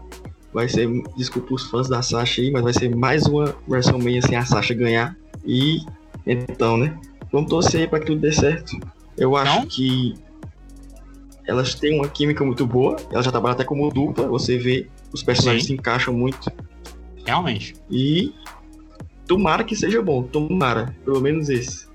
vai 0.52 0.68
ser. 0.68 0.87
Desculpa 1.16 1.55
os 1.55 1.62
fãs 1.62 1.88
da 1.88 2.02
Sasha 2.02 2.42
aí, 2.42 2.50
mas 2.50 2.62
vai 2.62 2.74
ser 2.74 2.94
mais 2.94 3.24
uma 3.24 3.57
WrestleMania 3.66 4.20
sem 4.20 4.37
a 4.37 4.44
Sasha 4.44 4.74
ganhar. 4.74 5.16
E 5.46 5.79
então, 6.26 6.76
né? 6.76 6.94
Vamos 7.33 7.48
torcer 7.48 7.81
aí 7.81 7.87
pra 7.87 8.00
que 8.00 8.05
tudo 8.05 8.20
dê 8.20 8.33
certo. 8.33 8.79
Eu 9.16 9.35
acho 9.35 9.50
Então? 9.50 9.66
que 9.66 10.14
elas 11.46 11.74
têm 11.74 11.98
uma 11.98 12.07
química 12.07 12.44
muito 12.44 12.66
boa. 12.66 12.96
Elas 13.11 13.24
já 13.24 13.31
trabalham 13.31 13.55
até 13.55 13.64
como 13.64 13.88
dupla. 13.90 14.26
Você 14.29 14.59
vê, 14.59 14.88
os 15.16 15.22
personagens 15.22 15.64
Sim. 15.64 15.68
se 15.68 15.74
encaixam 15.74 16.14
muito. 16.14 16.50
Realmente. 17.24 17.74
E 17.90 18.33
tomara 19.26 19.64
que 19.64 19.74
seja 19.74 20.00
bom. 20.00 20.22
Tomara, 20.22 20.94
pelo 21.05 21.20
menos 21.20 21.48
esse. 21.48 21.87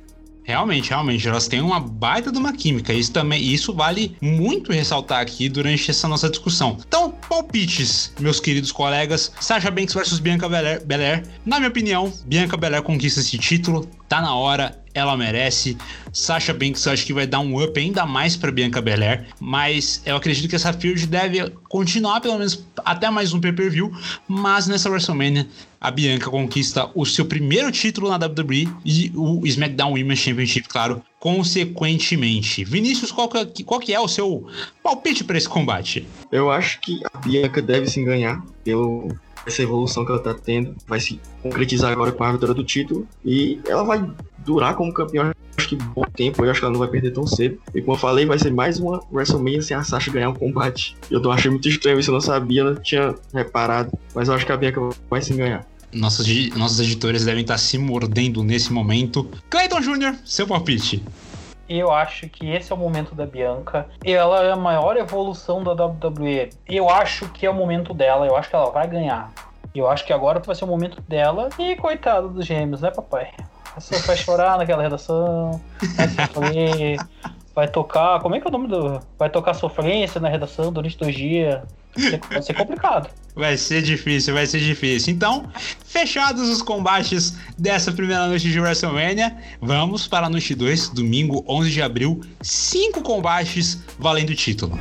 Realmente, 0.44 0.90
realmente, 0.90 1.28
elas 1.28 1.48
têm 1.48 1.62
uma 1.62 1.80
baita 1.80 2.32
de 2.32 2.38
uma 2.38 2.52
química. 2.52 2.92
Isso 2.92 3.14
também, 3.14 3.42
isso 3.42 3.74
vale 3.74 4.18
muito 4.20 4.74
ressaltar 4.74 5.22
aqui 5.22 5.48
durante 5.48 5.90
essa 5.92 6.08
nossa 6.08 6.30
discussão. 6.30 6.78
Então, 6.86 7.12
palpites, 7.30 8.12
meus 8.20 8.40
queridos 8.40 8.72
colegas. 8.72 9.32
Sasha 9.40 9.70
Banks 9.70 9.94
versus 9.94 10.20
Bianca 10.20 10.50
Belair. 10.50 10.84
Belair. 10.86 11.24
Na 11.46 11.58
minha 11.58 11.70
opinião, 11.70 12.12
Bianca 12.26 12.58
Belair 12.58 12.82
conquista 12.82 13.20
esse 13.20 13.38
título. 13.38 13.88
Tá 14.12 14.20
na 14.20 14.36
hora, 14.36 14.78
ela 14.94 15.16
merece. 15.16 15.78
Sasha 16.12 16.54
Banks 16.54 16.86
eu 16.86 16.92
acho 16.92 17.06
que 17.06 17.14
vai 17.14 17.26
dar 17.26 17.40
um 17.40 17.64
up 17.64 17.80
ainda 17.80 18.06
mais 18.06 18.36
pra 18.36 18.52
Bianca 18.52 18.82
Belair. 18.82 19.26
Mas 19.40 20.02
eu 20.06 20.18
acredito 20.18 20.50
que 20.50 20.56
essa 20.58 20.74
field 20.74 21.08
deve 21.08 21.50
continuar 21.70 22.20
pelo 22.20 22.38
menos 22.38 22.68
até 22.84 23.10
mais 23.10 23.34
um 23.34 23.40
pay-per-view. 23.40 23.90
Mas 24.28 24.68
nessa 24.68 24.90
WrestleMania, 24.90 25.48
a 25.80 25.90
Bianca 25.90 26.30
conquista 26.30 26.92
o 26.94 27.06
seu 27.06 27.24
primeiro 27.24 27.72
título 27.72 28.10
na 28.10 28.18
WWE 28.18 28.68
e 28.84 29.14
o 29.16 29.48
SmackDown 29.48 29.94
Women's 29.94 30.20
Championship, 30.20 30.68
claro, 30.68 31.02
consequentemente. 31.18 32.66
Vinícius, 32.66 33.14
qual 33.14 33.30
que 33.30 33.38
é, 33.38 33.64
qual 33.64 33.80
que 33.80 33.94
é 33.94 34.00
o 34.02 34.10
seu 34.10 34.46
palpite 34.84 35.24
para 35.24 35.38
esse 35.38 35.48
combate? 35.48 36.06
Eu 36.30 36.52
acho 36.52 36.82
que 36.82 37.00
a 37.14 37.18
Bianca 37.18 37.62
deve 37.62 37.88
se 37.88 38.04
ganhar 38.04 38.44
pelo 38.62 39.08
essa 39.46 39.62
evolução 39.62 40.06
que 40.06 40.12
ela 40.12 40.22
tá 40.22 40.34
tendo. 40.34 40.76
Vai 40.88 41.00
se 41.00 41.20
concretizar 41.42 41.92
agora 41.92 42.12
com 42.12 42.24
a 42.24 42.32
vitória 42.32 42.56
do 42.56 42.64
título. 42.64 43.08
E 43.24 43.60
ela 43.68 43.84
vai 43.84 44.04
durar 44.40 44.76
como 44.76 44.94
campeã, 44.94 45.34
acho 45.58 45.68
que 45.68 45.76
bom 45.76 46.04
tempo. 46.16 46.44
Eu 46.44 46.52
acho 46.52 46.60
que 46.60 46.66
ela 46.66 46.74
não 46.74 46.80
vai 46.80 46.90
perder 46.90 47.12
tão 47.12 47.26
cedo. 47.26 47.60
E 47.74 47.82
como 47.82 47.96
eu 47.96 48.00
falei, 48.00 48.26
vai 48.26 48.40
ser 48.40 48.52
mais 48.52 48.80
uma 48.80 49.02
WrestleMania 49.12 49.62
sem 49.62 49.76
a 49.76 49.84
Sasha 49.84 50.12
ganhar 50.12 50.30
um 50.30 50.36
combate. 50.36 50.96
Eu 51.10 51.22
tô 51.22 51.32
achando 51.32 51.54
muito 51.54 51.68
estranho 51.68 52.00
isso, 52.00 52.10
eu 52.10 52.14
não 52.14 52.22
sabia, 52.22 52.64
não 52.64 52.76
tinha 52.76 53.16
reparado. 53.34 53.92
Mas 54.14 54.28
eu 54.28 54.34
acho 54.34 54.46
que 54.46 54.52
a 54.52 54.58
Bianca 54.58 54.82
vai 55.10 55.22
se 55.22 55.34
ganhar. 55.34 55.66
Nossos, 55.94 56.26
nossos 56.56 56.80
editores 56.80 57.26
devem 57.26 57.42
estar 57.42 57.58
se 57.58 57.78
mordendo 57.78 58.44
nesse 58.44 58.72
momento. 58.72 59.30
Clayton 59.50 59.82
Jr., 59.82 60.16
seu 60.24 60.48
palpite. 60.48 61.04
Eu 61.74 61.90
acho 61.90 62.28
que 62.28 62.50
esse 62.50 62.70
é 62.70 62.76
o 62.76 62.78
momento 62.78 63.16
da 63.16 63.26
Bianca. 63.26 63.88
Ela 64.04 64.44
é 64.44 64.52
a 64.52 64.58
maior 64.58 64.98
evolução 64.98 65.64
da 65.64 65.72
WWE. 65.72 66.50
Eu 66.68 66.90
acho 66.90 67.30
que 67.30 67.46
é 67.46 67.50
o 67.50 67.54
momento 67.54 67.94
dela. 67.94 68.28
Eu 68.28 68.36
acho 68.36 68.50
que 68.50 68.56
ela 68.56 68.70
vai 68.70 68.86
ganhar. 68.88 69.32
Eu 69.74 69.90
acho 69.90 70.06
que 70.06 70.12
agora 70.12 70.42
vai 70.42 70.54
ser 70.54 70.66
o 70.66 70.68
momento 70.68 71.02
dela. 71.02 71.48
E 71.58 71.78
coitado 71.78 72.28
dos 72.28 72.46
gêmeos, 72.46 72.82
né, 72.82 72.92
papai? 72.92 73.32
Você 73.76 73.98
vai 74.00 74.18
chorar 74.18 74.58
naquela 74.58 74.84
redação, 74.84 75.62
vai 76.36 76.98
vai 77.56 77.68
tocar. 77.70 78.20
Como 78.20 78.36
é 78.36 78.42
que 78.42 78.48
é 78.48 78.50
o 78.50 78.52
nome 78.52 78.68
do. 78.68 79.00
Vai 79.18 79.30
tocar 79.30 79.54
sofrência 79.54 80.20
na 80.20 80.28
redação 80.28 80.74
durante 80.74 80.98
dois 80.98 81.16
dias. 81.16 81.62
Vai 82.30 82.42
ser 82.42 82.54
complicado. 82.54 83.10
Vai 83.36 83.58
ser 83.58 83.82
difícil, 83.82 84.34
vai 84.34 84.46
ser 84.46 84.60
difícil. 84.60 85.14
Então, 85.14 85.50
fechados 85.86 86.50
os 86.50 86.62
combates 86.62 87.34
dessa 87.58 87.92
primeira 87.92 88.28
noite 88.28 88.52
de 88.52 88.60
WrestleMania, 88.60 89.36
vamos 89.62 90.08
para 90.08 90.28
a 90.28 90.30
noite 90.30 90.54
2, 90.54 90.90
domingo 90.90 91.44
11 91.48 91.72
de 91.72 91.82
abril. 91.82 92.22
Cinco 92.42 93.02
combates 93.02 93.80
valendo 93.98 94.32
o 94.32 94.36
título. 94.36 94.78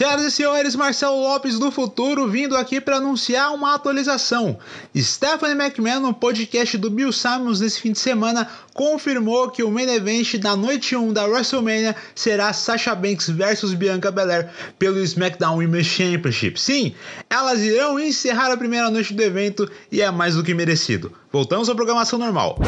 Senhoras 0.00 0.24
e 0.24 0.30
senhores, 0.30 0.74
Marcelo 0.74 1.20
Lopes 1.20 1.58
do 1.58 1.70
Futuro 1.70 2.26
vindo 2.26 2.56
aqui 2.56 2.80
para 2.80 2.96
anunciar 2.96 3.52
uma 3.52 3.74
atualização. 3.74 4.58
Stephanie 4.96 5.54
McMahon, 5.54 6.00
no 6.00 6.14
podcast 6.14 6.78
do 6.78 6.88
Bill 6.88 7.12
Simmons 7.12 7.60
nesse 7.60 7.82
fim 7.82 7.92
de 7.92 7.98
semana, 7.98 8.48
confirmou 8.72 9.50
que 9.50 9.62
o 9.62 9.70
main 9.70 9.90
event 9.90 10.36
da 10.36 10.56
noite 10.56 10.96
1 10.96 11.12
da 11.12 11.26
WrestleMania 11.26 11.94
será 12.14 12.50
Sasha 12.54 12.94
Banks 12.94 13.28
versus 13.28 13.74
Bianca 13.74 14.10
Belair 14.10 14.48
pelo 14.78 14.98
SmackDown 15.00 15.58
Women's 15.58 15.88
Championship. 15.88 16.58
Sim, 16.58 16.94
elas 17.28 17.60
irão 17.60 18.00
encerrar 18.00 18.50
a 18.50 18.56
primeira 18.56 18.90
noite 18.90 19.12
do 19.12 19.22
evento 19.22 19.70
e 19.92 20.00
é 20.00 20.10
mais 20.10 20.34
do 20.34 20.42
que 20.42 20.54
merecido. 20.54 21.12
Voltamos 21.30 21.68
à 21.68 21.74
programação 21.74 22.18
normal. 22.18 22.58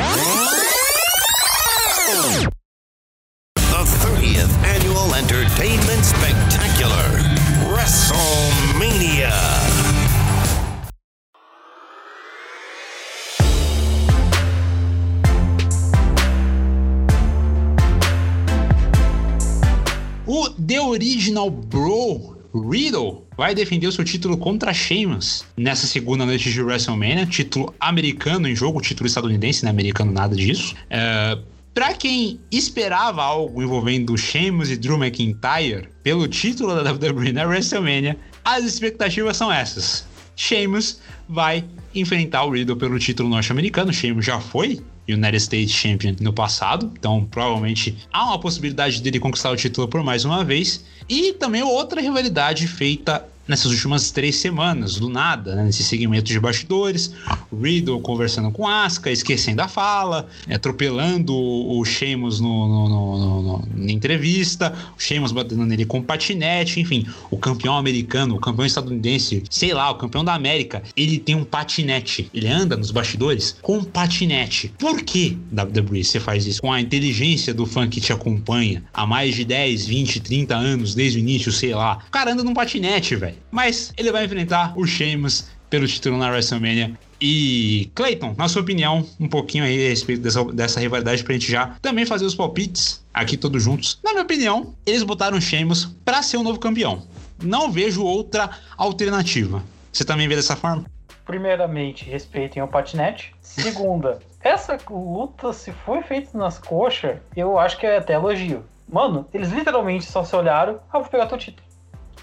Original 20.92 21.50
Bro 21.50 22.36
Riddle 22.54 23.24
vai 23.34 23.54
defender 23.54 23.86
o 23.86 23.92
seu 23.92 24.04
título 24.04 24.36
contra 24.36 24.74
Sheamus 24.74 25.44
nessa 25.56 25.86
segunda 25.86 26.26
noite 26.26 26.52
de 26.52 26.62
WrestleMania, 26.62 27.24
título 27.24 27.74
americano 27.80 28.46
em 28.46 28.54
jogo, 28.54 28.80
título 28.80 29.06
estadunidense, 29.06 29.62
não 29.62 29.70
é 29.70 29.72
americano 29.72 30.12
nada 30.12 30.36
disso. 30.36 30.74
É, 30.90 31.38
Pra 31.74 31.94
quem 31.94 32.38
esperava 32.50 33.22
algo 33.22 33.62
envolvendo 33.62 34.16
Sheamus 34.18 34.70
e 34.70 34.76
Drew 34.76 35.02
McIntyre 35.02 35.88
pelo 36.02 36.28
título 36.28 36.74
da 36.74 36.92
WWE 36.92 37.32
na 37.32 37.44
WrestleMania, 37.44 38.18
as 38.44 38.64
expectativas 38.64 39.38
são 39.38 39.50
essas. 39.50 40.06
Sheamus 40.36 41.00
vai 41.26 41.64
enfrentar 41.94 42.44
o 42.44 42.50
Riddle 42.50 42.76
pelo 42.76 42.98
título 42.98 43.30
norte-americano. 43.30 43.90
Sheamus 43.90 44.26
já 44.26 44.38
foi 44.38 44.82
United 45.08 45.40
States 45.40 45.70
Champion 45.70 46.14
no 46.20 46.32
passado, 46.32 46.90
então 46.98 47.24
provavelmente 47.30 47.96
há 48.12 48.24
uma 48.24 48.38
possibilidade 48.38 49.00
dele 49.02 49.18
conquistar 49.18 49.50
o 49.50 49.56
título 49.56 49.88
por 49.88 50.02
mais 50.02 50.24
uma 50.24 50.44
vez. 50.44 50.84
E 51.08 51.32
também 51.34 51.62
outra 51.62 52.00
rivalidade 52.00 52.66
feita 52.66 53.26
nessas 53.46 53.70
últimas 53.70 54.10
três 54.10 54.36
semanas, 54.36 54.96
do 54.96 55.08
nada, 55.08 55.54
né, 55.54 55.64
nesse 55.64 55.82
segmento 55.82 56.24
de 56.24 56.38
bastidores. 56.38 57.12
O 57.50 57.60
Riddle 57.60 58.00
conversando 58.00 58.50
com 58.50 58.66
Asuka, 58.66 59.10
esquecendo 59.10 59.62
a 59.62 59.68
fala, 59.68 60.28
atropelando 60.48 61.34
o 61.34 61.84
Sheamus 61.84 62.40
no, 62.40 62.68
no, 62.68 62.88
no, 62.88 63.42
no, 63.42 63.68
na 63.74 63.92
entrevista, 63.92 64.72
o 64.96 65.00
Sheamus 65.00 65.32
batendo 65.32 65.64
nele 65.66 65.84
com 65.84 66.02
patinete, 66.02 66.80
enfim, 66.80 67.06
o 67.30 67.36
campeão 67.36 67.76
americano, 67.76 68.36
o 68.36 68.40
campeão 68.40 68.66
estadunidense, 68.66 69.42
sei 69.50 69.74
lá, 69.74 69.90
o 69.90 69.96
campeão 69.96 70.24
da 70.24 70.34
América, 70.34 70.82
ele 70.96 71.18
tem 71.18 71.34
um 71.34 71.44
patinete, 71.44 72.30
ele 72.32 72.48
anda 72.48 72.76
nos 72.76 72.90
bastidores 72.90 73.56
com 73.62 73.78
um 73.78 73.84
patinete. 73.84 74.72
Por 74.78 75.02
que, 75.02 75.38
WWE, 75.52 76.04
você 76.04 76.20
faz 76.20 76.46
isso? 76.46 76.60
Com 76.60 76.72
a 76.72 76.80
inteligência 76.80 77.52
do 77.52 77.66
fã 77.66 77.88
que 77.88 78.00
te 78.00 78.12
acompanha 78.12 78.82
há 78.92 79.06
mais 79.06 79.34
de 79.34 79.44
10, 79.44 79.86
20, 79.86 80.20
30 80.20 80.54
anos, 80.54 80.94
desde 80.94 81.18
o 81.18 81.20
início, 81.20 81.52
sei 81.52 81.74
lá. 81.74 81.98
O 82.08 82.10
cara 82.10 82.32
anda 82.32 82.44
num 82.44 82.54
patinete, 82.54 83.16
velho. 83.16 83.41
Mas 83.50 83.92
ele 83.96 84.12
vai 84.12 84.24
enfrentar 84.24 84.72
o 84.76 84.86
Sheamus 84.86 85.50
pelo 85.68 85.86
título 85.86 86.18
na 86.18 86.28
WrestleMania. 86.28 86.92
E 87.20 87.90
Clayton, 87.94 88.34
na 88.36 88.48
sua 88.48 88.62
opinião, 88.62 89.06
um 89.18 89.28
pouquinho 89.28 89.64
aí 89.64 89.86
a 89.86 89.88
respeito 89.88 90.20
dessa, 90.20 90.44
dessa 90.44 90.80
rivalidade 90.80 91.22
pra 91.24 91.32
gente 91.32 91.50
já 91.50 91.76
também 91.80 92.04
fazer 92.04 92.24
os 92.24 92.34
palpites 92.34 93.02
aqui 93.14 93.36
todos 93.36 93.62
juntos. 93.62 93.98
Na 94.02 94.10
minha 94.12 94.24
opinião, 94.24 94.74
eles 94.84 95.02
botaram 95.02 95.38
o 95.38 95.40
Sheamus 95.40 95.86
pra 96.04 96.22
ser 96.22 96.36
o 96.36 96.42
novo 96.42 96.58
campeão. 96.58 97.06
Não 97.42 97.70
vejo 97.70 98.04
outra 98.04 98.50
alternativa. 98.76 99.62
Você 99.92 100.04
também 100.04 100.28
vê 100.28 100.36
dessa 100.36 100.56
forma? 100.56 100.84
Primeiramente, 101.24 102.04
respeitem 102.04 102.62
o 102.62 102.68
patinete. 102.68 103.34
Segunda, 103.40 104.18
essa 104.42 104.76
luta, 104.90 105.52
se 105.52 105.70
foi 105.70 106.02
feita 106.02 106.36
nas 106.36 106.58
coxas, 106.58 107.18
eu 107.36 107.58
acho 107.58 107.78
que 107.78 107.86
é 107.86 107.98
até 107.98 108.14
elogio. 108.14 108.64
Mano, 108.88 109.26
eles 109.32 109.50
literalmente 109.50 110.04
só 110.04 110.24
se 110.24 110.34
olharam, 110.34 110.80
ah, 110.92 110.98
vou 110.98 111.08
pegar 111.08 111.26
teu 111.26 111.38
título. 111.38 111.66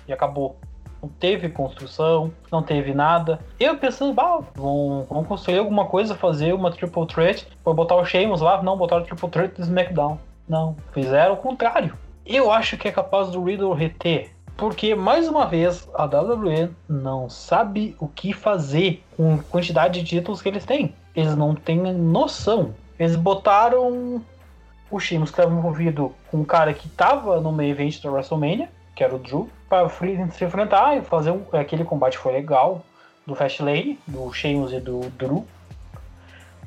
E 0.07 0.13
acabou. 0.13 0.59
Não 1.01 1.09
teve 1.09 1.49
construção, 1.49 2.31
não 2.51 2.61
teve 2.61 2.93
nada. 2.93 3.39
Eu 3.59 3.77
pensando, 3.77 4.13
bah, 4.13 4.39
vão, 4.55 5.05
vão 5.09 5.23
construir 5.23 5.59
alguma 5.59 5.85
coisa, 5.85 6.15
fazer 6.15 6.53
uma 6.53 6.71
triple 6.71 7.07
threat, 7.07 7.47
vou 7.63 7.73
botar 7.73 7.95
o 7.95 8.05
Sheamus 8.05 8.41
lá, 8.41 8.61
não, 8.61 8.77
botar 8.77 8.97
o 8.97 9.03
triple 9.03 9.29
threat 9.29 9.55
do 9.55 9.61
SmackDown. 9.61 10.17
Não, 10.47 10.75
fizeram 10.93 11.33
o 11.33 11.37
contrário. 11.37 11.97
Eu 12.25 12.51
acho 12.51 12.77
que 12.77 12.87
é 12.87 12.91
capaz 12.91 13.29
do 13.29 13.43
Riddle 13.43 13.73
reter 13.73 14.31
porque, 14.59 14.93
mais 14.93 15.29
uma 15.29 15.45
vez, 15.45 15.87
a 15.93 16.03
WWE 16.03 16.69
não 16.87 17.29
sabe 17.29 17.95
o 17.97 18.09
que 18.09 18.33
fazer 18.33 19.01
com 19.15 19.35
a 19.35 19.37
quantidade 19.37 20.01
de 20.01 20.05
títulos 20.05 20.41
que 20.41 20.49
eles 20.49 20.65
têm. 20.65 20.93
Eles 21.15 21.33
não 21.33 21.55
têm 21.55 21.77
noção. 21.93 22.75
Eles 22.99 23.15
botaram 23.15 24.21
o 24.91 24.99
Sheamus, 24.99 25.31
que 25.31 25.39
estava 25.39 25.57
envolvido 25.57 26.13
com 26.29 26.39
um 26.39 26.43
cara 26.43 26.73
que 26.73 26.87
estava 26.87 27.39
no 27.39 27.53
meio 27.53 27.71
evento 27.71 28.03
da 28.03 28.11
WrestleMania, 28.11 28.69
que 28.93 29.01
era 29.01 29.15
o 29.15 29.19
Drew, 29.19 29.49
para 29.69 29.87
se 29.89 30.43
enfrentar 30.43 30.97
e 30.97 31.01
fazer 31.01 31.31
um, 31.31 31.43
aquele 31.53 31.83
combate 31.83 32.17
foi 32.17 32.33
legal 32.33 32.83
do 33.25 33.35
Fastlane, 33.35 33.99
do 34.07 34.33
Sheamus 34.33 34.73
e 34.73 34.79
do 34.79 35.01
Drew. 35.17 35.45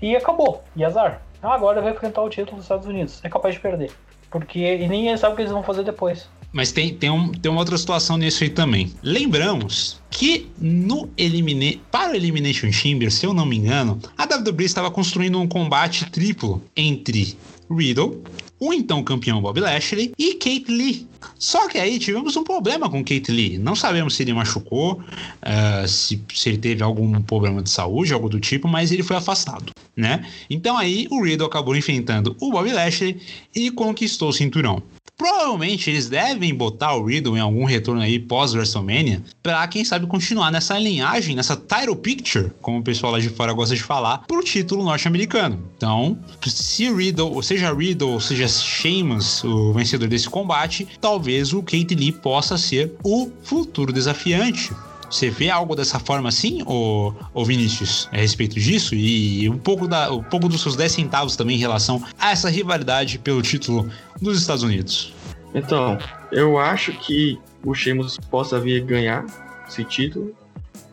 E 0.00 0.16
acabou, 0.16 0.62
e 0.76 0.84
azar. 0.84 1.20
Agora 1.42 1.82
vai 1.82 1.92
enfrentar 1.92 2.22
o 2.22 2.28
título 2.28 2.56
dos 2.56 2.64
Estados 2.64 2.86
Unidos. 2.86 3.20
É 3.24 3.28
capaz 3.28 3.54
de 3.54 3.60
perder. 3.60 3.90
Porque 4.30 4.60
e 4.60 4.88
ninguém 4.88 5.16
sabe 5.16 5.32
o 5.32 5.36
que 5.36 5.42
eles 5.42 5.52
vão 5.52 5.62
fazer 5.62 5.82
depois. 5.82 6.28
Mas 6.52 6.70
tem, 6.70 6.94
tem, 6.94 7.10
um, 7.10 7.32
tem 7.32 7.50
uma 7.50 7.60
outra 7.60 7.76
situação 7.76 8.16
nisso 8.16 8.44
aí 8.44 8.50
também. 8.50 8.92
Lembramos 9.02 10.00
que 10.10 10.50
no 10.58 11.10
Elimine... 11.16 11.80
para 11.90 12.12
o 12.12 12.14
Elimination 12.14 12.70
Chamber, 12.70 13.10
se 13.10 13.26
eu 13.26 13.32
não 13.32 13.46
me 13.46 13.56
engano, 13.56 13.98
a 14.16 14.24
WWE 14.24 14.64
estava 14.64 14.90
construindo 14.90 15.40
um 15.40 15.48
combate 15.48 16.10
triplo 16.10 16.62
entre 16.76 17.36
Riddle, 17.70 18.22
o 18.60 18.72
então 18.72 19.02
campeão 19.02 19.40
Bob 19.40 19.58
Lashley 19.60 20.12
e 20.18 20.34
Kate 20.34 20.66
Lee. 20.68 21.08
Só 21.38 21.68
que 21.68 21.78
aí 21.78 21.98
tivemos 21.98 22.36
um 22.36 22.44
problema 22.44 22.88
com 22.88 23.04
Kate 23.04 23.30
Lee. 23.30 23.58
Não 23.58 23.74
sabemos 23.74 24.14
se 24.14 24.22
ele 24.22 24.32
machucou, 24.32 25.00
uh, 25.00 25.88
se, 25.88 26.22
se 26.34 26.48
ele 26.48 26.58
teve 26.58 26.82
algum 26.82 27.20
problema 27.22 27.62
de 27.62 27.70
saúde, 27.70 28.12
algo 28.12 28.28
do 28.28 28.40
tipo, 28.40 28.68
mas 28.68 28.92
ele 28.92 29.02
foi 29.02 29.16
afastado, 29.16 29.72
né? 29.96 30.26
Então 30.48 30.76
aí 30.76 31.06
o 31.10 31.22
Riddle 31.22 31.46
acabou 31.46 31.76
enfrentando 31.76 32.36
o 32.40 32.50
Bob 32.50 32.72
Lashley 32.72 33.20
e 33.54 33.70
conquistou 33.70 34.28
o 34.28 34.32
cinturão. 34.32 34.82
Provavelmente 35.16 35.88
eles 35.88 36.08
devem 36.08 36.52
botar 36.52 36.94
o 36.94 37.04
Riddle 37.04 37.36
em 37.36 37.40
algum 37.40 37.64
retorno 37.64 38.00
aí 38.00 38.18
pós-WrestleMania 38.18 39.22
pra, 39.40 39.66
quem 39.68 39.84
sabe, 39.84 40.06
continuar 40.06 40.50
nessa 40.50 40.76
linhagem, 40.78 41.36
nessa 41.36 41.54
title 41.54 41.94
picture, 41.94 42.50
como 42.60 42.78
o 42.78 42.82
pessoal 42.82 43.12
lá 43.12 43.20
de 43.20 43.28
fora 43.28 43.52
gosta 43.52 43.74
de 43.74 43.82
falar, 43.82 44.18
pro 44.26 44.42
título 44.42 44.82
norte-americano. 44.82 45.62
Então, 45.76 46.18
se 46.44 46.92
Riddle, 46.92 47.32
ou 47.32 47.42
seja 47.42 47.72
Riddle, 47.72 48.10
ou 48.10 48.20
seja 48.20 48.48
Sheamus, 48.48 49.44
o 49.44 49.72
vencedor 49.72 50.08
desse 50.08 50.28
combate, 50.28 50.88
o 51.16 51.62
Kate 51.62 51.94
Lee 51.94 52.12
possa 52.12 52.56
ser 52.56 52.94
o 53.02 53.30
futuro 53.42 53.92
desafiante. 53.92 54.72
Você 55.10 55.28
vê 55.28 55.50
algo 55.50 55.76
dessa 55.76 55.98
forma 55.98 56.30
assim, 56.30 56.62
ô 56.66 57.44
Vinícius, 57.44 58.08
a 58.10 58.16
respeito 58.16 58.58
disso? 58.58 58.94
E 58.94 59.46
um 59.48 59.58
pouco, 59.58 59.86
da, 59.86 60.10
um 60.10 60.22
pouco 60.22 60.48
dos 60.48 60.62
seus 60.62 60.74
10 60.74 60.90
centavos 60.90 61.36
também 61.36 61.56
em 61.56 61.58
relação 61.58 62.02
a 62.18 62.30
essa 62.30 62.48
rivalidade 62.48 63.18
pelo 63.18 63.42
título 63.42 63.90
dos 64.20 64.38
Estados 64.40 64.62
Unidos? 64.62 65.12
Então, 65.54 65.98
eu 66.30 66.58
acho 66.58 66.92
que 66.92 67.38
o 67.62 67.74
Sheamus 67.74 68.16
possa 68.30 68.58
vir 68.58 68.82
ganhar 68.84 69.26
esse 69.68 69.84
título, 69.84 70.34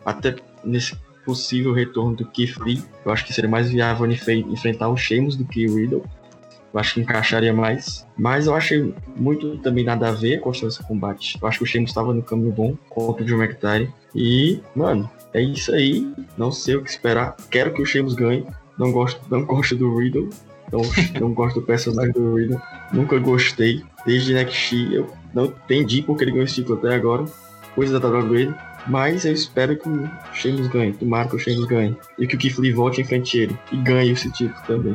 até 0.04 0.36
nesse 0.62 0.94
possível 1.24 1.72
retorno 1.72 2.14
do 2.14 2.26
Keith 2.26 2.58
Lee. 2.58 2.82
Eu 3.04 3.12
acho 3.12 3.24
que 3.24 3.32
seria 3.32 3.48
mais 3.48 3.70
viável 3.70 4.06
enfrentar 4.10 4.88
o 4.88 4.96
Sheamus 4.96 5.34
do 5.34 5.46
que 5.46 5.66
o 5.66 5.76
Riddle. 5.76 6.04
Eu 6.72 6.80
acho 6.80 6.94
que 6.94 7.00
encaixaria 7.00 7.52
mais. 7.52 8.06
Mas 8.16 8.46
eu 8.46 8.54
achei 8.54 8.94
muito 9.16 9.58
também 9.58 9.84
nada 9.84 10.08
a 10.08 10.12
ver 10.12 10.40
com 10.40 10.50
esse 10.50 10.82
combate. 10.84 11.38
Eu 11.40 11.48
acho 11.48 11.58
que 11.58 11.64
o 11.64 11.66
Sheamus 11.66 11.90
estava 11.90 12.14
no 12.14 12.22
caminho 12.22 12.52
bom 12.52 12.76
contra 12.88 13.24
o 13.24 13.28
Joe 13.28 13.40
McIntyre. 13.40 13.90
E, 14.14 14.60
mano, 14.74 15.10
é 15.34 15.42
isso 15.42 15.72
aí. 15.74 16.12
Não 16.36 16.52
sei 16.52 16.76
o 16.76 16.82
que 16.82 16.90
esperar. 16.90 17.36
Quero 17.50 17.72
que 17.72 17.82
o 17.82 17.86
Sheamus 17.86 18.14
ganhe. 18.14 18.46
Não 18.78 18.92
gosto, 18.92 19.20
não 19.30 19.44
gosto 19.44 19.76
do 19.76 19.98
Riddle. 19.98 20.30
Não, 20.72 20.80
não 21.20 21.34
gosto 21.34 21.60
do 21.60 21.66
personagem 21.66 22.12
do 22.12 22.36
Riddle. 22.36 22.60
Nunca 22.92 23.18
gostei. 23.18 23.82
Desde 24.06 24.34
NXT 24.34 24.72
eu 24.92 25.12
não 25.34 25.46
entendi 25.46 26.02
porque 26.02 26.24
ele 26.24 26.30
ganhou 26.32 26.44
esse 26.44 26.56
título 26.56 26.78
até 26.78 26.94
agora. 26.94 27.24
Coisa 27.74 27.98
da 27.98 28.08
WWE. 28.08 28.54
Mas 28.86 29.24
eu 29.24 29.32
espero 29.32 29.76
que 29.76 29.88
o 29.88 30.10
Sheamus 30.32 30.68
ganhe. 30.68 30.92
Tomara 30.92 31.28
que 31.28 31.36
o 31.36 31.38
Sheamus 31.38 31.66
ganhe. 31.66 31.96
E 32.18 32.26
que 32.26 32.36
o 32.36 32.38
Keith 32.38 32.58
Lee 32.58 32.72
volte 32.72 33.00
em 33.00 33.04
frente 33.04 33.38
a 33.38 33.42
ele. 33.42 33.58
E 33.72 33.76
ganhe 33.76 34.12
esse 34.12 34.30
título 34.30 34.60
também. 34.66 34.94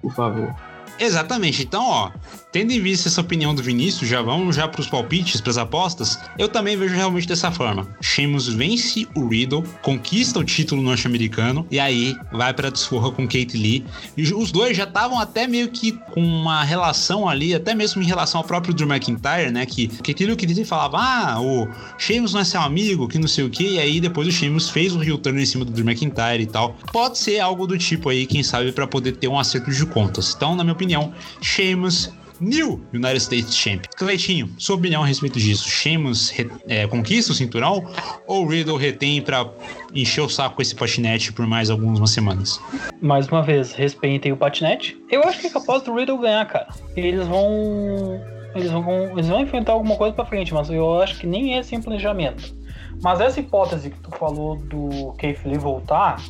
Por 0.00 0.14
favor. 0.14 0.54
Exatamente. 0.98 1.62
Então, 1.62 1.84
ó, 1.84 2.10
tendo 2.56 2.72
em 2.72 2.80
vista 2.80 3.10
essa 3.10 3.20
opinião 3.20 3.54
do 3.54 3.62
Vinícius, 3.62 4.08
já 4.08 4.22
vamos 4.22 4.56
já 4.56 4.66
para 4.66 4.80
os 4.80 4.86
palpites, 4.86 5.42
para 5.42 5.50
as 5.50 5.58
apostas. 5.58 6.18
Eu 6.38 6.48
também 6.48 6.74
vejo 6.74 6.94
realmente 6.94 7.28
dessa 7.28 7.50
forma. 7.50 7.86
Sheamus 8.00 8.48
vence 8.48 9.06
o 9.14 9.28
Riddle, 9.28 9.62
conquista 9.82 10.38
o 10.38 10.44
título 10.44 10.80
norte-americano 10.80 11.66
e 11.70 11.78
aí 11.78 12.16
vai 12.32 12.54
para 12.54 12.70
desforra 12.70 13.10
com 13.10 13.24
Kate 13.24 13.58
Lee. 13.58 13.84
E 14.16 14.32
os 14.32 14.50
dois 14.50 14.74
já 14.74 14.84
estavam 14.84 15.20
até 15.20 15.46
meio 15.46 15.68
que 15.68 15.92
com 16.14 16.22
uma 16.22 16.64
relação 16.64 17.28
ali, 17.28 17.54
até 17.54 17.74
mesmo 17.74 18.00
em 18.00 18.06
relação 18.06 18.40
ao 18.40 18.46
próprio 18.46 18.72
Drew 18.72 18.88
McIntyre, 18.88 19.50
né? 19.50 19.66
Que 19.66 19.88
Kate 19.88 20.24
Lee 20.24 20.34
que 20.34 20.64
falava, 20.64 20.96
ah, 20.98 21.38
o 21.38 21.68
Sheamus 21.98 22.32
não 22.32 22.40
é 22.40 22.44
seu 22.44 22.62
amigo, 22.62 23.06
que 23.06 23.18
não 23.18 23.28
sei 23.28 23.44
o 23.44 23.50
que. 23.50 23.74
E 23.74 23.78
aí 23.78 24.00
depois 24.00 24.26
o 24.26 24.32
Sheamus 24.32 24.70
fez 24.70 24.96
o 24.96 25.02
heel 25.02 25.18
turn 25.18 25.42
em 25.42 25.44
cima 25.44 25.62
do 25.62 25.72
Drew 25.72 25.84
McIntyre 25.84 26.44
e 26.44 26.46
tal. 26.46 26.74
Pode 26.90 27.18
ser 27.18 27.38
algo 27.38 27.66
do 27.66 27.76
tipo 27.76 28.08
aí, 28.08 28.24
quem 28.24 28.42
sabe, 28.42 28.72
para 28.72 28.86
poder 28.86 29.12
ter 29.12 29.28
um 29.28 29.38
acerto 29.38 29.70
de 29.70 29.84
contas. 29.84 30.32
Então, 30.34 30.56
na 30.56 30.64
minha 30.64 30.72
opinião, 30.72 31.12
Sheamus 31.42 32.10
New 32.40 32.80
United 32.92 33.20
States 33.20 33.56
Champion. 33.56 33.90
Cleitinho, 33.96 34.50
sua 34.58 34.76
opinião 34.76 35.02
a 35.02 35.06
respeito 35.06 35.38
disso? 35.38 35.68
Sheamus 35.68 36.32
é, 36.68 36.86
conquista 36.86 37.32
o 37.32 37.34
cinturão 37.34 37.84
ou 38.26 38.46
Riddle 38.46 38.76
retém 38.76 39.22
para 39.22 39.48
encher 39.94 40.20
o 40.20 40.28
saco 40.28 40.56
com 40.56 40.62
esse 40.62 40.74
patinete 40.74 41.32
por 41.32 41.46
mais 41.46 41.70
algumas 41.70 42.10
semanas? 42.10 42.60
Mais 43.00 43.28
uma 43.28 43.42
vez, 43.42 43.72
respeitem 43.72 44.32
o 44.32 44.36
patinete. 44.36 45.00
Eu 45.10 45.22
acho 45.22 45.40
que 45.40 45.46
é 45.46 45.50
capaz 45.50 45.82
do 45.82 45.94
Riddle 45.94 46.18
ganhar, 46.18 46.46
cara. 46.46 46.68
Eles 46.96 47.26
vão. 47.26 48.20
Eles 48.54 48.70
vão, 48.70 49.10
eles 49.12 49.28
vão 49.28 49.40
enfrentar 49.40 49.72
alguma 49.72 49.96
coisa 49.96 50.14
pra 50.14 50.24
frente, 50.24 50.54
mas 50.54 50.70
eu 50.70 51.02
acho 51.02 51.18
que 51.18 51.26
nem 51.26 51.58
é 51.58 51.60
o 51.60 51.82
planejamento. 51.82 52.54
Mas 53.02 53.20
essa 53.20 53.38
hipótese 53.38 53.90
que 53.90 53.98
tu 53.98 54.10
falou 54.12 54.56
do 54.56 55.12
Keith 55.18 55.44
Lee 55.44 55.58
voltar, 55.58 56.22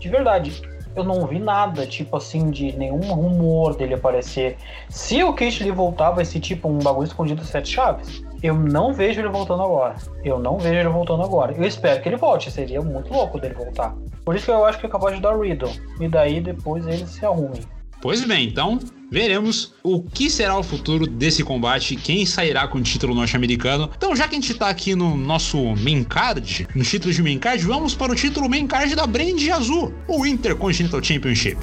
de 0.00 0.08
verdade, 0.08 0.60
eu 0.94 1.04
não 1.04 1.26
vi 1.26 1.38
nada, 1.38 1.86
tipo 1.86 2.16
assim, 2.16 2.50
de 2.50 2.76
nenhum 2.76 3.00
rumor 3.00 3.76
dele 3.76 3.94
aparecer. 3.94 4.56
Se 4.88 5.22
o 5.24 5.32
Keith 5.32 5.60
Lee 5.60 5.70
voltar, 5.70 6.10
vai 6.10 6.24
ser 6.24 6.40
tipo 6.40 6.68
um 6.68 6.78
bagulho 6.78 7.06
escondido 7.06 7.44
sete 7.44 7.70
chaves. 7.70 8.22
Eu 8.42 8.54
não 8.54 8.92
vejo 8.92 9.20
ele 9.20 9.28
voltando 9.28 9.62
agora. 9.62 9.94
Eu 10.24 10.38
não 10.38 10.58
vejo 10.58 10.80
ele 10.80 10.88
voltando 10.88 11.22
agora. 11.22 11.52
Eu 11.52 11.64
espero 11.64 12.02
que 12.02 12.08
ele 12.08 12.16
volte. 12.16 12.50
Seria 12.50 12.82
muito 12.82 13.12
louco 13.12 13.38
dele 13.38 13.54
voltar. 13.54 13.94
Por 14.24 14.34
isso 14.34 14.46
que 14.46 14.50
eu 14.50 14.64
acho 14.64 14.78
que 14.78 14.86
é 14.86 14.88
capaz 14.88 15.14
de 15.14 15.22
dar 15.22 15.38
Riddle. 15.38 15.70
E 16.00 16.08
daí 16.08 16.40
depois 16.40 16.86
eles 16.86 17.08
se 17.10 17.24
arrumem. 17.24 17.62
Pois 18.02 18.24
bem, 18.24 18.48
então 18.48 18.80
veremos 19.12 19.74
o 19.80 20.02
que 20.02 20.28
será 20.28 20.58
o 20.58 20.62
futuro 20.64 21.06
desse 21.06 21.44
combate, 21.44 21.94
quem 21.94 22.26
sairá 22.26 22.66
com 22.66 22.78
o 22.78 22.82
título 22.82 23.14
norte-americano. 23.14 23.88
Então, 23.96 24.16
já 24.16 24.26
que 24.26 24.34
a 24.34 24.40
gente 24.40 24.52
tá 24.54 24.68
aqui 24.68 24.96
no 24.96 25.16
nosso 25.16 25.56
main 25.76 26.02
card, 26.02 26.66
no 26.74 26.82
título 26.82 27.14
de 27.14 27.22
main 27.22 27.38
card, 27.38 27.64
vamos 27.64 27.94
para 27.94 28.10
o 28.10 28.16
título 28.16 28.50
main 28.50 28.66
card 28.66 28.96
da 28.96 29.06
Brand 29.06 29.40
Azul, 29.54 29.94
o 30.08 30.26
Intercontinental 30.26 31.00
Championship. 31.00 31.58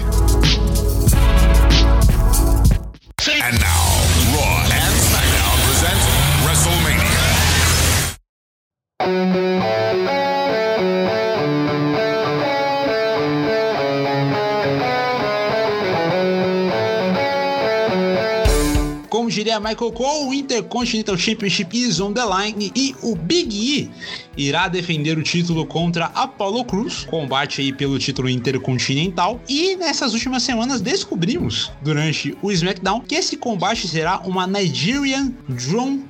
Michael 19.59 19.91
Cole, 19.91 20.27
o 20.27 20.33
Intercontinental 20.33 21.17
Championship 21.17 21.77
is 21.77 21.99
on 21.99 22.13
the 22.13 22.23
line 22.25 22.71
e 22.75 22.95
o 23.01 23.15
Big 23.15 23.49
E 23.53 23.91
irá 24.37 24.67
defender 24.67 25.17
o 25.17 25.23
título 25.23 25.65
contra 25.65 26.05
Apollo 26.15 26.63
Cruz, 26.65 27.05
combate 27.05 27.61
aí 27.61 27.73
pelo 27.73 27.99
título 27.99 28.29
intercontinental. 28.29 29.41
E 29.49 29.75
nessas 29.75 30.13
últimas 30.13 30.43
semanas 30.43 30.79
descobrimos 30.79 31.71
durante 31.81 32.37
o 32.41 32.51
SmackDown 32.51 33.01
que 33.01 33.15
esse 33.15 33.35
combate 33.35 33.87
será 33.87 34.19
uma 34.19 34.47
Nigerian 34.47 35.33
Drum 35.47 36.03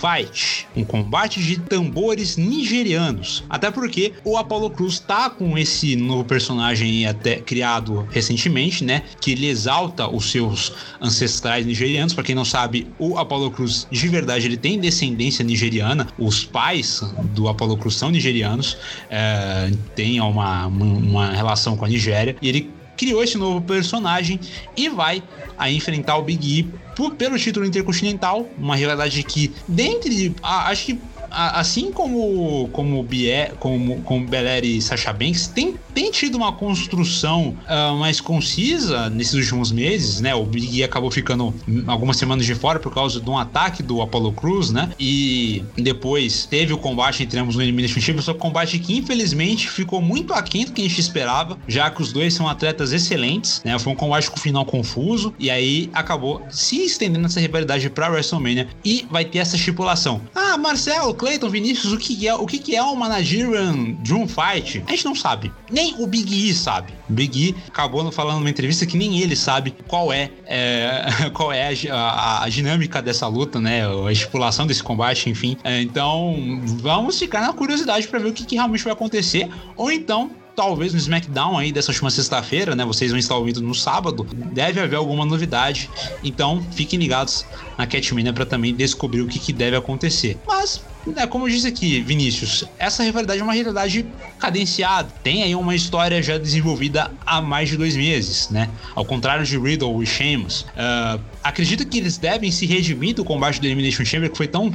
Fight, 0.00 0.66
um 0.76 0.84
combate 0.84 1.40
de 1.40 1.58
tambores 1.60 2.36
nigerianos. 2.36 3.44
Até 3.48 3.70
porque 3.70 4.14
o 4.24 4.36
Apollo 4.36 4.70
Cruz 4.70 4.98
tá 4.98 5.30
com 5.30 5.56
esse 5.56 5.94
novo 5.96 6.24
personagem 6.24 7.06
até 7.06 7.36
criado 7.36 8.06
recentemente, 8.10 8.84
né, 8.84 9.02
que 9.20 9.32
ele 9.32 9.46
exalta 9.46 10.08
os 10.08 10.30
seus 10.30 10.72
ancestrais 11.00 11.64
nigerianos. 11.64 12.14
Para 12.14 12.24
quem 12.24 12.34
não 12.34 12.44
sabe, 12.44 12.88
o 12.98 13.18
Apollo 13.18 13.50
Cruz 13.50 13.86
de 13.90 14.08
verdade 14.08 14.46
ele 14.46 14.56
tem 14.56 14.78
descendência 14.78 15.44
nigeriana. 15.44 16.06
Os 16.18 16.44
pais 16.44 17.02
do 17.34 17.48
Apollo 17.48 17.76
Cruz 17.76 17.96
são 17.96 18.10
nigerianos, 18.10 18.76
é, 19.10 19.70
tem 19.94 20.20
uma, 20.20 20.66
uma 20.66 21.30
relação 21.30 21.76
com 21.76 21.84
a 21.84 21.88
Nigéria 21.88 22.36
e 22.40 22.48
ele 22.48 22.70
criou 22.96 23.22
esse 23.22 23.36
novo 23.36 23.60
personagem 23.60 24.40
e 24.76 24.88
vai 24.88 25.22
aí 25.58 25.76
enfrentar 25.76 26.16
o 26.16 26.22
Big 26.22 26.60
E 26.60 26.62
por, 26.94 27.14
pelo 27.14 27.38
título 27.38 27.66
intercontinental, 27.66 28.48
uma 28.58 28.74
rivalidade 28.74 29.22
que 29.22 29.52
dentre, 29.68 30.34
a, 30.42 30.70
acho 30.70 30.86
que 30.86 31.00
assim 31.36 31.92
como 31.92 32.68
como 32.72 33.02
Bier, 33.02 33.54
como 33.58 34.00
como 34.02 34.26
Belair 34.26 34.64
e 34.64 34.80
Sasha 34.80 35.12
Banks 35.12 35.46
tem, 35.48 35.76
tem 35.94 36.10
tido 36.10 36.36
uma 36.36 36.52
construção 36.52 37.56
uh, 37.68 37.96
mais 37.96 38.20
concisa 38.20 39.10
nesses 39.10 39.34
últimos 39.34 39.70
meses, 39.70 40.20
né? 40.20 40.34
O 40.34 40.44
Big 40.44 40.78
E 40.78 40.82
acabou 40.82 41.10
ficando 41.10 41.54
algumas 41.86 42.16
semanas 42.16 42.46
de 42.46 42.54
fora 42.54 42.78
por 42.78 42.92
causa 42.92 43.20
de 43.20 43.28
um 43.28 43.36
ataque 43.36 43.82
do 43.82 44.00
Apollo 44.00 44.32
Cruz, 44.32 44.70
né? 44.70 44.90
E 44.98 45.62
depois 45.76 46.46
teve 46.46 46.72
o 46.72 46.78
combate 46.78 47.22
entre 47.22 47.38
ambos 47.38 47.56
no 47.56 47.62
Elimination 47.62 48.00
Chamber, 48.00 48.22
só 48.22 48.34
combate 48.34 48.78
que 48.78 48.96
infelizmente 48.96 49.68
ficou 49.68 50.00
muito 50.00 50.32
aquém 50.32 50.64
do 50.64 50.72
que 50.72 50.82
a 50.82 50.88
gente 50.88 51.00
esperava, 51.00 51.58
já 51.68 51.90
que 51.90 52.00
os 52.00 52.12
dois 52.12 52.32
são 52.34 52.48
atletas 52.48 52.92
excelentes, 52.92 53.60
né? 53.64 53.78
Foi 53.78 53.92
um 53.92 53.96
combate 53.96 54.30
com 54.30 54.38
final 54.38 54.64
confuso 54.64 55.34
e 55.38 55.50
aí 55.50 55.90
acabou 55.92 56.42
se 56.50 56.84
estendendo 56.84 57.26
essa 57.26 57.40
rivalidade 57.40 57.88
para 57.90 58.08
WrestleMania 58.08 58.68
e 58.84 59.06
vai 59.10 59.24
ter 59.24 59.38
essa 59.38 59.56
estipulação. 59.56 60.20
Ah, 60.34 60.56
Marcelo, 60.56 61.14
Clayton, 61.26 61.50
Vinícius, 61.50 61.92
o 61.92 61.98
que 61.98 62.28
é, 62.28 62.34
o 62.36 62.46
que 62.46 62.76
é 62.76 62.80
uma 62.80 63.08
Nigerian 63.08 63.96
Drum 63.98 64.28
Fight? 64.28 64.84
A 64.86 64.90
gente 64.92 65.04
não 65.04 65.14
sabe. 65.16 65.50
Nem 65.68 65.96
o 65.98 66.06
Big 66.06 66.48
E 66.48 66.54
sabe. 66.54 66.92
O 67.10 67.12
Big 67.12 67.48
E 67.48 67.56
acabou 67.66 68.08
falando 68.12 68.38
numa 68.38 68.48
entrevista 68.48 68.86
que 68.86 68.96
nem 68.96 69.18
ele 69.20 69.34
sabe 69.34 69.74
qual 69.88 70.12
é, 70.12 70.30
é 70.44 71.04
qual 71.34 71.52
é 71.52 71.74
a, 71.90 71.96
a, 71.96 72.44
a, 72.44 72.48
dinâmica 72.48 73.02
dessa 73.02 73.26
luta, 73.26 73.60
né? 73.60 73.82
A 74.06 74.12
estipulação 74.12 74.68
desse 74.68 74.84
combate, 74.84 75.28
enfim. 75.28 75.56
É, 75.64 75.82
então, 75.82 76.62
vamos 76.78 77.18
ficar 77.18 77.40
na 77.40 77.52
curiosidade 77.52 78.06
para 78.06 78.20
ver 78.20 78.28
o 78.28 78.32
que, 78.32 78.44
que 78.44 78.54
realmente 78.54 78.84
vai 78.84 78.92
acontecer. 78.92 79.48
Ou 79.76 79.90
então, 79.90 80.30
talvez 80.54 80.92
no 80.92 80.98
SmackDown 81.00 81.58
aí 81.58 81.72
dessa 81.72 81.90
última 81.90 82.08
sexta-feira, 82.08 82.76
né? 82.76 82.84
Vocês 82.84 83.10
vão 83.10 83.18
estar 83.18 83.34
ouvindo 83.34 83.60
no 83.60 83.74
sábado, 83.74 84.24
deve 84.52 84.80
haver 84.80 84.94
alguma 84.94 85.24
novidade. 85.24 85.90
Então, 86.22 86.64
fiquem 86.70 87.00
ligados 87.00 87.44
na 87.76 87.84
Catmania 87.84 88.32
para 88.32 88.46
também 88.46 88.72
descobrir 88.72 89.22
o 89.22 89.26
que, 89.26 89.40
que 89.40 89.52
deve 89.52 89.76
acontecer. 89.76 90.38
Mas 90.46 90.80
é, 91.14 91.26
como 91.26 91.46
eu 91.46 91.50
disse 91.50 91.66
aqui, 91.66 92.00
Vinícius, 92.00 92.64
essa 92.78 93.02
rivalidade 93.02 93.40
é 93.40 93.42
uma 93.42 93.52
rivalidade 93.52 94.06
cadenciada. 94.38 95.08
Tem 95.22 95.42
aí 95.42 95.54
uma 95.54 95.74
história 95.74 96.22
já 96.22 96.38
desenvolvida 96.38 97.10
há 97.24 97.40
mais 97.40 97.68
de 97.68 97.76
dois 97.76 97.96
meses, 97.96 98.50
né? 98.50 98.68
Ao 98.94 99.04
contrário 99.04 99.44
de 99.44 99.58
Riddle 99.58 100.02
e 100.02 100.06
Sheamus. 100.06 100.62
Uh, 100.62 101.20
acredito 101.42 101.86
que 101.86 101.98
eles 101.98 102.18
devem 102.18 102.50
se 102.50 102.66
redimir 102.66 103.14
do 103.14 103.24
combate 103.24 103.60
do 103.60 103.66
Elimination 103.66 104.04
Chamber, 104.04 104.30
que 104.30 104.36
foi 104.36 104.48
tão. 104.48 104.72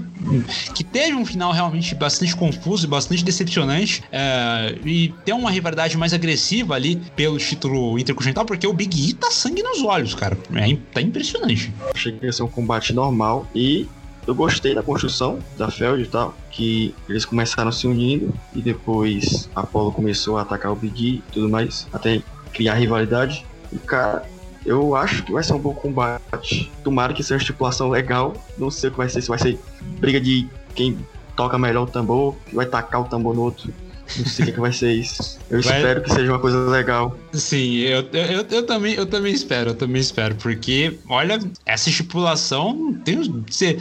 que 0.74 0.84
teve 0.84 1.16
um 1.16 1.26
final 1.26 1.52
realmente 1.52 1.94
bastante 1.96 2.36
confuso 2.36 2.86
e 2.86 2.90
bastante 2.90 3.24
decepcionante. 3.24 4.02
Uh, 4.12 4.88
e 4.88 5.14
ter 5.26 5.34
uma 5.34 5.52
rivalidade 5.52 5.98
mais 5.98 6.14
agressiva 6.14 6.76
ali 6.76 6.96
pelo 7.16 7.38
título 7.38 8.00
intercontinental, 8.00 8.46
porque 8.46 8.66
o 8.66 8.74
Big 8.74 9.10
E 9.10 9.14
tá 9.14 9.32
sangue 9.32 9.64
nos 9.64 9.84
olhos, 9.84 10.16
cara. 10.16 10.38
É, 10.54 10.78
tá 10.94 11.02
impressionante. 11.02 11.74
Achei 11.94 12.14
que 12.14 12.26
ia 12.26 12.32
ser 12.32 12.44
um 12.44 12.48
combate 12.48 12.94
normal 12.94 13.48
e 13.54 13.88
eu 14.28 14.36
gostei 14.36 14.76
da 14.76 14.84
construção 14.84 15.40
da 15.58 15.70
Feld 15.70 16.04
e 16.04 16.08
tal, 16.08 16.36
que 16.50 16.94
eles 17.10 17.26
começaram 17.26 17.72
se 17.72 17.88
unindo 17.88 18.34
e 18.54 18.62
depois 18.62 19.50
Apollo 19.56 19.92
começou 19.92 20.38
a 20.38 20.42
atacar 20.42 20.72
o 20.72 20.76
Big 20.76 21.08
E 21.08 21.24
tudo 21.32 21.50
mais, 21.50 21.88
até 21.92 22.22
criar 22.54 22.76
rivalidade. 22.76 23.46
E 23.72 23.78
cara, 23.78 24.24
eu 24.66 24.96
acho 24.96 25.24
que 25.24 25.32
vai 25.32 25.44
ser 25.44 25.54
um 25.54 25.60
bom 25.60 25.74
combate. 25.74 26.72
Tomara 26.84 27.14
que 27.14 27.24
seja 27.24 27.36
uma 27.36 27.42
estipulação 27.42 27.90
legal. 27.90 28.34
Não 28.58 28.70
sei 28.70 28.90
o 28.90 28.92
que 28.92 28.98
vai 28.98 29.10
ser, 29.10 29.22
se 29.22 29.30
vai 29.30 29.40
ser 29.40 29.60
briga 30.00 30.20
de 30.20 30.48
quem 30.76 30.98
toca 31.36 31.58
melhor 31.58 31.84
o 31.84 31.92
tambor, 31.92 32.36
que 32.46 32.56
vai 32.56 32.66
tacar 32.66 33.02
o 33.02 33.06
tambor 33.06 33.34
no 33.34 33.42
outro. 33.42 33.74
Não 34.18 34.26
sei 34.26 34.45
o 34.45 34.53
que, 34.53 34.59
vai 34.59 34.74
ser 34.74 34.93
isso. 34.93 35.39
Eu 35.49 35.62
vai... 35.62 35.78
espero 35.78 36.01
que 36.01 36.12
seja 36.12 36.32
uma 36.32 36.39
coisa 36.39 36.70
legal. 36.70 37.18
Sim, 37.34 37.78
eu, 37.78 38.07
eu, 38.12 38.45
eu, 38.49 38.66
também, 38.66 38.93
eu 38.93 39.05
também 39.05 39.34
espero, 39.34 39.72
eu 39.72 39.76
também 39.76 40.01
espero, 40.01 40.36
porque, 40.36 40.97
olha, 41.07 41.39
essa 41.66 41.89
estipulação 41.89 42.93
tem. 43.05 43.22
Você, 43.47 43.78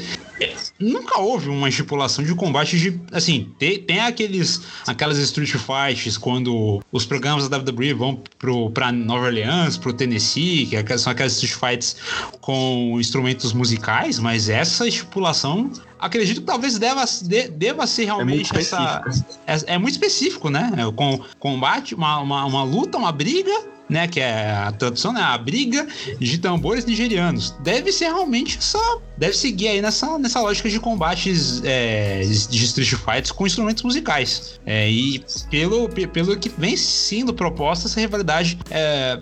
nunca 0.78 1.18
houve 1.18 1.48
uma 1.48 1.68
estipulação 1.68 2.24
de 2.24 2.34
combate 2.34 2.78
de. 2.78 3.00
Assim, 3.12 3.52
tem, 3.58 3.78
tem 3.82 4.00
aqueles. 4.00 4.62
aquelas 4.86 5.18
Street 5.18 5.50
Fights 5.50 6.16
quando 6.16 6.82
os 6.92 7.04
programas 7.04 7.48
da 7.48 7.58
WWE 7.58 7.94
vão 7.94 8.22
pro, 8.38 8.70
pra 8.70 8.92
Nova 8.92 9.26
Orleans, 9.26 9.76
pro 9.76 9.92
Tennessee, 9.92 10.66
que 10.66 10.76
é 10.76 10.98
são 10.98 11.12
aquelas 11.12 11.32
Street 11.42 11.54
Fights 11.54 11.96
com 12.40 12.96
instrumentos 12.98 13.52
musicais, 13.52 14.18
mas 14.18 14.48
essa 14.48 14.86
estipulação 14.86 15.70
acredito 16.00 16.40
que 16.40 16.46
talvez 16.46 16.78
deva, 16.78 17.04
de, 17.04 17.48
deva 17.48 17.86
ser 17.86 18.06
realmente 18.06 18.54
é 18.56 18.60
essa. 18.60 19.04
É, 19.46 19.74
é, 19.74 19.78
muito 19.78 19.92
específico, 19.92 20.50
né? 20.50 20.72
É, 20.76 20.92
com 20.92 21.20
combate, 21.38 21.94
uma, 21.94 22.18
uma, 22.18 22.44
uma 22.44 22.62
luta, 22.62 22.98
uma 22.98 23.12
briga 23.12 23.70
né, 23.90 24.06
que 24.06 24.20
é 24.20 24.52
a 24.52 24.70
tradução, 24.70 25.12
né, 25.12 25.20
a 25.20 25.36
briga 25.36 25.86
de 26.20 26.38
tambores 26.38 26.84
nigerianos. 26.84 27.50
Deve 27.60 27.90
ser 27.90 28.04
realmente 28.04 28.56
essa, 28.56 28.78
deve 29.18 29.36
seguir 29.36 29.66
aí 29.66 29.82
nessa, 29.82 30.16
nessa 30.16 30.40
lógica 30.40 30.70
de 30.70 30.78
combates 30.78 31.60
é, 31.64 32.20
de 32.22 32.64
Street 32.64 32.94
Fights 32.94 33.32
com 33.32 33.46
instrumentos 33.46 33.82
musicais. 33.82 34.60
É, 34.64 34.88
e 34.88 35.24
pelo, 35.50 35.88
pelo 35.88 36.38
que 36.38 36.48
vem 36.48 36.76
sendo 36.76 37.34
proposta, 37.34 37.88
essa 37.88 37.98
rivalidade 37.98 38.56
é, 38.70 39.18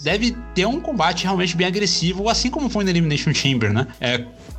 deve 0.00 0.36
ter 0.54 0.66
um 0.66 0.80
combate 0.80 1.24
realmente 1.24 1.56
bem 1.56 1.66
agressivo, 1.66 2.28
assim 2.28 2.48
como 2.48 2.70
foi 2.70 2.84
no 2.84 2.90
Elimination 2.90 3.34
Chamber, 3.34 3.72
né? 3.72 3.88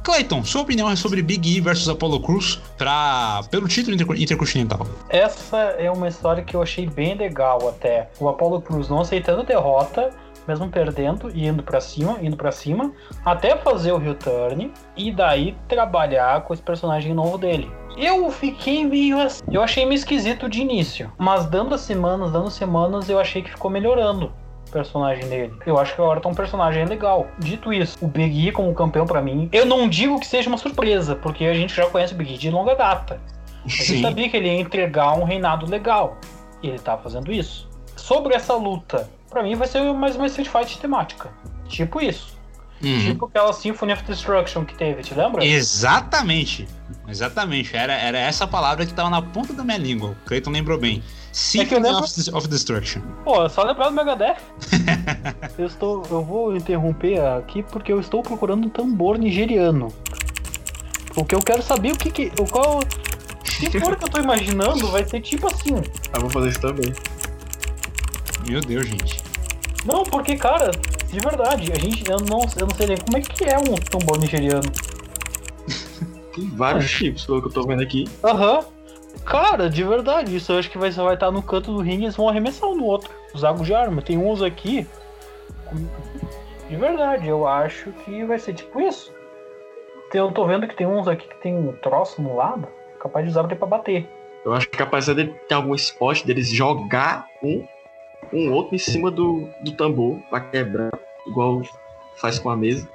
Clayton, 0.04 0.44
sua 0.44 0.62
opinião 0.62 0.90
é 0.90 0.98
sobre 0.98 1.22
Big 1.22 1.58
E 1.58 1.62
versus 1.62 1.88
Apollo 1.88 2.20
Cruz 2.20 2.62
pra, 2.78 3.42
pelo 3.50 3.70
título 3.70 3.96
inter, 3.96 4.22
intercontinental? 4.22 4.86
Essa 5.10 5.58
é 5.58 5.90
uma 5.90 6.10
história 6.10 6.44
que 6.44 6.56
eu 6.56 6.62
achei 6.62 6.86
bem 6.86 7.16
legal 7.16 7.70
até. 7.70 8.10
O 8.20 8.28
Apollo 8.28 8.62
Cruz 8.62 8.90
não 8.90 9.00
aceitando 9.00 9.44
derrota, 9.44 10.10
mesmo 10.46 10.70
perdendo 10.70 11.32
e 11.34 11.48
indo 11.48 11.64
para 11.64 11.80
cima, 11.80 12.18
indo 12.22 12.36
para 12.36 12.52
cima, 12.52 12.92
até 13.24 13.56
fazer 13.56 13.94
o 13.94 13.98
return 13.98 14.74
e 14.98 15.10
daí 15.10 15.56
trabalhar 15.70 16.42
com 16.42 16.54
esse 16.54 16.62
personagem 16.62 17.14
novo 17.14 17.38
dele. 17.38 17.72
Eu 17.96 18.30
fiquei 18.30 18.86
meio 18.86 19.22
assim, 19.22 19.42
eu 19.50 19.62
achei 19.62 19.86
meio 19.86 19.96
esquisito 19.96 20.50
de 20.50 20.60
início, 20.60 21.12
mas 21.18 21.46
dando 21.46 21.76
as 21.76 21.82
semanas, 21.82 22.32
dando 22.32 22.50
semanas, 22.50 23.08
eu 23.08 23.20
achei 23.20 23.42
que 23.42 23.52
ficou 23.52 23.72
melhorando 23.72 24.34
personagem 24.74 25.28
dele. 25.30 25.54
Eu 25.66 25.78
acho 25.78 25.94
que 25.94 26.02
o 26.02 26.04
Orton 26.04 26.30
é 26.30 26.32
um 26.32 26.36
personagem 26.36 26.86
legal. 26.86 27.28
Dito 27.40 27.72
isso, 27.72 27.98
o 28.02 28.08
Big 28.08 28.48
E 28.48 28.52
como 28.52 28.74
campeão 28.74 29.06
para 29.06 29.22
mim, 29.22 29.48
eu 29.52 29.66
não 29.66 29.88
digo 29.88 30.20
que 30.20 30.26
seja 30.26 30.50
uma 30.50 30.58
surpresa, 30.58 31.16
porque 31.16 31.46
a 31.46 31.54
gente 31.54 31.74
já 31.74 31.86
conhece 31.86 32.14
o 32.14 32.18
Big 32.18 32.34
E 32.34 32.38
de 32.38 32.50
longa 32.50 32.76
data. 32.76 33.22
A 33.64 33.70
gente 33.70 33.84
Sim. 33.84 34.02
sabia 34.02 34.28
que 34.28 34.36
ele 34.36 34.48
ia 34.48 34.60
entregar 34.60 35.14
um 35.14 35.24
reinado 35.24 35.70
legal. 35.70 36.18
E 36.62 36.68
ele 36.68 36.80
tá 36.80 36.98
fazendo 36.98 37.32
isso. 37.32 37.70
Sobre 37.96 38.34
essa 38.34 38.56
luta, 38.56 39.10
para 39.30 39.44
mim 39.44 39.56
vai 39.56 39.68
ser 39.68 39.82
mais 39.94 40.16
uma 40.16 40.26
Street 40.28 40.50
Fight 40.50 40.80
temática. 40.80 41.30
Tipo 41.68 42.02
isso. 42.02 42.34
Uhum. 42.84 43.00
Tipo 43.00 43.26
aquela 43.28 43.54
Symphony 43.54 43.94
of 43.94 44.04
Destruction 44.04 44.66
que 44.66 44.76
teve, 44.76 45.02
te 45.02 45.14
lembra? 45.14 45.46
Exatamente. 45.46 46.68
Exatamente. 47.08 47.76
Era, 47.76 47.94
era 47.94 48.18
essa 48.18 48.46
palavra 48.46 48.86
que 48.86 48.94
tava 48.94 49.10
na 49.10 49.22
ponta 49.22 49.54
da 49.54 49.64
minha 49.64 49.78
língua. 49.78 50.10
O 50.10 50.16
Clayton 50.26 50.52
lembrou 50.52 50.78
bem. 50.78 51.02
Symphony 51.34 51.88
é 51.88 51.92
lembro... 51.92 52.06
of, 52.06 52.36
of 52.36 52.48
Destruction. 52.48 53.02
Pô, 53.26 53.50
só 53.50 53.64
lembrar 53.64 53.90
do 53.90 53.96
Megadeth. 53.96 54.38
eu 55.58 55.66
estou. 55.66 56.04
Eu 56.10 56.24
vou 56.24 56.56
interromper 56.56 57.20
aqui 57.20 57.64
porque 57.64 57.92
eu 57.92 58.00
estou 58.00 58.22
procurando 58.22 58.68
um 58.68 58.70
tambor 58.70 59.18
nigeriano. 59.18 59.92
Porque 61.14 61.34
eu 61.34 61.40
quero 61.40 61.64
saber 61.64 61.92
o 61.92 61.98
que 61.98 62.12
que. 62.12 62.32
O 62.40 62.46
qual. 62.46 62.82
Se 63.46 63.80
for 63.80 63.96
que 63.96 64.06
eu 64.06 64.10
tô 64.10 64.20
imaginando, 64.20 64.88
vai 64.88 65.04
ser 65.06 65.22
tipo 65.22 65.48
assim. 65.48 65.82
Ah, 66.14 66.20
vou 66.20 66.30
fazer 66.30 66.50
isso 66.50 66.62
também. 66.62 66.94
Meu 68.48 68.62
Deus, 68.62 68.86
gente. 68.86 69.24
Não, 69.86 70.04
porque, 70.04 70.36
cara, 70.38 70.70
de 71.12 71.20
verdade, 71.20 71.72
a 71.72 71.80
gente. 71.80 72.04
Eu 72.10 72.18
não, 72.18 72.42
eu 72.60 72.68
não 72.68 72.76
sei 72.76 72.88
nem 72.88 72.98
como 72.98 73.18
é 73.18 73.22
que 73.22 73.44
é 73.46 73.58
um 73.58 73.74
tambor 73.76 74.20
nigeriano. 74.20 74.72
Tem 76.36 76.48
vários 76.50 76.92
tipos, 76.92 77.26
pelo 77.26 77.42
que 77.42 77.48
eu 77.48 77.52
tô 77.52 77.64
vendo 77.64 77.82
aqui. 77.82 78.08
Aham. 78.24 78.60
Uhum. 78.60 78.83
Cara, 79.26 79.70
de 79.70 79.84
verdade, 79.84 80.36
isso 80.36 80.52
eu 80.52 80.60
acho 80.60 80.70
que 80.70 80.78
vai, 80.78 80.92
vai 80.92 81.14
estar 81.14 81.32
no 81.32 81.42
canto 81.42 81.74
do 81.74 81.82
ringue 81.82 82.02
e 82.02 82.06
eles 82.06 82.16
vão 82.16 82.28
arremessar 82.28 82.70
um 82.70 82.76
no 82.76 82.86
outro. 82.86 83.10
Os 83.34 83.44
agos 83.44 83.66
de 83.66 83.74
arma. 83.74 84.02
Tem 84.02 84.18
uns 84.18 84.42
aqui. 84.42 84.88
De 86.70 86.76
verdade, 86.76 87.28
eu 87.28 87.48
acho 87.48 87.92
que 87.92 88.24
vai 88.26 88.38
ser 88.38 88.54
tipo 88.54 88.82
isso. 88.82 89.14
Eu 90.14 90.32
tô 90.32 90.46
vendo 90.46 90.68
que 90.68 90.76
tem 90.76 90.86
uns 90.86 91.08
aqui 91.08 91.28
que 91.28 91.36
tem 91.42 91.56
um 91.56 91.74
troço 91.74 92.22
no 92.22 92.36
lado, 92.36 92.68
capaz 93.00 93.26
de 93.26 93.32
usar 93.32 93.46
até 93.46 93.56
pra 93.56 93.66
bater. 93.66 94.08
Eu 94.46 94.54
acho 94.54 94.70
que 94.70 94.78
capaz 94.78 95.06
de 95.08 95.26
ter 95.26 95.56
algum 95.56 95.74
spot 95.74 96.24
deles 96.24 96.50
jogar 96.50 97.26
um, 97.42 97.66
um 98.32 98.52
outro 98.52 98.76
em 98.76 98.78
cima 98.80 99.10
do, 99.10 99.50
do 99.62 99.72
tambor 99.72 100.20
pra 100.30 100.42
quebrar, 100.42 100.92
igual 101.26 101.62
faz 102.18 102.38
com 102.38 102.50
a 102.50 102.56
mesa. 102.56 102.88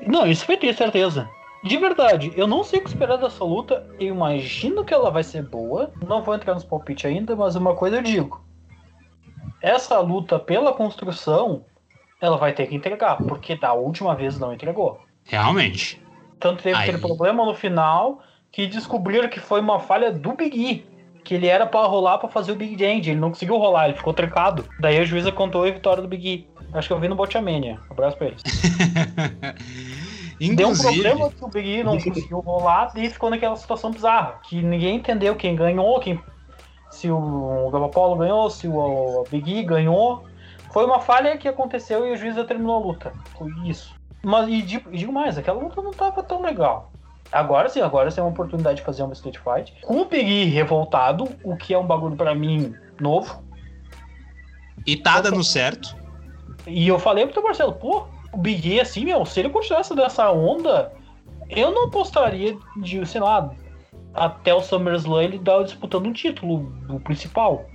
Não, 0.00 0.26
isso 0.26 0.46
vai 0.46 0.56
ter 0.56 0.74
certeza. 0.74 1.28
De 1.62 1.76
verdade, 1.76 2.32
eu 2.36 2.46
não 2.46 2.62
sei 2.62 2.78
o 2.78 2.82
que 2.82 2.88
esperar 2.88 3.16
dessa 3.16 3.44
luta. 3.44 3.86
Eu 3.98 4.14
imagino 4.14 4.84
que 4.84 4.94
ela 4.94 5.10
vai 5.10 5.22
ser 5.22 5.42
boa. 5.42 5.92
Não 6.06 6.22
vou 6.22 6.34
entrar 6.34 6.54
nos 6.54 6.64
palpites 6.64 7.04
ainda, 7.04 7.34
mas 7.34 7.56
uma 7.56 7.74
coisa 7.74 7.96
eu 7.96 8.02
digo. 8.02 8.44
Essa 9.60 9.98
luta 9.98 10.38
pela 10.38 10.72
construção, 10.72 11.64
ela 12.20 12.36
vai 12.36 12.52
ter 12.52 12.66
que 12.66 12.76
entregar, 12.76 13.16
porque 13.16 13.56
da 13.56 13.72
última 13.72 14.14
vez 14.14 14.38
não 14.38 14.52
entregou. 14.52 15.00
Realmente. 15.24 16.00
Tanto 16.38 16.62
teve 16.62 16.76
Aí. 16.76 16.82
aquele 16.82 16.98
problema 16.98 17.44
no 17.44 17.54
final 17.54 18.22
que 18.52 18.66
descobriram 18.66 19.28
que 19.28 19.40
foi 19.40 19.60
uma 19.60 19.80
falha 19.80 20.12
do 20.12 20.34
Big 20.34 20.56
E. 20.56 20.86
Que 21.24 21.34
ele 21.34 21.48
era 21.48 21.66
pra 21.66 21.84
rolar 21.86 22.18
pra 22.18 22.28
fazer 22.28 22.52
o 22.52 22.56
Big 22.56 22.82
End. 22.84 23.10
Ele 23.10 23.18
não 23.18 23.30
conseguiu 23.30 23.56
rolar, 23.56 23.88
ele 23.88 23.96
ficou 23.96 24.14
trancado. 24.14 24.64
Daí 24.78 24.98
a 24.98 25.04
juíza 25.04 25.32
contou 25.32 25.64
a 25.64 25.70
vitória 25.70 26.00
do 26.00 26.08
Big 26.08 26.28
E. 26.28 26.48
Acho 26.72 26.88
que 26.88 26.94
eu 26.94 27.00
vi 27.00 27.08
no 27.08 27.16
Botiamania. 27.16 27.80
Abraço 27.90 28.16
pra 28.16 28.28
eles. 28.28 28.42
Deu 30.38 30.68
um 30.68 30.72
Inclusive, 30.72 31.02
problema 31.02 31.30
que 31.30 31.44
o 31.44 31.48
Big 31.48 31.68
E 31.80 31.82
não 31.82 31.98
conseguiu 31.98 32.40
rolar 32.40 32.92
e 32.94 33.08
ficou 33.08 33.30
naquela 33.30 33.56
situação 33.56 33.90
bizarra. 33.90 34.38
Que 34.42 34.62
ninguém 34.62 34.96
entendeu 34.96 35.34
quem 35.34 35.56
ganhou, 35.56 35.98
quem. 36.00 36.20
Se 36.90 37.10
o 37.10 37.70
Apollo 37.84 38.16
ganhou, 38.16 38.48
se 38.50 38.68
o 38.68 39.24
Big 39.30 39.50
E 39.50 39.62
ganhou. 39.62 40.24
Foi 40.72 40.84
uma 40.84 41.00
falha 41.00 41.38
que 41.38 41.48
aconteceu 41.48 42.06
e 42.06 42.12
o 42.12 42.16
juiz 42.16 42.34
terminou 42.46 42.76
a 42.76 42.80
luta. 42.80 43.12
Foi 43.38 43.50
isso. 43.64 43.94
Mas 44.22 44.48
e 44.48 44.60
digo, 44.60 44.90
digo 44.90 45.12
mais, 45.12 45.38
aquela 45.38 45.62
luta 45.62 45.80
não 45.80 45.92
tava 45.92 46.22
tão 46.22 46.42
legal. 46.42 46.92
Agora 47.32 47.68
sim, 47.68 47.80
agora 47.80 48.10
você 48.10 48.16
tem 48.16 48.24
uma 48.24 48.30
oportunidade 48.30 48.78
de 48.78 48.84
fazer 48.84 49.02
uma 49.02 49.12
Street 49.14 49.38
Fight. 49.38 49.74
Com 49.82 50.00
o 50.00 50.04
Big 50.04 50.28
E 50.28 50.44
revoltado, 50.44 51.28
o 51.42 51.56
que 51.56 51.72
é 51.72 51.78
um 51.78 51.86
bagulho 51.86 52.16
pra 52.16 52.34
mim 52.34 52.74
novo. 53.00 53.42
e 54.86 54.96
tá 54.96 55.20
dando 55.20 55.42
certo. 55.42 55.96
E 56.66 56.86
eu 56.86 56.98
falei 56.98 57.24
pro 57.24 57.34
teu 57.34 57.42
Marcelo, 57.42 57.72
pô, 57.72 58.06
o 58.32 58.38
Big 58.38 58.74
E 58.74 58.80
assim, 58.80 59.04
meu, 59.04 59.24
se 59.24 59.40
ele 59.40 59.50
continuasse 59.50 59.94
dessa 59.94 60.30
onda, 60.30 60.92
eu 61.48 61.70
não 61.70 61.86
apostaria 61.86 62.56
de, 62.76 63.04
sei 63.06 63.20
lá, 63.20 63.50
até 64.14 64.54
o 64.54 64.60
SummerSlam 64.60 65.22
ele 65.22 65.38
dar 65.38 65.62
disputando 65.62 66.06
um 66.06 66.12
título 66.12 66.70
do 66.86 67.00
principal. 67.00 67.66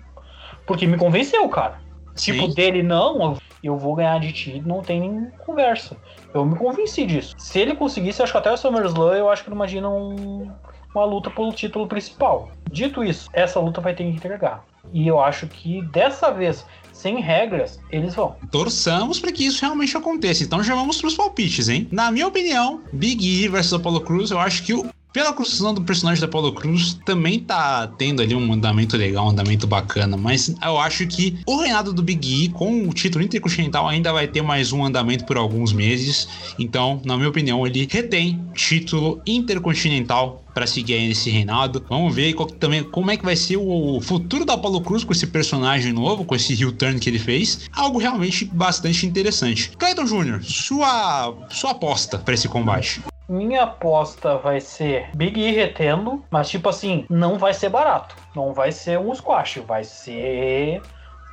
Porque 0.66 0.88
me 0.88 0.98
convenceu, 0.98 1.48
cara. 1.50 1.80
Tipo, 2.16 2.48
Sim. 2.48 2.54
dele 2.54 2.84
não, 2.84 3.38
eu 3.64 3.78
vou 3.78 3.96
ganhar 3.96 4.20
de 4.20 4.34
ti, 4.34 4.62
não 4.66 4.82
tem 4.82 5.00
nem 5.00 5.32
conversa. 5.46 5.98
Eu 6.34 6.46
me 6.46 6.58
convenci 6.58 7.06
disso. 7.06 7.34
Se 7.38 7.60
ele 7.60 7.76
conseguisse, 7.76 8.22
acho 8.22 8.32
que 8.32 8.38
até 8.38 8.52
o 8.52 8.58
SummerSlam, 8.58 9.14
eu 9.16 9.30
acho 9.30 9.44
que 9.44 9.50
não 9.50 9.56
imagina 9.56 9.90
um- 9.90 10.52
uma 10.94 11.06
luta 11.06 11.30
pelo 11.30 11.52
título 11.54 11.88
principal. 11.88 12.50
Dito 12.70 13.04
isso, 13.04 13.30
essa 13.34 13.60
luta 13.60 13.80
vai 13.80 13.94
ter 13.94 14.04
que 14.04 14.10
entregar. 14.10 14.66
E 14.92 15.08
eu 15.08 15.22
acho 15.22 15.48
que 15.48 15.82
dessa 15.84 16.32
vez, 16.32 16.66
sem 16.92 17.20
regras, 17.20 17.80
eles 17.92 18.16
vão. 18.16 18.36
Torçamos 18.52 19.20
para 19.20 19.32
que 19.32 19.46
isso 19.46 19.62
realmente 19.62 19.96
aconteça. 19.96 20.44
Então 20.44 20.64
já 20.64 20.76
vamos 20.76 21.00
pros 21.00 21.16
palpites, 21.16 21.70
hein? 21.70 21.88
Na 21.92 22.12
minha 22.12 22.28
opinião, 22.28 22.82
Big 22.94 23.26
E 23.26 23.48
versus 23.48 23.74
Apollo 23.74 24.02
Cruz, 24.02 24.32
eu 24.32 24.40
acho 24.40 24.64
que 24.64 24.74
o 24.74 24.86
pela 25.14 25.34
construção 25.34 25.74
do 25.74 25.82
personagem 25.82 26.22
da 26.22 26.28
Apollo 26.28 26.54
Cruz, 26.54 26.98
também 27.06 27.40
tá 27.40 27.88
tendo 27.98 28.22
ali 28.22 28.34
um 28.34 28.54
andamento 28.54 28.96
legal, 28.96 29.26
um 29.26 29.30
andamento 29.30 29.68
bacana, 29.68 30.16
mas 30.16 30.56
eu 30.64 30.80
acho 30.80 31.06
que 31.06 31.38
o 31.46 31.58
reinado 31.58 31.94
do 31.94 32.02
Big 32.02 32.46
E 32.46 32.50
com 32.50 32.88
o 32.88 32.94
título 32.94 33.24
intercontinental 33.24 33.88
ainda 33.88 34.14
vai 34.14 34.28
ter 34.28 34.42
mais 34.42 34.72
um 34.72 34.84
andamento 34.84 35.26
por 35.26 35.38
alguns 35.38 35.74
meses. 35.74 36.28
Então, 36.58 37.02
na 37.04 37.18
minha 37.18 37.30
opinião, 37.30 37.66
ele 37.68 37.88
retém 37.90 38.42
título 38.54 39.22
intercontinental 39.26 40.41
para 40.54 40.68
seguir 40.68 40.96
aí 40.96 41.08
nesse 41.08 41.30
reinado. 41.30 41.86
Vamos 41.88 42.14
ver 42.14 42.34
qual 42.34 42.48
também 42.48 42.84
como 42.84 43.12
é 43.12 43.18
que 43.18 43.26
vai 43.26 43.36
ser 43.36 43.58
o 43.58 44.00
futuro 44.02 44.46
da 44.46 44.54
Apollo 44.54 44.82
Cruz 44.82 45.04
com 45.04 45.12
esse 45.12 45.28
personagem 45.28 45.94
novo, 45.94 46.26
com 46.26 46.36
esse 46.36 46.60
heel 46.62 46.72
turn 46.72 47.00
que 47.00 47.10
ele 47.10 47.20
fez. 47.20 47.70
Algo 47.74 48.00
realmente 48.00 48.46
bastante 48.46 49.06
interessante. 49.06 49.72
Clayton 49.78 50.06
Jr., 50.06 50.44
sua 50.44 51.34
sua 51.50 51.72
aposta 51.72 52.18
para 52.18 52.34
esse 52.34 52.48
combate. 52.48 53.02
Minha 53.32 53.64
aposta 53.64 54.38
vai 54.38 54.60
ser 54.60 55.10
Big 55.16 55.40
E 55.40 55.52
retendo, 55.52 56.22
mas 56.30 56.50
tipo 56.50 56.68
assim, 56.68 57.06
não 57.10 57.38
vai 57.38 57.54
ser 57.54 57.70
barato. 57.70 58.14
Não 58.36 58.54
vai 58.54 58.74
ser 58.74 59.00
um 59.00 59.16
squash, 59.16 59.60
vai 59.66 59.86
ser 59.86 60.82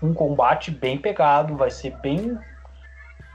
um 0.01 0.14
combate 0.14 0.71
bem 0.71 0.97
pegado, 0.97 1.57
vai 1.57 1.71
ser 1.71 1.97
bem. 1.97 2.39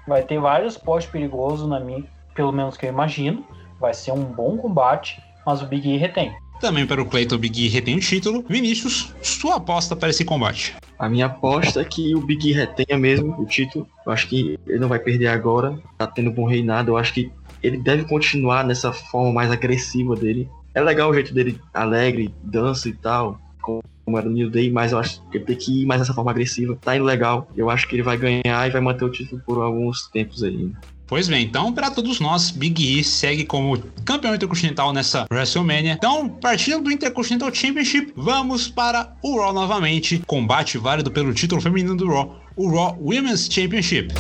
Vai 0.07 0.23
ter 0.23 0.39
vários 0.39 0.77
postes 0.77 1.11
perigosos 1.11 1.67
na 1.67 1.79
minha, 1.79 2.05
pelo 2.33 2.53
menos 2.53 2.77
que 2.77 2.85
eu 2.85 2.89
imagino. 2.89 3.45
Vai 3.79 3.93
ser 3.93 4.13
um 4.13 4.23
bom 4.23 4.57
combate, 4.57 5.21
mas 5.45 5.61
o 5.61 5.65
Big 5.65 5.87
E 5.87 5.97
retém. 5.97 6.33
Também 6.59 6.87
para 6.87 7.01
o 7.01 7.05
Clayton, 7.05 7.35
o 7.35 7.39
Big 7.39 7.65
E 7.65 7.67
retém 7.67 7.97
o 7.97 7.99
título. 7.99 8.43
Vinícius, 8.47 9.13
sua 9.21 9.55
aposta 9.55 9.95
para 9.95 10.09
esse 10.09 10.23
combate. 10.23 10.73
A 10.97 11.09
minha 11.09 11.25
aposta 11.25 11.81
é 11.81 11.83
que 11.83 12.15
o 12.15 12.21
Big 12.21 12.49
E 12.49 12.53
retenha 12.53 12.97
mesmo 12.97 13.35
o 13.41 13.45
título. 13.45 13.87
Eu 14.05 14.11
acho 14.13 14.27
que 14.27 14.57
ele 14.65 14.79
não 14.79 14.87
vai 14.87 14.99
perder 14.99 15.27
agora. 15.27 15.77
Tá 15.97 16.07
tendo 16.07 16.29
um 16.29 16.33
bom 16.33 16.45
reinado. 16.45 16.91
Eu 16.91 16.97
acho 16.97 17.13
que 17.13 17.31
ele 17.61 17.77
deve 17.77 18.05
continuar 18.05 18.63
nessa 18.63 18.93
forma 18.93 19.33
mais 19.33 19.51
agressiva 19.51 20.15
dele. 20.15 20.49
É 20.73 20.81
legal 20.81 21.09
o 21.09 21.13
jeito 21.13 21.33
dele 21.33 21.59
alegre, 21.73 22.33
dança 22.43 22.89
e 22.89 22.93
tal, 22.93 23.39
como 23.61 24.17
era 24.17 24.27
no 24.27 24.33
New 24.33 24.49
Day, 24.49 24.71
mas 24.71 24.91
eu 24.91 24.99
acho 24.99 25.21
que 25.29 25.37
ele 25.37 25.45
tem 25.45 25.55
que 25.55 25.81
ir 25.81 25.85
mais 25.85 26.01
nessa 26.01 26.13
forma 26.13 26.31
agressiva. 26.31 26.77
Tá 26.81 26.95
indo 26.95 27.05
legal. 27.05 27.47
Eu 27.55 27.69
acho 27.69 27.87
que 27.87 27.95
ele 27.95 28.03
vai 28.03 28.17
ganhar 28.17 28.67
e 28.67 28.71
vai 28.71 28.81
manter 28.81 29.05
o 29.05 29.11
título 29.11 29.41
por 29.45 29.61
alguns 29.61 30.07
tempos 30.07 30.43
aí. 30.43 30.71
Pois 31.05 31.27
bem, 31.27 31.45
então 31.45 31.73
para 31.73 31.91
todos 31.91 32.19
nós, 32.19 32.49
Big 32.49 32.99
E 32.99 33.03
segue 33.03 33.43
como 33.45 33.77
campeão 34.05 34.33
intercontinental 34.33 34.93
nessa 34.93 35.25
WrestleMania. 35.31 35.93
Então, 35.93 36.29
partindo 36.29 36.83
do 36.83 36.91
Intercontinental 36.91 37.53
Championship, 37.53 38.13
vamos 38.15 38.67
para 38.67 39.15
o 39.21 39.39
Raw 39.39 39.53
novamente. 39.53 40.23
Combate 40.25 40.77
válido 40.77 41.11
pelo 41.11 41.33
título 41.33 41.61
feminino 41.61 41.95
do 41.95 42.07
Raw, 42.07 42.41
o 42.55 42.69
Raw 42.69 42.97
Women's 42.99 43.47
Championship. 43.51 44.13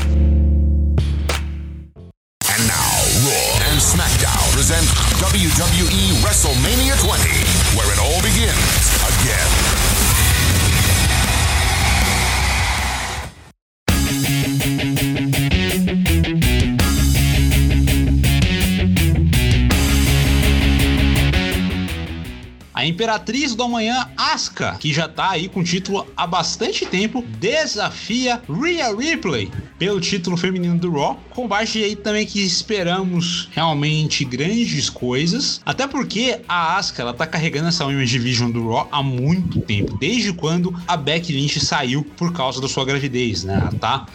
And 2.45 2.67
now, 2.67 2.99
Raw 3.25 3.71
and 3.71 3.79
SmackDown 3.79 4.51
present 4.51 4.85
WWE 5.19 6.21
WrestleMania 6.21 6.95
20, 6.97 7.77
where 7.77 7.89
it 7.91 7.99
all 7.99 8.21
begins 8.21 8.53
again. 9.07 9.72
A 22.83 22.85
Imperatriz 22.85 23.55
do 23.55 23.63
Amanhã, 23.63 24.09
Asuka, 24.17 24.75
que 24.77 24.91
já 24.91 25.07
tá 25.07 25.29
aí 25.29 25.47
com 25.47 25.61
o 25.61 25.63
título 25.63 26.05
há 26.17 26.27
bastante 26.27 26.85
tempo, 26.85 27.23
desafia 27.39 28.41
Rhea 28.45 28.93
Ripley 28.93 29.49
pelo 29.79 30.01
título 30.01 30.35
feminino 30.35 30.77
do 30.77 30.91
Raw. 30.91 31.17
Combate 31.29 31.81
aí 31.81 31.95
também 31.95 32.25
que 32.25 32.41
esperamos 32.45 33.47
realmente 33.53 34.25
grandes 34.25 34.89
coisas, 34.89 35.61
até 35.65 35.87
porque 35.87 36.41
a 36.45 36.75
Asuka 36.75 37.03
ela 37.03 37.13
tá 37.13 37.25
carregando 37.25 37.69
essa 37.69 37.85
Women's 37.85 38.09
Division 38.09 38.51
do 38.51 38.67
Raw 38.67 38.89
há 38.91 39.01
muito 39.01 39.61
tempo, 39.61 39.97
desde 39.97 40.33
quando 40.33 40.75
a 40.85 40.97
Becky 40.97 41.31
Lynch 41.31 41.61
saiu 41.61 42.03
por 42.17 42.33
causa 42.33 42.59
da 42.59 42.67
sua 42.67 42.83
gravidez, 42.83 43.45
né? 43.45 43.59
Ela 43.61 43.79
tá 43.79 44.05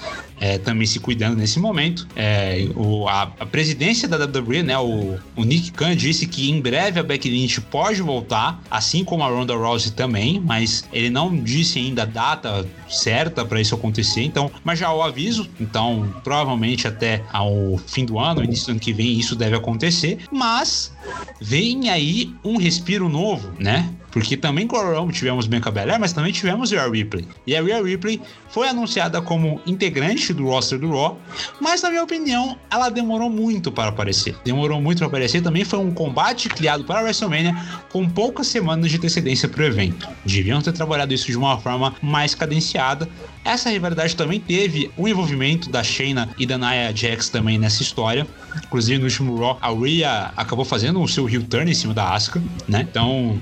é, 0.40 0.58
também 0.58 0.86
se 0.86 1.00
cuidando 1.00 1.36
nesse 1.36 1.58
momento. 1.58 2.06
É, 2.16 2.68
o, 2.74 3.08
a, 3.08 3.22
a 3.38 3.46
presidência 3.46 4.08
da 4.08 4.16
WWE, 4.16 4.62
né, 4.62 4.78
o, 4.78 5.18
o 5.36 5.44
Nick 5.44 5.72
Khan 5.72 5.96
disse 5.96 6.26
que 6.26 6.50
em 6.50 6.60
breve 6.60 7.00
a 7.00 7.02
Becky 7.02 7.28
Lynch 7.28 7.60
pode 7.62 8.02
voltar, 8.02 8.62
assim 8.70 9.04
como 9.04 9.22
a 9.22 9.28
Ronda 9.28 9.54
Rousey 9.54 9.92
também, 9.92 10.40
mas 10.40 10.84
ele 10.92 11.10
não 11.10 11.36
disse 11.36 11.78
ainda 11.78 12.02
a 12.02 12.06
data 12.06 12.66
certa 12.88 13.44
para 13.44 13.60
isso 13.60 13.74
acontecer. 13.74 14.22
Então, 14.22 14.50
mas 14.64 14.78
já 14.78 14.92
o 14.92 15.02
aviso. 15.02 15.48
Então, 15.60 16.12
provavelmente 16.24 16.86
até 16.86 17.22
ao 17.32 17.78
fim 17.86 18.04
do 18.04 18.18
ano, 18.18 18.42
início 18.42 18.66
do 18.66 18.70
ano 18.72 18.80
que 18.80 18.92
vem, 18.92 19.18
isso 19.18 19.36
deve 19.36 19.56
acontecer. 19.56 20.18
Mas 20.30 20.92
vem 21.40 21.90
aí 21.90 22.34
um 22.44 22.56
respiro 22.56 23.08
novo, 23.08 23.52
né? 23.58 23.88
Porque 24.10 24.36
também 24.36 24.66
com 24.66 24.76
o 24.76 24.82
Royal 24.82 25.10
tivemos 25.10 25.46
Bianca 25.46 25.70
Belair, 25.70 26.00
mas 26.00 26.12
também 26.12 26.32
tivemos 26.32 26.70
Rhea 26.70 26.88
Ripley. 26.88 27.26
E 27.46 27.54
a 27.54 27.62
Rhea 27.62 27.82
Ripley 27.82 28.20
foi 28.50 28.68
anunciada 28.68 29.20
como 29.20 29.60
integrante 29.66 30.32
do 30.32 30.46
roster 30.46 30.78
do 30.78 30.90
Raw, 30.90 31.18
mas 31.60 31.82
na 31.82 31.90
minha 31.90 32.02
opinião, 32.02 32.56
ela 32.70 32.88
demorou 32.88 33.28
muito 33.30 33.70
para 33.70 33.88
aparecer. 33.88 34.36
Demorou 34.44 34.80
muito 34.80 34.98
para 34.98 35.06
aparecer, 35.06 35.42
também 35.42 35.64
foi 35.64 35.78
um 35.78 35.90
combate 35.90 36.48
criado 36.48 36.84
para 36.84 37.00
a 37.00 37.02
WrestleMania 37.02 37.54
com 37.90 38.08
poucas 38.08 38.46
semanas 38.46 38.90
de 38.90 38.96
antecedência 38.96 39.48
para 39.48 39.62
o 39.62 39.66
evento. 39.66 40.08
Deviam 40.24 40.60
ter 40.62 40.72
trabalhado 40.72 41.12
isso 41.12 41.26
de 41.26 41.36
uma 41.36 41.58
forma 41.58 41.94
mais 42.02 42.34
cadenciada. 42.34 43.08
Essa 43.44 43.70
rivalidade 43.70 44.14
também 44.14 44.40
teve 44.40 44.90
o 44.96 45.08
envolvimento 45.08 45.70
da 45.70 45.82
Shayna 45.82 46.28
e 46.38 46.44
da 46.44 46.58
Nia 46.58 46.94
Jax 46.94 47.28
também 47.28 47.58
nessa 47.58 47.82
história. 47.82 48.26
Inclusive 48.64 48.98
no 48.98 49.04
último 49.04 49.38
Raw, 49.38 49.58
a 49.60 49.70
Rhea 49.70 50.32
acabou 50.36 50.64
fazendo 50.64 51.00
o 51.00 51.08
seu 51.08 51.28
heel 51.28 51.42
turn 51.44 51.70
em 51.70 51.74
cima 51.74 51.94
da 51.94 52.12
Asuka, 52.12 52.42
né? 52.68 52.86
Então, 52.90 53.40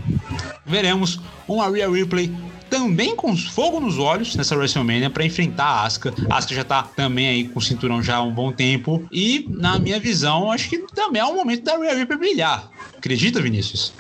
veremos 0.67 1.21
uma 1.47 1.69
Rhea 1.71 1.89
Ripley 1.89 2.35
também 2.69 3.15
com 3.15 3.37
fogo 3.37 3.81
nos 3.81 3.99
olhos 3.99 4.35
nessa 4.35 4.57
WrestleMania 4.57 5.09
para 5.09 5.25
enfrentar 5.25 5.65
a 5.65 5.85
Asuka. 5.85 6.13
A 6.29 6.37
Asuka 6.37 6.55
já 6.55 6.65
tá 6.65 6.83
também 6.83 7.29
aí 7.29 7.49
com 7.49 7.59
o 7.59 7.63
cinturão 7.63 8.03
já 8.03 8.17
há 8.17 8.23
um 8.23 8.33
bom 8.33 8.53
tempo 8.53 9.07
e 9.11 9.47
na 9.49 9.79
minha 9.79 10.01
visão, 10.01 10.51
acho 10.51 10.69
que 10.69 10.79
também 10.95 11.23
é 11.23 11.25
o 11.25 11.35
momento 11.35 11.63
da 11.63 11.79
Rhea 11.79 11.95
Ripley 11.95 12.19
brilhar. 12.19 12.69
Acredita, 12.97 13.41
Vinícius? 13.41 13.93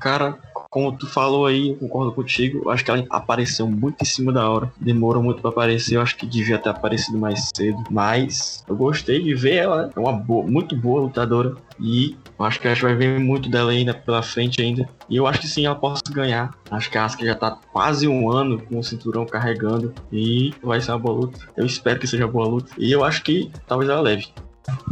Cara, 0.00 0.38
como 0.70 0.96
tu 0.96 1.08
falou 1.08 1.46
aí, 1.46 1.74
concordo 1.74 2.12
contigo. 2.12 2.70
Acho 2.70 2.84
que 2.84 2.90
ela 2.92 3.04
apareceu 3.10 3.66
muito 3.66 4.00
em 4.02 4.04
cima 4.04 4.32
da 4.32 4.48
hora. 4.48 4.72
Demorou 4.80 5.20
muito 5.20 5.42
para 5.42 5.50
aparecer. 5.50 5.96
Eu 5.96 6.00
acho 6.00 6.16
que 6.16 6.24
devia 6.24 6.58
ter 6.58 6.68
aparecido 6.68 7.18
mais 7.18 7.50
cedo. 7.54 7.82
Mas 7.90 8.64
eu 8.68 8.76
gostei 8.76 9.20
de 9.20 9.34
ver 9.34 9.56
ela. 9.56 9.90
É 9.94 9.98
uma 9.98 10.12
boa, 10.12 10.46
muito 10.46 10.76
boa 10.76 11.00
lutadora. 11.00 11.56
E 11.80 12.16
acho 12.38 12.60
que 12.60 12.68
a 12.68 12.72
gente 12.72 12.84
vai 12.84 12.94
ver 12.94 13.18
muito 13.18 13.50
dela 13.50 13.72
ainda 13.72 13.92
pela 13.92 14.22
frente 14.22 14.62
ainda. 14.62 14.88
E 15.08 15.16
eu 15.16 15.26
acho 15.26 15.40
que 15.40 15.48
sim, 15.48 15.66
ela 15.66 15.74
possa 15.74 16.02
ganhar. 16.12 16.54
Acho 16.70 16.88
que 16.88 16.96
a 16.96 17.04
Asuka 17.04 17.26
já 17.26 17.34
tá 17.34 17.58
quase 17.72 18.06
um 18.06 18.30
ano 18.30 18.62
com 18.62 18.78
o 18.78 18.84
cinturão 18.84 19.26
carregando. 19.26 19.92
E 20.12 20.54
vai 20.62 20.80
ser 20.80 20.92
uma 20.92 21.00
boa 21.00 21.18
luta. 21.18 21.40
Eu 21.56 21.66
espero 21.66 21.98
que 21.98 22.06
seja 22.06 22.28
boa 22.28 22.46
luta. 22.46 22.72
E 22.78 22.92
eu 22.92 23.02
acho 23.02 23.24
que 23.24 23.50
talvez 23.66 23.90
ela 23.90 24.00
leve 24.00 24.28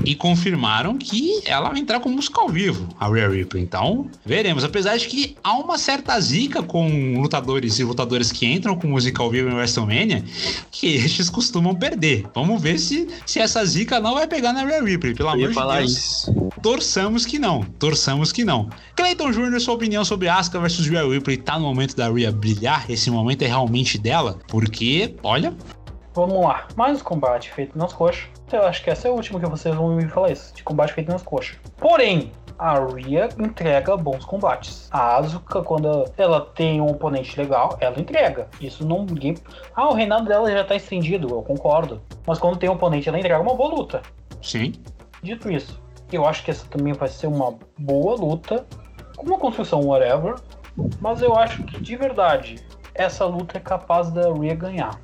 e 0.04 0.14
confirmaram 0.14 0.96
que 0.96 1.42
ela 1.44 1.70
vai 1.70 1.80
entrar 1.80 2.00
com 2.00 2.08
música 2.08 2.40
ao 2.40 2.48
vivo, 2.48 2.88
a 2.98 3.08
Rhea 3.08 3.28
Ripley. 3.28 3.62
Então, 3.62 4.10
veremos. 4.24 4.64
Apesar 4.64 4.96
de 4.96 5.06
que 5.06 5.36
há 5.42 5.54
uma 5.54 5.78
certa 5.78 6.18
zica 6.20 6.62
com 6.62 7.20
lutadores 7.20 7.78
e 7.78 7.84
lutadoras 7.84 8.32
que 8.32 8.46
entram 8.46 8.76
com 8.76 8.86
música 8.86 9.22
ao 9.22 9.30
vivo 9.30 9.48
em 9.48 9.54
WrestleMania, 9.54 10.24
que 10.70 10.94
estes 10.94 11.28
costumam 11.28 11.74
perder. 11.74 12.26
Vamos 12.34 12.60
ver 12.60 12.78
se, 12.78 13.08
se 13.26 13.38
essa 13.38 13.64
zica 13.64 14.00
não 14.00 14.14
vai 14.14 14.26
pegar 14.26 14.52
na 14.52 14.64
Rhea 14.64 14.82
Ripley, 14.82 15.14
pelo 15.14 15.28
amor 15.28 15.48
de 15.48 15.54
Deus. 15.54 15.92
Isso. 15.92 16.34
Torçamos 16.62 17.24
que 17.24 17.38
não, 17.38 17.62
torçamos 17.78 18.32
que 18.32 18.44
não. 18.44 18.68
Clayton 18.96 19.30
Jr., 19.30 19.60
sua 19.60 19.74
opinião 19.74 20.04
sobre 20.04 20.28
Asuka 20.28 20.58
versus 20.60 20.86
Rhea 20.86 21.06
Ripley 21.06 21.36
tá 21.36 21.58
no 21.58 21.66
momento 21.66 21.94
da 21.96 22.10
Rhea 22.10 22.32
brilhar? 22.32 22.84
Esse 22.90 23.10
momento 23.10 23.42
é 23.42 23.46
realmente 23.46 23.98
dela? 23.98 24.38
Porque, 24.48 25.14
olha, 25.22 25.54
Vamos 26.18 26.44
lá. 26.44 26.66
Mais 26.74 27.00
um 27.00 27.04
combate 27.04 27.52
feito 27.52 27.78
nas 27.78 27.92
coxas. 27.92 28.26
Eu 28.52 28.64
acho 28.64 28.82
que 28.82 28.90
essa 28.90 29.06
é 29.06 29.10
a 29.12 29.14
última 29.14 29.38
que 29.38 29.48
vocês 29.48 29.72
vão 29.72 29.94
me 29.94 30.08
falar 30.08 30.32
isso. 30.32 30.52
De 30.52 30.64
combate 30.64 30.92
feito 30.92 31.12
nas 31.12 31.22
coxas. 31.22 31.56
Porém, 31.76 32.32
a 32.58 32.74
Rhea 32.74 33.28
entrega 33.38 33.96
bons 33.96 34.24
combates. 34.24 34.88
A 34.90 35.18
Asuka, 35.18 35.62
quando 35.62 36.06
ela 36.16 36.40
tem 36.40 36.80
um 36.80 36.86
oponente 36.86 37.38
legal, 37.38 37.78
ela 37.80 38.00
entrega. 38.00 38.48
Isso 38.60 38.84
não 38.84 39.04
ninguém. 39.04 39.36
Ah, 39.76 39.90
o 39.90 39.94
reinado 39.94 40.26
dela 40.26 40.50
já 40.50 40.64
tá 40.64 40.74
estendido, 40.74 41.28
eu 41.28 41.40
concordo. 41.42 42.02
Mas 42.26 42.40
quando 42.40 42.58
tem 42.58 42.68
um 42.68 42.72
oponente, 42.72 43.08
ela 43.08 43.16
entrega 43.16 43.40
uma 43.40 43.54
boa 43.54 43.72
luta. 43.72 44.02
Sim. 44.42 44.72
Dito 45.22 45.48
isso, 45.48 45.80
eu 46.10 46.26
acho 46.26 46.42
que 46.42 46.50
essa 46.50 46.66
também 46.66 46.94
vai 46.94 47.06
ser 47.06 47.28
uma 47.28 47.54
boa 47.78 48.16
luta. 48.16 48.66
Com 49.16 49.24
uma 49.24 49.38
construção 49.38 49.86
whatever. 49.86 50.34
Mas 51.00 51.22
eu 51.22 51.36
acho 51.36 51.62
que 51.62 51.80
de 51.80 51.94
verdade, 51.94 52.56
essa 52.92 53.24
luta 53.24 53.58
é 53.58 53.60
capaz 53.60 54.10
da 54.10 54.32
Rhea 54.32 54.56
ganhar 54.56 54.98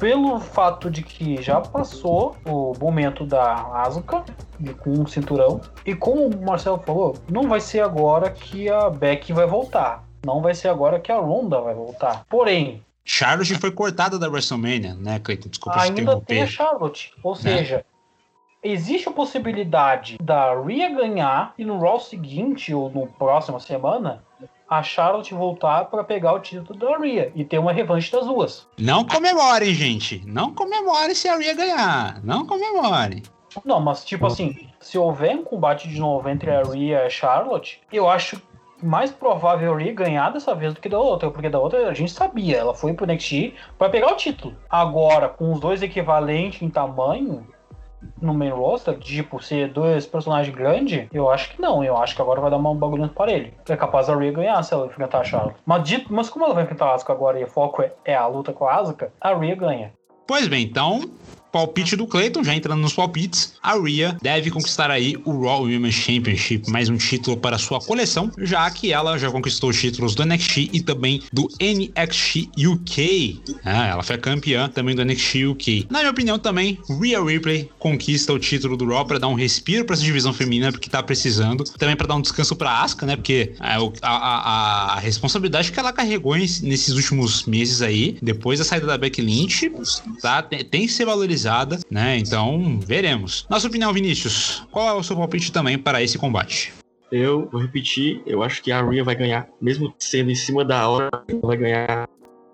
pelo 0.00 0.40
fato 0.40 0.90
de 0.90 1.02
que 1.02 1.40
já 1.42 1.60
passou 1.60 2.34
o 2.46 2.72
momento 2.80 3.26
da 3.26 3.52
Asuka 3.82 4.24
com 4.78 4.90
um 4.90 5.06
cinturão 5.06 5.60
e 5.84 5.94
como 5.94 6.26
o 6.26 6.42
Marcelo 6.42 6.78
falou, 6.78 7.16
não 7.30 7.46
vai 7.46 7.60
ser 7.60 7.80
agora 7.80 8.30
que 8.30 8.70
a 8.70 8.88
Beck 8.88 9.30
vai 9.34 9.46
voltar, 9.46 10.02
não 10.24 10.40
vai 10.40 10.54
ser 10.54 10.68
agora 10.68 10.98
que 10.98 11.12
a 11.12 11.18
Ronda 11.18 11.60
vai 11.60 11.74
voltar. 11.74 12.24
Porém, 12.30 12.82
Charlotte 13.04 13.54
foi 13.56 13.70
cortada 13.70 14.18
da 14.18 14.28
WrestleMania, 14.28 14.94
né, 14.94 15.18
Cleiton? 15.18 15.50
Desculpa 15.50 15.82
Ainda 15.82 16.18
tem 16.22 16.42
a 16.42 16.46
Charlotte, 16.46 17.12
ou 17.22 17.34
né? 17.34 17.40
seja, 17.40 17.84
existe 18.62 19.06
a 19.06 19.12
possibilidade 19.12 20.16
da 20.22 20.58
Rhea 20.58 20.88
ganhar 20.94 21.52
e 21.58 21.64
no 21.64 21.78
Raw 21.78 22.00
seguinte 22.00 22.72
ou 22.72 22.90
no 22.90 23.06
próxima 23.06 23.60
semana 23.60 24.22
a 24.70 24.84
Charlotte 24.84 25.34
voltar 25.34 25.86
para 25.86 26.04
pegar 26.04 26.32
o 26.32 26.38
título 26.38 26.78
da 26.78 26.96
Rhea 26.96 27.32
e 27.34 27.44
ter 27.44 27.58
uma 27.58 27.72
revanche 27.72 28.12
das 28.12 28.24
duas. 28.24 28.68
Não 28.78 29.04
comemorem, 29.04 29.74
gente. 29.74 30.22
Não 30.24 30.54
comemorem 30.54 31.12
se 31.12 31.28
a 31.28 31.36
Rhea 31.36 31.54
ganhar. 31.54 32.22
Não 32.22 32.46
comemorem. 32.46 33.24
Não, 33.64 33.80
mas 33.80 34.04
tipo 34.04 34.28
assim, 34.28 34.68
se 34.78 34.96
houver 34.96 35.34
um 35.34 35.42
combate 35.42 35.88
de 35.88 35.98
novo 35.98 36.28
entre 36.28 36.52
a 36.52 36.62
Rhea 36.62 37.02
e 37.02 37.06
a 37.06 37.10
Charlotte, 37.10 37.82
eu 37.92 38.08
acho 38.08 38.40
mais 38.80 39.10
provável 39.10 39.74
a 39.74 39.76
Rhea 39.76 39.92
ganhar 39.92 40.30
dessa 40.30 40.54
vez 40.54 40.72
do 40.72 40.80
que 40.80 40.88
da 40.88 41.00
outra, 41.00 41.32
porque 41.32 41.48
da 41.48 41.58
outra 41.58 41.88
a 41.88 41.94
gente 41.94 42.12
sabia, 42.12 42.56
ela 42.56 42.72
foi 42.72 42.94
pro 42.94 43.04
NXT 43.06 43.52
para 43.76 43.90
pegar 43.90 44.12
o 44.12 44.16
título. 44.16 44.54
Agora, 44.70 45.28
com 45.28 45.52
os 45.52 45.58
dois 45.58 45.82
equivalentes 45.82 46.62
em 46.62 46.70
tamanho, 46.70 47.44
no 48.20 48.34
main 48.34 48.50
roster, 48.50 48.98
tipo, 48.98 49.42
ser 49.42 49.68
dois 49.68 50.06
personagens 50.06 50.54
grandes, 50.54 51.06
eu 51.12 51.30
acho 51.30 51.50
que 51.50 51.60
não. 51.60 51.82
Eu 51.84 51.96
acho 51.96 52.14
que 52.14 52.22
agora 52.22 52.40
vai 52.40 52.50
dar 52.50 52.56
um 52.56 52.74
bagulho 52.74 53.08
para 53.08 53.32
ele. 53.32 53.54
É 53.68 53.76
capaz 53.76 54.08
a 54.08 54.16
Rhea 54.16 54.32
ganhar 54.32 54.62
se 54.62 54.74
ela 54.74 54.86
enfrentar 54.86 55.20
a 55.20 55.24
Charlotte. 55.24 55.56
Mas, 55.64 56.06
mas 56.08 56.28
como 56.28 56.44
ela 56.44 56.54
vai 56.54 56.64
enfrentar 56.64 56.86
a 56.86 56.94
Asuka 56.94 57.12
agora 57.12 57.40
e 57.40 57.44
o 57.44 57.48
foco 57.48 57.82
é, 57.82 57.92
é 58.04 58.14
a 58.14 58.26
luta 58.26 58.52
com 58.52 58.66
a 58.66 58.74
Asuka, 58.74 59.12
a 59.20 59.34
Rhea 59.34 59.54
ganha. 59.54 59.92
Pois 60.26 60.46
bem, 60.46 60.64
então 60.64 61.00
Palpite 61.52 61.96
do 61.96 62.06
Clayton, 62.06 62.44
já 62.44 62.54
entrando 62.54 62.80
nos 62.80 62.92
palpites, 62.92 63.54
a 63.60 63.76
Rhea 63.76 64.16
deve 64.22 64.50
conquistar 64.50 64.90
aí 64.90 65.16
o 65.24 65.42
Raw 65.42 65.62
Women's 65.62 65.94
Championship, 65.94 66.70
mais 66.70 66.88
um 66.88 66.96
título 66.96 67.36
para 67.36 67.58
sua 67.58 67.80
coleção, 67.80 68.30
já 68.38 68.70
que 68.70 68.92
ela 68.92 69.18
já 69.18 69.30
conquistou 69.30 69.70
os 69.70 69.80
títulos 69.80 70.14
do 70.14 70.24
NXT 70.24 70.70
e 70.72 70.80
também 70.80 71.22
do 71.32 71.48
NXT 71.60 72.50
UK. 72.56 73.40
Ah, 73.64 73.88
ela 73.88 74.02
foi 74.02 74.16
campeã 74.18 74.68
também 74.68 74.94
do 74.94 75.04
NXT 75.04 75.46
UK. 75.46 75.86
Na 75.90 76.00
minha 76.00 76.10
opinião 76.10 76.38
também, 76.38 76.78
Rhea 77.00 77.22
Ripley 77.22 77.68
conquista 77.78 78.32
o 78.32 78.38
título 78.38 78.76
do 78.76 78.86
Raw 78.86 79.04
para 79.04 79.18
dar 79.18 79.28
um 79.28 79.34
respiro 79.34 79.84
para 79.84 79.94
essa 79.94 80.04
divisão 80.04 80.32
feminina, 80.32 80.70
porque 80.70 80.88
tá 80.88 81.02
precisando, 81.02 81.64
também 81.64 81.96
para 81.96 82.06
dar 82.06 82.14
um 82.14 82.22
descanso 82.22 82.54
para 82.54 82.80
Asuka, 82.80 83.06
né? 83.06 83.16
Porque 83.16 83.54
a, 83.58 83.76
a, 83.76 83.88
a, 84.02 84.94
a, 84.94 85.00
responsabilidade 85.00 85.72
que 85.72 85.80
ela 85.80 85.92
carregou 85.92 86.36
nesses 86.36 86.94
últimos 86.94 87.44
meses 87.44 87.82
aí, 87.82 88.16
depois 88.22 88.58
da 88.60 88.64
saída 88.64 88.86
da 88.86 88.96
Becky 88.96 89.20
Lynch, 89.20 89.70
tá, 90.22 90.42
tem, 90.42 90.64
tem 90.64 90.86
que 90.86 90.92
ser 90.92 91.04
valorizada 91.04 91.39
né? 91.90 92.18
Então, 92.18 92.78
veremos. 92.80 93.46
Nossa 93.48 93.68
opinião, 93.68 93.92
Vinícius, 93.92 94.64
qual 94.70 94.88
é 94.88 94.92
o 94.92 95.02
seu 95.02 95.16
palpite 95.16 95.52
também 95.52 95.78
para 95.78 96.02
esse 96.02 96.18
combate? 96.18 96.72
Eu 97.10 97.48
vou 97.50 97.60
repetir, 97.60 98.22
eu 98.24 98.42
acho 98.42 98.62
que 98.62 98.70
a 98.70 98.82
Rhea 98.82 99.02
vai 99.02 99.16
ganhar, 99.16 99.48
mesmo 99.60 99.92
sendo 99.98 100.30
em 100.30 100.34
cima 100.34 100.64
da 100.64 100.88
hora, 100.88 101.10
vai 101.42 101.56
ganhar 101.56 102.08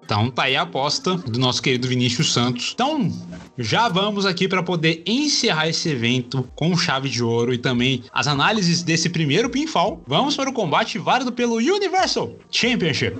então 0.06 0.30
tá 0.30 0.44
aí 0.44 0.54
a 0.54 0.62
aposta 0.62 1.16
do 1.16 1.36
nosso 1.36 1.60
querido 1.60 1.88
Vinícius 1.88 2.32
Santos. 2.32 2.70
Então 2.72 3.12
já 3.58 3.88
vamos 3.88 4.24
aqui 4.24 4.46
para 4.46 4.62
poder 4.62 5.02
encerrar 5.04 5.68
esse 5.68 5.88
evento 5.88 6.48
com 6.54 6.76
chave 6.76 7.08
de 7.08 7.24
ouro 7.24 7.52
e 7.52 7.58
também 7.58 8.04
as 8.12 8.28
análises 8.28 8.84
desse 8.84 9.08
primeiro 9.08 9.50
pinfall. 9.50 10.00
Vamos 10.06 10.36
para 10.36 10.48
o 10.48 10.52
combate 10.52 10.96
válido 10.96 11.32
pelo 11.32 11.56
Universal 11.56 12.36
Championship. 12.52 13.18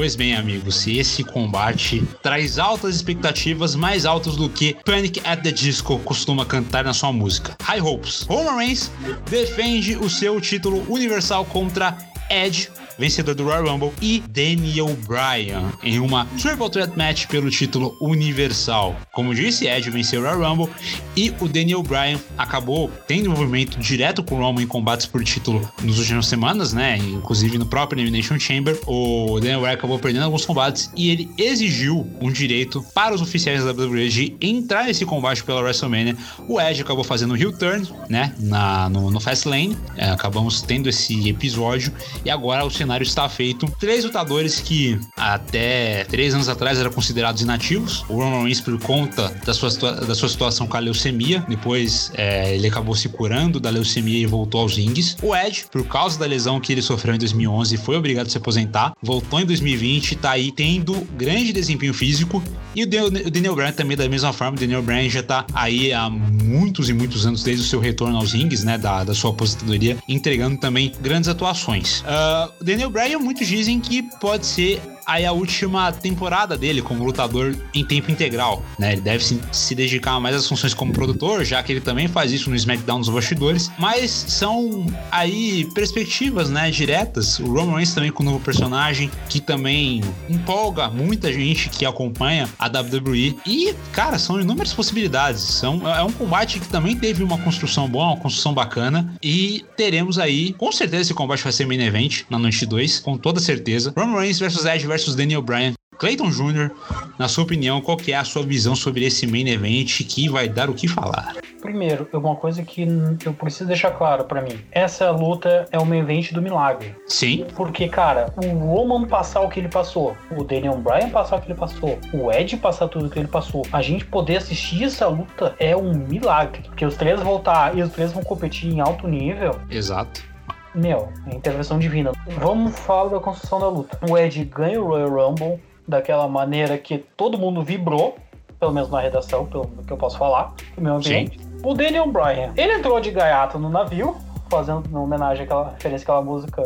Pois 0.00 0.16
bem, 0.16 0.34
amigos, 0.34 0.76
se 0.76 0.96
esse 0.96 1.22
combate 1.22 2.02
traz 2.22 2.58
altas 2.58 2.96
expectativas, 2.96 3.74
mais 3.74 4.06
altas 4.06 4.34
do 4.34 4.48
que 4.48 4.74
Panic 4.82 5.20
at 5.26 5.42
the 5.42 5.52
Disco 5.52 5.98
costuma 5.98 6.46
cantar 6.46 6.84
na 6.84 6.94
sua 6.94 7.12
música. 7.12 7.54
High 7.62 7.82
Hopes. 7.82 8.22
Roman 8.22 8.56
Reigns 8.56 8.90
defende 9.30 9.98
o 9.98 10.08
seu 10.08 10.40
título 10.40 10.82
universal 10.90 11.44
contra 11.44 11.98
Edge 12.30 12.70
vencedor 13.00 13.34
do 13.34 13.44
Royal 13.44 13.66
Rumble, 13.66 13.92
e 14.02 14.22
Daniel 14.28 14.94
Bryan 15.08 15.72
em 15.82 15.98
uma 15.98 16.26
Triple 16.40 16.70
Threat 16.70 16.96
Match 16.96 17.26
pelo 17.26 17.50
título 17.50 17.96
universal. 18.00 18.94
Como 19.12 19.34
disse, 19.34 19.66
Edge 19.66 19.88
venceu 19.90 20.20
o 20.20 20.24
Royal 20.24 20.50
Rumble 20.50 20.68
e 21.16 21.32
o 21.40 21.48
Daniel 21.48 21.82
Bryan 21.82 22.20
acabou 22.36 22.90
tendo 23.08 23.30
envolvimento 23.30 23.78
direto 23.78 24.22
com 24.22 24.36
o 24.36 24.38
Roman 24.38 24.62
em 24.62 24.66
combates 24.66 25.06
por 25.06 25.24
título 25.24 25.66
nas 25.82 25.98
últimas 25.98 26.26
semanas, 26.26 26.72
né? 26.74 26.98
Inclusive 26.98 27.56
no 27.56 27.66
próprio 27.66 28.00
Elimination 28.00 28.38
Chamber, 28.38 28.78
o 28.86 29.38
Daniel 29.40 29.60
Bryan 29.60 29.72
acabou 29.72 29.98
perdendo 29.98 30.24
alguns 30.24 30.44
combates 30.44 30.90
e 30.94 31.10
ele 31.10 31.30
exigiu 31.38 32.06
um 32.20 32.30
direito 32.30 32.84
para 32.94 33.14
os 33.14 33.22
oficiais 33.22 33.64
da 33.64 33.70
WWE 33.70 34.08
de 34.08 34.36
entrar 34.40 34.84
nesse 34.84 35.06
combate 35.06 35.42
pela 35.42 35.62
WrestleMania. 35.62 36.16
O 36.46 36.60
Edge 36.60 36.82
acabou 36.82 37.02
fazendo 37.02 37.32
o 37.32 37.36
heel 37.36 37.52
turn, 37.56 37.88
né? 38.08 38.34
Na, 38.38 38.90
no, 38.90 39.10
no 39.10 39.20
Fastlane. 39.20 39.76
É, 39.96 40.10
acabamos 40.10 40.60
tendo 40.62 40.88
esse 40.88 41.28
episódio 41.28 41.92
e 42.24 42.30
agora 42.30 42.64
o 42.64 42.70
cenário 42.70 42.89
cenário 42.90 43.04
está 43.04 43.28
feito. 43.28 43.70
Três 43.78 44.04
lutadores 44.04 44.60
que 44.60 44.98
até 45.16 46.04
três 46.04 46.34
anos 46.34 46.48
atrás 46.48 46.78
eram 46.78 46.90
considerados 46.90 47.40
inativos. 47.40 48.04
O 48.08 48.14
Roman 48.14 48.42
Reigns 48.42 48.60
por 48.60 48.78
conta 48.80 49.32
da 49.44 49.54
sua, 49.54 49.70
da 49.92 50.14
sua 50.14 50.28
situação 50.28 50.66
com 50.66 50.76
a 50.76 50.80
leucemia. 50.80 51.44
Depois 51.48 52.10
é, 52.14 52.54
ele 52.54 52.66
acabou 52.66 52.96
se 52.96 53.08
curando 53.08 53.60
da 53.60 53.70
leucemia 53.70 54.18
e 54.18 54.26
voltou 54.26 54.62
aos 54.62 54.76
rings. 54.76 55.16
O 55.22 55.36
Edge, 55.36 55.66
por 55.70 55.86
causa 55.86 56.18
da 56.18 56.26
lesão 56.26 56.60
que 56.60 56.72
ele 56.72 56.82
sofreu 56.82 57.14
em 57.14 57.18
2011, 57.18 57.76
foi 57.76 57.96
obrigado 57.96 58.26
a 58.26 58.30
se 58.30 58.38
aposentar. 58.38 58.92
Voltou 59.00 59.38
em 59.38 59.46
2020, 59.46 60.16
tá 60.16 60.32
aí 60.32 60.50
tendo 60.50 60.94
grande 61.16 61.52
desempenho 61.52 61.94
físico. 61.94 62.42
E 62.74 62.84
o 62.84 62.86
Daniel 63.30 63.54
Bryan 63.54 63.72
também 63.72 63.96
da 63.96 64.08
mesma 64.08 64.32
forma. 64.32 64.56
O 64.56 64.60
Daniel 64.60 64.82
Bryan 64.82 65.08
já 65.08 65.22
tá 65.22 65.44
aí 65.54 65.92
há 65.92 66.08
muitos 66.08 66.88
e 66.88 66.92
muitos 66.92 67.26
anos 67.26 67.42
desde 67.42 67.64
o 67.64 67.66
seu 67.66 67.80
retorno 67.80 68.16
aos 68.16 68.32
rings, 68.32 68.64
né, 68.64 68.78
da, 68.78 69.04
da 69.04 69.14
sua 69.14 69.30
aposentadoria, 69.30 69.96
entregando 70.08 70.58
também 70.58 70.92
grandes 71.00 71.28
atuações. 71.28 72.00
Uh, 72.00 72.64
Daniel 72.70 72.88
Bryan, 72.88 73.18
muitos 73.18 73.48
dizem 73.48 73.80
que 73.80 74.00
pode 74.00 74.46
ser 74.46 74.80
aí 75.10 75.26
a 75.26 75.32
última 75.32 75.90
temporada 75.90 76.56
dele 76.56 76.80
como 76.80 77.04
lutador 77.04 77.56
em 77.74 77.84
tempo 77.84 78.12
integral, 78.12 78.62
né? 78.78 78.92
Ele 78.92 79.00
deve 79.00 79.24
se, 79.24 79.40
se 79.50 79.74
dedicar 79.74 80.20
mais 80.20 80.36
às 80.36 80.46
funções 80.46 80.72
como 80.72 80.92
produtor, 80.92 81.44
já 81.44 81.60
que 81.64 81.72
ele 81.72 81.80
também 81.80 82.06
faz 82.06 82.30
isso 82.30 82.48
no 82.48 82.54
SmackDown 82.54 83.00
dos 83.00 83.08
bastidores, 83.08 83.72
mas 83.76 84.10
são 84.10 84.86
aí 85.10 85.68
perspectivas, 85.74 86.48
né, 86.48 86.70
diretas. 86.70 87.40
O 87.40 87.52
Roman 87.52 87.74
Reigns 87.74 87.92
também 87.92 88.12
com 88.12 88.22
o 88.22 88.26
novo 88.26 88.38
personagem, 88.38 89.10
que 89.28 89.40
também 89.40 90.00
empolga 90.28 90.88
muita 90.88 91.32
gente 91.32 91.68
que 91.68 91.84
acompanha 91.84 92.48
a 92.56 92.66
WWE 92.68 93.36
e, 93.44 93.74
cara, 93.92 94.16
são 94.16 94.40
inúmeras 94.40 94.72
possibilidades. 94.72 95.42
São, 95.42 95.88
é 95.88 96.04
um 96.04 96.12
combate 96.12 96.60
que 96.60 96.68
também 96.68 96.96
teve 96.96 97.24
uma 97.24 97.38
construção 97.38 97.88
boa, 97.88 98.06
uma 98.06 98.16
construção 98.16 98.54
bacana 98.54 99.12
e 99.20 99.64
teremos 99.76 100.20
aí, 100.20 100.52
com 100.52 100.70
certeza 100.70 101.02
esse 101.02 101.14
combate 101.14 101.42
vai 101.42 101.52
ser 101.52 101.66
main 101.66 101.82
event 101.82 102.22
na 102.30 102.38
noite 102.38 102.64
2, 102.64 103.00
com 103.00 103.18
toda 103.18 103.40
certeza. 103.40 103.92
Roman 103.96 104.20
Reigns 104.20 104.38
versus 104.38 104.64
Edge 104.64 104.86
versus 104.86 104.99
versus 105.00 105.16
Daniel 105.16 105.40
Bryan. 105.40 105.72
Clayton 105.98 106.30
Jr., 106.30 106.70
na 107.18 107.28
sua 107.28 107.44
opinião, 107.44 107.80
qual 107.82 107.94
que 107.94 108.12
é 108.12 108.16
a 108.16 108.24
sua 108.24 108.42
visão 108.42 108.74
sobre 108.74 109.04
esse 109.04 109.26
main 109.26 109.46
event 109.48 110.02
que 110.08 110.30
vai 110.30 110.48
dar 110.48 110.70
o 110.70 110.74
que 110.74 110.88
falar? 110.88 111.36
Primeiro, 111.60 112.08
uma 112.14 112.34
coisa 112.36 112.62
que 112.62 112.86
eu 113.24 113.34
preciso 113.34 113.66
deixar 113.66 113.90
claro 113.90 114.24
para 114.24 114.40
mim. 114.40 114.58
Essa 114.72 115.10
luta 115.10 115.66
é 115.70 115.78
o 115.78 115.84
main 115.84 116.00
event 116.00 116.32
do 116.32 116.40
milagre. 116.40 116.94
Sim. 117.06 117.46
Porque, 117.54 117.86
cara, 117.86 118.32
o 118.42 118.46
Roman 118.46 119.06
passar 119.06 119.42
o 119.42 119.50
que 119.50 119.60
ele 119.60 119.68
passou, 119.68 120.16
o 120.34 120.42
Daniel 120.42 120.78
Bryan 120.78 121.10
passar 121.10 121.36
o 121.36 121.40
que 121.42 121.48
ele 121.48 121.58
passou, 121.58 121.98
o 122.14 122.32
Ed 122.32 122.56
passar 122.56 122.88
tudo 122.88 123.06
o 123.06 123.10
que 123.10 123.18
ele 123.18 123.28
passou, 123.28 123.66
a 123.70 123.82
gente 123.82 124.06
poder 124.06 124.38
assistir 124.38 124.84
essa 124.84 125.06
luta 125.06 125.54
é 125.58 125.76
um 125.76 125.92
milagre. 125.92 126.62
Porque 126.62 126.86
os 126.86 126.96
três 126.96 127.20
voltar 127.20 127.76
e 127.76 127.82
os 127.82 127.92
três 127.92 128.10
vão 128.10 128.22
competir 128.22 128.72
em 128.72 128.80
alto 128.80 129.06
nível. 129.06 129.60
Exato 129.70 130.29
meu, 130.74 131.08
intervenção 131.32 131.78
divina. 131.78 132.12
Vamos 132.38 132.78
falar 132.78 133.10
da 133.10 133.20
construção 133.20 133.58
da 133.60 133.68
luta. 133.68 133.98
O 134.08 134.16
Ed 134.16 134.44
ganha 134.44 134.80
o 134.80 134.86
Royal 134.86 135.08
Rumble 135.08 135.60
daquela 135.86 136.28
maneira 136.28 136.78
que 136.78 136.98
todo 137.16 137.36
mundo 137.36 137.62
vibrou, 137.62 138.16
pelo 138.58 138.72
menos 138.72 138.90
na 138.90 139.00
redação, 139.00 139.46
pelo 139.46 139.66
que 139.66 139.92
eu 139.92 139.96
posso 139.96 140.16
falar, 140.16 140.54
no 140.76 140.82
meu 140.82 140.94
ambiente. 140.96 141.40
Sim. 141.40 141.46
O 141.62 141.74
Daniel 141.74 142.06
Bryan, 142.06 142.52
ele 142.56 142.74
entrou 142.74 143.00
de 143.00 143.10
gaiato 143.10 143.58
no 143.58 143.68
navio, 143.68 144.16
fazendo 144.48 144.86
uma 144.88 145.00
homenagem 145.00 145.44
àquela 145.44 145.70
referência 145.70 146.04
àquela 146.04 146.22
música 146.22 146.62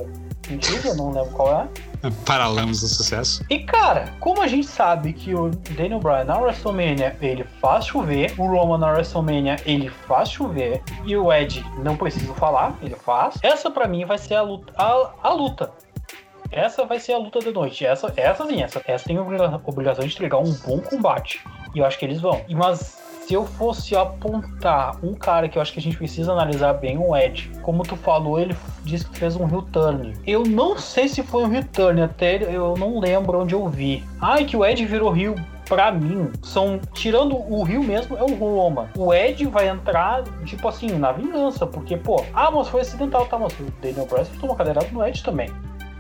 antiga, 0.51 0.95
não 0.95 1.11
lembro 1.11 1.31
qual 1.31 1.61
é. 1.61 1.69
Paralamas 2.25 2.81
do 2.81 2.87
sucesso. 2.89 3.45
E 3.49 3.61
cara, 3.61 4.15
como 4.21 4.43
a 4.43 4.47
gente 4.47 4.67
sabe 4.67 5.13
que 5.13 5.35
o 5.35 5.51
Daniel 5.51 6.01
Bryan 6.01 6.25
na 6.25 6.39
WrestleMania 6.39 7.17
ele 7.21 7.45
faz 7.61 7.87
chover, 7.87 8.35
o 8.39 8.47
Roman 8.47 8.79
na 8.79 8.93
WrestleMania 8.93 9.57
ele 9.65 9.89
faz 9.89 10.31
chover, 10.31 10.83
e 11.05 11.17
o 11.17 11.33
Ed 11.33 11.65
não 11.83 11.97
preciso 11.97 12.35
falar, 12.35 12.77
ele 12.83 12.95
faz. 12.95 13.37
Essa 13.43 13.71
para 13.71 13.89
mim 13.89 14.05
vai 14.05 14.19
ser 14.19 14.35
a 14.35 14.43
luta. 14.43 14.73
A, 14.77 15.11
a, 15.23 15.33
luta. 15.33 15.73
Essa 16.51 16.85
vai 16.85 17.01
ser 17.01 17.15
a 17.15 17.19
luta 17.19 17.41
da 17.41 17.51
noite. 17.51 17.85
Essa, 17.85 18.13
essa 18.17 18.47
sim, 18.47 18.63
essa, 18.63 18.83
essa 18.87 19.05
tem 19.05 19.17
a 19.17 19.23
obrigação 19.23 20.07
de 20.07 20.15
entregar 20.15 20.39
um 20.39 20.53
bom 20.67 20.81
combate. 20.81 21.43
E 21.75 21.79
eu 21.79 21.87
acho 21.87 21.99
que 21.99 22.05
eles 22.05 22.21
vão. 22.21 22.45
Mas 22.51 23.04
se 23.27 23.33
eu 23.33 23.47
fosse 23.47 23.97
apontar 23.97 24.97
um 25.03 25.15
cara 25.15 25.49
que 25.49 25.57
eu 25.57 25.63
acho 25.63 25.73
que 25.73 25.79
a 25.79 25.83
gente 25.83 25.97
precisa 25.97 26.33
analisar 26.33 26.75
bem, 26.75 26.99
o 26.99 27.17
Ed. 27.17 27.51
Como 27.63 27.83
tu 27.83 27.97
falou, 27.97 28.39
ele 28.39 28.55
disse 28.83 29.07
que 29.07 29.19
fez 29.19 29.35
um 29.35 29.49
heel 29.49 29.63
turn. 29.63 30.13
Eu 30.27 30.43
não 30.45 30.77
sei 30.79 31.09
se 31.09 31.23
foi 31.23 31.45
um 31.45 31.53
heel 31.53 31.65
turn, 31.73 32.03
até 32.03 32.43
eu 32.55 32.75
não 32.77 33.01
lembro 33.01 33.41
onde 33.41 33.55
eu 33.55 33.67
vi. 33.69 34.05
Ai, 34.21 34.45
que 34.45 34.57
o 34.57 34.65
Ed 34.65 34.85
virou 34.85 35.17
heel 35.17 35.35
pra 35.67 35.91
mim, 35.91 36.31
são. 36.43 36.79
Tirando 36.93 37.35
o 37.37 37.63
Rio 37.63 37.83
mesmo, 37.83 38.17
é 38.17 38.23
o 38.23 38.35
Roma. 38.35 38.91
O 38.97 39.13
Ed 39.13 39.47
vai 39.47 39.69
entrar, 39.69 40.23
tipo 40.45 40.69
assim, 40.69 40.89
na 40.89 41.13
vingança. 41.13 41.67
Porque, 41.67 41.97
pô, 41.97 42.23
ah, 42.35 42.51
mas 42.51 42.69
foi 42.69 42.83
acidental, 42.83 43.25
tá? 43.27 43.39
Mas 43.39 43.53
o 43.55 43.65
Daniel 43.81 44.07
Bryan 44.07 44.25
tomou 44.39 44.55
cadeirada 44.55 44.89
no 44.93 45.05
Ed 45.05 45.23
também. 45.23 45.51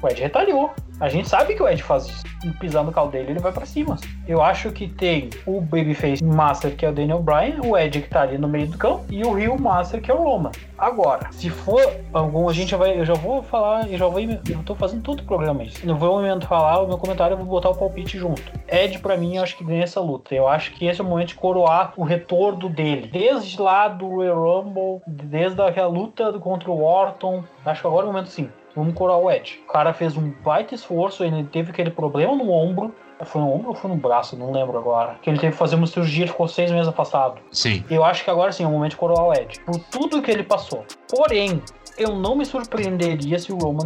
O 0.04 0.08
Ed 0.08 0.20
retalhou. 0.20 0.70
A 1.00 1.08
gente 1.08 1.26
sabe 1.26 1.54
que 1.54 1.62
o 1.62 1.66
Ed 1.66 1.82
faz 1.82 2.04
isso. 2.04 2.22
Pisando 2.60 2.88
no 2.88 2.92
caldo 2.92 3.12
dele, 3.12 3.30
ele 3.30 3.40
vai 3.40 3.50
para 3.50 3.64
cima. 3.64 3.96
Eu 4.28 4.42
acho 4.42 4.70
que 4.70 4.86
tem 4.86 5.30
o 5.46 5.62
Babyface 5.62 6.22
Master, 6.22 6.76
que 6.76 6.84
é 6.84 6.90
o 6.90 6.92
Daniel 6.92 7.22
Bryan, 7.22 7.62
o 7.64 7.76
Ed 7.76 8.02
que 8.02 8.08
tá 8.10 8.20
ali 8.20 8.36
no 8.36 8.46
meio 8.46 8.66
do 8.66 8.76
campo, 8.76 9.02
e 9.08 9.24
o 9.24 9.32
Rio 9.32 9.58
Master, 9.58 10.02
que 10.02 10.10
é 10.10 10.14
o 10.14 10.22
Roma. 10.22 10.52
Agora, 10.76 11.28
se 11.32 11.48
for 11.48 11.80
algum, 12.12 12.50
a 12.50 12.52
gente 12.52 12.74
vai. 12.76 13.00
Eu 13.00 13.04
já 13.06 13.14
vou 13.14 13.42
falar, 13.42 13.90
eu 13.90 13.96
já 13.96 14.06
vou. 14.06 14.20
Eu 14.20 14.62
tô 14.66 14.74
fazendo 14.74 15.02
todo 15.02 15.20
o 15.20 15.24
programa 15.24 15.62
isso. 15.64 15.86
No 15.86 15.96
vou 15.96 16.20
falar, 16.42 16.82
o 16.82 16.86
meu 16.86 16.98
comentário 16.98 17.32
eu 17.32 17.38
vou 17.38 17.46
botar 17.46 17.70
o 17.70 17.74
palpite 17.74 18.18
junto. 18.18 18.42
Ed, 18.68 18.98
para 18.98 19.16
mim, 19.16 19.36
eu 19.36 19.42
acho 19.42 19.56
que 19.56 19.64
ganha 19.64 19.84
essa 19.84 20.00
luta. 20.02 20.34
Eu 20.34 20.46
acho 20.46 20.72
que 20.72 20.84
esse 20.84 21.00
é 21.00 21.04
o 21.04 21.06
momento 21.06 21.28
de 21.28 21.36
coroar 21.36 21.94
o 21.96 22.04
retorno 22.04 22.68
dele. 22.68 23.08
Desde 23.10 23.58
lá 23.58 23.88
do 23.88 24.06
Royal 24.06 24.36
Rumble, 24.36 25.00
desde 25.06 25.62
a 25.62 25.86
luta 25.86 26.30
contra 26.34 26.70
o 26.70 26.82
Orton. 26.82 27.42
Acho 27.64 27.80
que 27.80 27.86
agora 27.86 28.04
é 28.06 28.10
o 28.10 28.12
momento 28.12 28.28
sim. 28.28 28.50
Vamos 28.74 28.94
curar 28.94 29.16
o 29.16 29.30
Ed. 29.30 29.60
O 29.68 29.72
cara 29.72 29.92
fez 29.92 30.16
um 30.16 30.30
baita 30.42 30.74
esforço, 30.74 31.24
ele 31.24 31.44
teve 31.44 31.70
aquele 31.70 31.90
problema 31.90 32.34
no 32.34 32.50
ombro. 32.50 32.94
Foi 33.24 33.40
no 33.40 33.50
ombro 33.50 33.68
ou 33.68 33.74
foi 33.74 33.88
no 33.90 33.96
braço? 33.96 34.36
Não 34.36 34.50
lembro 34.50 34.76
agora. 34.76 35.16
Que 35.22 35.30
ele 35.30 35.38
teve 35.38 35.52
que 35.52 35.58
fazer 35.58 35.76
uma 35.76 35.86
cirurgia 35.86 36.26
ficou 36.26 36.48
seis 36.48 36.70
meses 36.70 36.88
afastado. 36.88 37.40
Sim. 37.52 37.84
Eu 37.88 38.04
acho 38.04 38.24
que 38.24 38.30
agora 38.30 38.50
sim 38.50 38.64
é 38.64 38.66
o 38.66 38.70
momento 38.70 38.90
de 38.90 38.96
coroar 38.96 39.26
o 39.26 39.32
Ed. 39.32 39.60
Por 39.60 39.78
tudo 39.78 40.20
que 40.20 40.30
ele 40.30 40.42
passou. 40.42 40.84
Porém, 41.08 41.62
eu 41.96 42.16
não 42.16 42.36
me 42.36 42.44
surpreenderia 42.44 43.38
se 43.38 43.52
o 43.52 43.56
Roman 43.56 43.84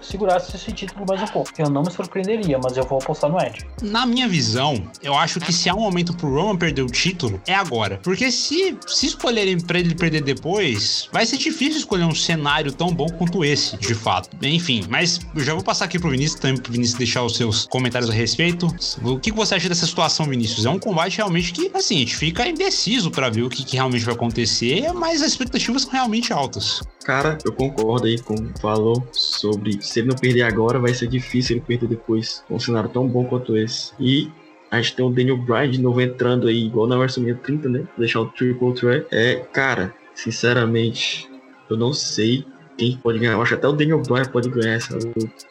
segurasse 0.00 0.56
esse 0.56 0.72
título 0.72 1.04
mais 1.06 1.22
um 1.22 1.26
pouco. 1.26 1.50
Eu 1.58 1.68
não 1.68 1.82
me 1.82 1.90
surpreenderia, 1.90 2.58
mas 2.62 2.76
eu 2.76 2.84
vou 2.84 2.98
apostar 2.98 3.30
no 3.30 3.38
Ed. 3.38 3.66
Na 3.82 4.06
minha 4.06 4.28
visão, 4.28 4.82
eu 5.02 5.14
acho 5.14 5.40
que 5.40 5.52
se 5.52 5.68
há 5.68 5.74
um 5.74 5.80
momento 5.80 6.14
pro 6.14 6.32
Roman 6.32 6.56
perder 6.56 6.82
o 6.82 6.86
título, 6.86 7.40
é 7.46 7.54
agora. 7.54 8.00
Porque 8.02 8.30
se, 8.30 8.76
se 8.86 9.06
escolherem 9.06 9.60
pra 9.60 9.78
ele 9.78 9.94
perder 9.94 10.22
depois, 10.22 11.08
vai 11.12 11.26
ser 11.26 11.36
difícil 11.36 11.78
escolher 11.78 12.04
um 12.04 12.14
cenário 12.14 12.72
tão 12.72 12.88
bom 12.88 13.08
quanto 13.08 13.44
esse, 13.44 13.76
de 13.76 13.94
fato. 13.94 14.30
Enfim, 14.42 14.84
mas 14.88 15.20
eu 15.34 15.42
já 15.42 15.54
vou 15.54 15.62
passar 15.62 15.84
aqui 15.84 15.98
pro 15.98 16.10
Vinícius 16.10 16.40
também, 16.40 16.60
pro 16.60 16.72
Vinícius 16.72 16.98
deixar 16.98 17.22
os 17.22 17.36
seus 17.36 17.66
comentários 17.66 18.10
a 18.10 18.12
respeito. 18.12 18.68
O 19.02 19.18
que 19.18 19.32
você 19.32 19.54
acha 19.54 19.68
dessa 19.68 19.86
situação, 19.86 20.26
Vinícius? 20.26 20.66
É 20.66 20.70
um 20.70 20.78
combate 20.78 21.18
realmente 21.18 21.52
que, 21.52 21.70
assim, 21.74 21.96
a 21.96 21.98
gente 21.98 22.16
fica 22.16 22.46
indeciso 22.46 23.10
para 23.10 23.28
ver 23.28 23.42
o 23.42 23.50
que, 23.50 23.64
que 23.64 23.76
realmente 23.76 24.04
vai 24.04 24.14
acontecer, 24.14 24.92
mas 24.92 25.22
as 25.22 25.28
expectativas 25.28 25.82
são 25.82 25.92
realmente 25.92 26.32
altas. 26.32 26.82
Cara, 27.04 27.17
eu 27.44 27.52
concordo 27.52 28.06
aí 28.06 28.18
com 28.20 28.34
o 28.34 28.58
falou 28.60 29.06
sobre 29.12 29.82
se 29.82 30.00
ele 30.00 30.08
não 30.08 30.16
perder 30.16 30.42
agora, 30.42 30.78
vai 30.78 30.94
ser 30.94 31.06
difícil 31.06 31.56
ele 31.56 31.64
perder 31.66 31.88
depois. 31.88 32.44
Um 32.50 32.58
cenário 32.58 32.88
tão 32.90 33.06
bom 33.06 33.24
quanto 33.24 33.56
esse. 33.56 33.92
E 33.98 34.30
a 34.70 34.80
gente 34.80 34.96
tem 34.96 35.04
o 35.04 35.10
Daniel 35.10 35.38
Bryan 35.38 35.70
de 35.70 35.80
novo 35.80 36.00
entrando 36.00 36.46
aí, 36.46 36.66
igual 36.66 36.86
na 36.86 36.96
WrestleMania 36.96 37.40
30, 37.42 37.68
né? 37.68 37.84
Deixar 37.96 38.20
o 38.20 38.26
Triple 38.26 38.74
Threat. 38.74 39.06
É, 39.10 39.36
cara, 39.52 39.94
sinceramente, 40.14 41.28
eu 41.70 41.76
não 41.76 41.92
sei 41.92 42.44
quem 42.76 42.96
pode 42.96 43.18
ganhar. 43.18 43.32
Eu 43.32 43.42
acho 43.42 43.54
até 43.54 43.66
o 43.66 43.72
Daniel 43.72 44.02
Bryan 44.02 44.24
pode 44.26 44.48
ganhar 44.50 44.74
essa 44.74 44.94
luta 44.94 45.47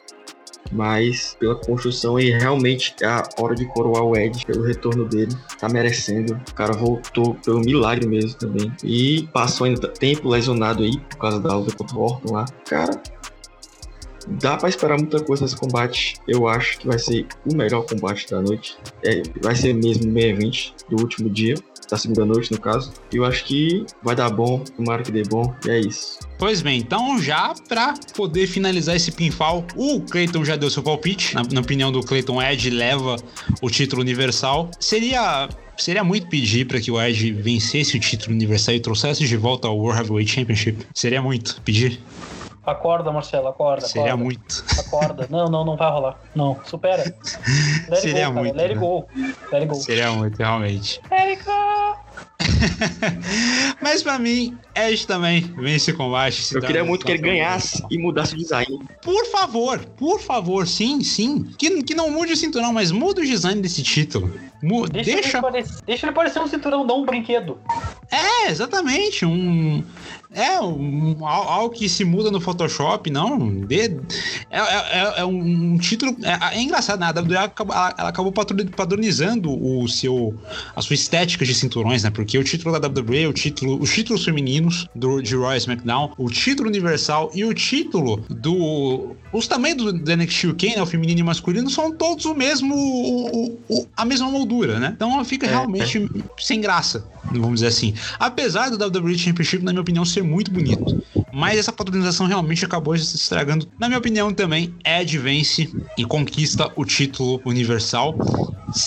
mas 0.71 1.35
pela 1.39 1.55
construção 1.55 2.19
e 2.19 2.31
realmente 2.31 2.95
é 3.01 3.07
a 3.07 3.23
hora 3.39 3.55
de 3.55 3.65
coroar 3.65 4.03
o 4.03 4.15
Ed 4.15 4.45
pelo 4.45 4.63
retorno 4.63 5.05
dele, 5.05 5.35
tá 5.59 5.67
merecendo. 5.69 6.39
O 6.49 6.53
cara 6.53 6.73
voltou 6.73 7.35
pelo 7.35 7.59
milagre 7.59 8.07
mesmo 8.07 8.37
também. 8.37 8.71
E 8.83 9.27
passou 9.33 9.65
ainda 9.65 9.87
tempo 9.87 10.29
lesionado 10.29 10.83
aí 10.83 10.99
por 10.99 11.17
causa 11.17 11.39
da 11.39 11.55
luta 11.55 11.75
contra 11.75 11.97
o 11.97 12.01
Orton 12.01 12.33
lá. 12.33 12.45
Cara, 12.67 13.01
dá 14.27 14.57
para 14.57 14.69
esperar 14.69 14.97
muita 14.97 15.23
coisa 15.23 15.43
nesse 15.43 15.55
combate. 15.55 16.15
Eu 16.27 16.47
acho 16.47 16.79
que 16.79 16.87
vai 16.87 16.99
ser 16.99 17.25
o 17.45 17.55
melhor 17.55 17.85
combate 17.85 18.29
da 18.29 18.41
noite. 18.41 18.77
É, 19.03 19.21
vai 19.41 19.55
ser 19.55 19.73
mesmo 19.73 20.11
meio 20.11 20.31
evento 20.31 20.73
do 20.89 20.97
último 21.01 21.29
dia 21.29 21.55
da 21.89 21.97
segunda 21.97 22.25
noite, 22.25 22.51
no 22.51 22.59
caso. 22.59 22.91
E 23.13 23.17
eu 23.17 23.25
acho 23.25 23.45
que 23.45 23.85
vai 24.03 24.15
dar 24.15 24.29
bom, 24.29 24.59
tomara 24.59 25.03
que 25.03 25.11
dê 25.11 25.23
bom, 25.23 25.53
e 25.65 25.69
é 25.69 25.79
isso. 25.79 26.19
Pois 26.37 26.61
bem, 26.61 26.79
então 26.79 27.21
já 27.21 27.53
para 27.67 27.93
poder 28.15 28.47
finalizar 28.47 28.95
esse 28.95 29.11
pinfall, 29.11 29.65
o 29.75 30.01
Clayton 30.01 30.43
já 30.43 30.55
deu 30.55 30.69
seu 30.69 30.83
palpite. 30.83 31.33
Na, 31.33 31.43
na 31.43 31.61
opinião 31.61 31.91
do 31.91 32.01
Clayton, 32.01 32.41
Ed 32.41 32.69
leva 32.69 33.15
o 33.61 33.69
título 33.69 34.01
universal. 34.01 34.69
Seria 34.79 35.47
seria 35.77 36.03
muito 36.03 36.27
pedir 36.27 36.65
para 36.65 36.81
que 36.81 36.89
o 36.89 36.99
Edge 36.99 37.31
vencesse 37.31 37.95
o 37.95 37.99
título 37.99 38.33
universal 38.33 38.75
e 38.75 38.79
trouxesse 38.79 39.25
de 39.25 39.37
volta 39.37 39.67
ao 39.67 39.77
World 39.77 40.01
Heavyweight 40.01 40.31
Championship. 40.31 40.85
Seria 40.93 41.21
muito 41.21 41.61
pedir. 41.61 41.99
Acorda, 42.67 43.11
Marcelo, 43.13 43.47
acorda. 43.47 43.87
Seria 43.87 44.09
acorda. 44.13 44.23
muito. 44.23 44.65
Acorda. 44.77 45.27
Não, 45.29 45.45
não, 45.47 45.63
não 45.63 45.77
vai 45.77 45.89
rolar. 45.89 46.19
Não, 46.35 46.59
supera. 46.65 47.03
Let 47.89 48.01
Seria 48.01 48.27
go, 48.29 48.35
muito. 48.39 48.55
Let 48.55 48.63
it 48.71 48.75
né? 48.75 48.81
go. 48.81 49.07
Let 49.51 49.61
it 49.61 49.65
go. 49.67 49.75
Seria 49.75 50.11
muito, 50.11 50.37
realmente. 50.37 50.99
Let 51.09 51.21
it 51.29 51.43
go. 51.45 51.97
Mas 53.81 54.01
pra 54.03 54.17
mim, 54.19 54.57
Edge 54.75 55.05
também 55.05 55.41
vence 55.57 55.91
o 55.91 55.97
combate. 55.97 56.53
Eu 56.55 56.61
queria 56.61 56.83
muito 56.83 57.05
que 57.05 57.11
ele 57.11 57.21
ganhasse 57.21 57.83
e 57.89 57.97
mudasse 57.97 58.33
o 58.35 58.37
design. 58.37 58.79
Por 59.01 59.25
favor, 59.27 59.79
por 59.97 60.19
favor, 60.19 60.67
sim, 60.67 61.01
sim. 61.03 61.43
Que, 61.57 61.83
que 61.83 61.95
não 61.95 62.09
mude 62.09 62.33
o 62.33 62.37
cinturão, 62.37 62.73
mas 62.73 62.91
muda 62.91 63.21
o 63.21 63.25
design 63.25 63.61
desse 63.61 63.83
título. 63.83 64.31
Mu- 64.61 64.87
Deixa, 64.87 65.11
deixa 65.13 65.37
Ele 65.37 65.41
parecer, 65.41 65.81
deixa 65.85 66.05
ele 66.07 66.15
parecer 66.15 66.39
um 66.41 66.47
cinturão, 66.47 66.83
não 66.83 67.01
um 67.01 67.05
brinquedo. 67.05 67.59
É, 68.11 68.49
exatamente. 68.49 69.25
Um. 69.25 69.83
É, 70.33 70.59
um, 70.61 71.25
al- 71.25 71.47
algo 71.49 71.73
que 71.73 71.87
se 71.87 72.03
muda 72.03 72.29
no 72.29 72.41
Photoshop, 72.41 73.09
não. 73.09 73.61
De, 73.65 73.75
é, 73.79 74.59
é- 74.59 74.59
é- 74.59 75.13
é 75.19 75.25
um, 75.25 75.73
um 75.73 75.77
título. 75.77 76.15
É, 76.23 76.57
é 76.57 76.61
engraçado, 76.61 76.99
né? 76.99 77.07
A 77.07 77.11
WWE 77.21 77.37
acabou, 77.37 77.75
ela, 77.75 77.95
ela 77.97 78.09
acabou 78.09 78.31
padronizando 78.31 79.49
o 79.51 79.87
seu, 79.87 80.35
a 80.75 80.81
sua 80.81 80.93
estética 80.95 81.45
de 81.45 81.53
cinturões, 81.55 82.03
né? 82.03 82.09
Porque 82.09 82.37
o 82.37 82.43
título 82.43 82.77
da 82.77 82.87
WWE, 82.87 83.27
o 83.27 83.33
título, 83.33 83.81
os 83.81 83.91
títulos 83.93 84.25
femininos 84.25 84.87
do, 84.93 85.21
de 85.21 85.35
Royal 85.35 85.55
SmackDown, 85.57 86.11
o 86.17 86.29
título 86.29 86.67
universal 86.69 87.31
e 87.33 87.43
o 87.45 87.53
título 87.53 88.23
do. 88.29 89.15
Os 89.31 89.47
também 89.47 89.75
do, 89.75 89.91
do 89.91 90.15
NXT 90.15 90.45
UK, 90.47 90.75
né? 90.75 90.81
O 90.81 90.85
feminino 90.85 91.19
e 91.19 91.23
o 91.23 91.25
masculino, 91.25 91.69
são 91.69 91.91
todos 91.95 92.25
o 92.25 92.33
mesmo. 92.35 92.75
o- 92.75 93.59
o- 93.69 93.87
a 93.95 94.05
mesma 94.05 94.29
moldura, 94.29 94.79
né? 94.79 94.91
Então 94.95 95.23
fica 95.25 95.47
realmente 95.47 96.07
sem 96.39 96.61
graça, 96.61 97.05
vamos 97.31 97.55
dizer 97.55 97.67
assim. 97.67 97.93
Apesar 98.19 98.69
do 98.69 98.77
WWE 98.77 99.17
Championship, 99.17 99.63
na 99.63 99.71
minha 99.71 99.81
opinião, 99.81 100.05
ser 100.17 100.23
muito 100.23 100.51
bonito. 100.51 101.01
Mas 101.31 101.59
essa 101.59 101.71
padronização 101.71 102.25
realmente 102.25 102.65
acabou 102.65 102.97
se 102.97 103.15
estragando. 103.15 103.67
Na 103.79 103.87
minha 103.87 103.99
opinião, 103.99 104.33
também, 104.33 104.73
Edge 104.83 105.17
vence 105.17 105.69
e 105.97 106.03
conquista 106.03 106.71
o 106.75 106.83
título 106.83 107.39
universal. 107.45 108.15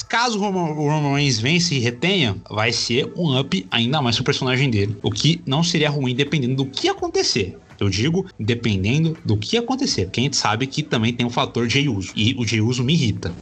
Caso 0.09 0.39
o 0.39 0.43
Roman, 0.43 1.15
Reigns 1.15 1.39
vence 1.39 1.75
e 1.75 1.79
retenha, 1.79 2.37
vai 2.51 2.73
ser 2.73 3.13
um 3.17 3.39
up 3.39 3.67
ainda 3.71 4.03
mais 4.03 4.17
pro 4.17 4.25
personagem 4.25 4.69
dele. 4.69 4.97
O 5.03 5.11
que 5.11 5.41
não 5.47 5.63
seria 5.63 5.91
ruim 5.91 6.15
dependendo 6.15 6.57
do 6.57 6.67
que 6.67 6.89
acontecer. 6.89 7.57
Eu 7.79 7.89
digo, 7.89 8.27
dependendo 8.39 9.17
do 9.25 9.39
que 9.39 9.57
acontecer. 9.57 10.05
Porque 10.05 10.21
a 10.21 10.25
gente 10.25 10.37
sabe 10.37 10.67
que 10.67 10.83
também 10.83 11.15
tem 11.15 11.25
o 11.25 11.31
fator 11.31 11.67
Jey 11.67 11.89
Uso. 11.89 12.13
E 12.15 12.35
o 12.39 12.47
Jey 12.47 12.61
Uso 12.61 12.85
me 12.85 12.93
irrita. 12.93 13.33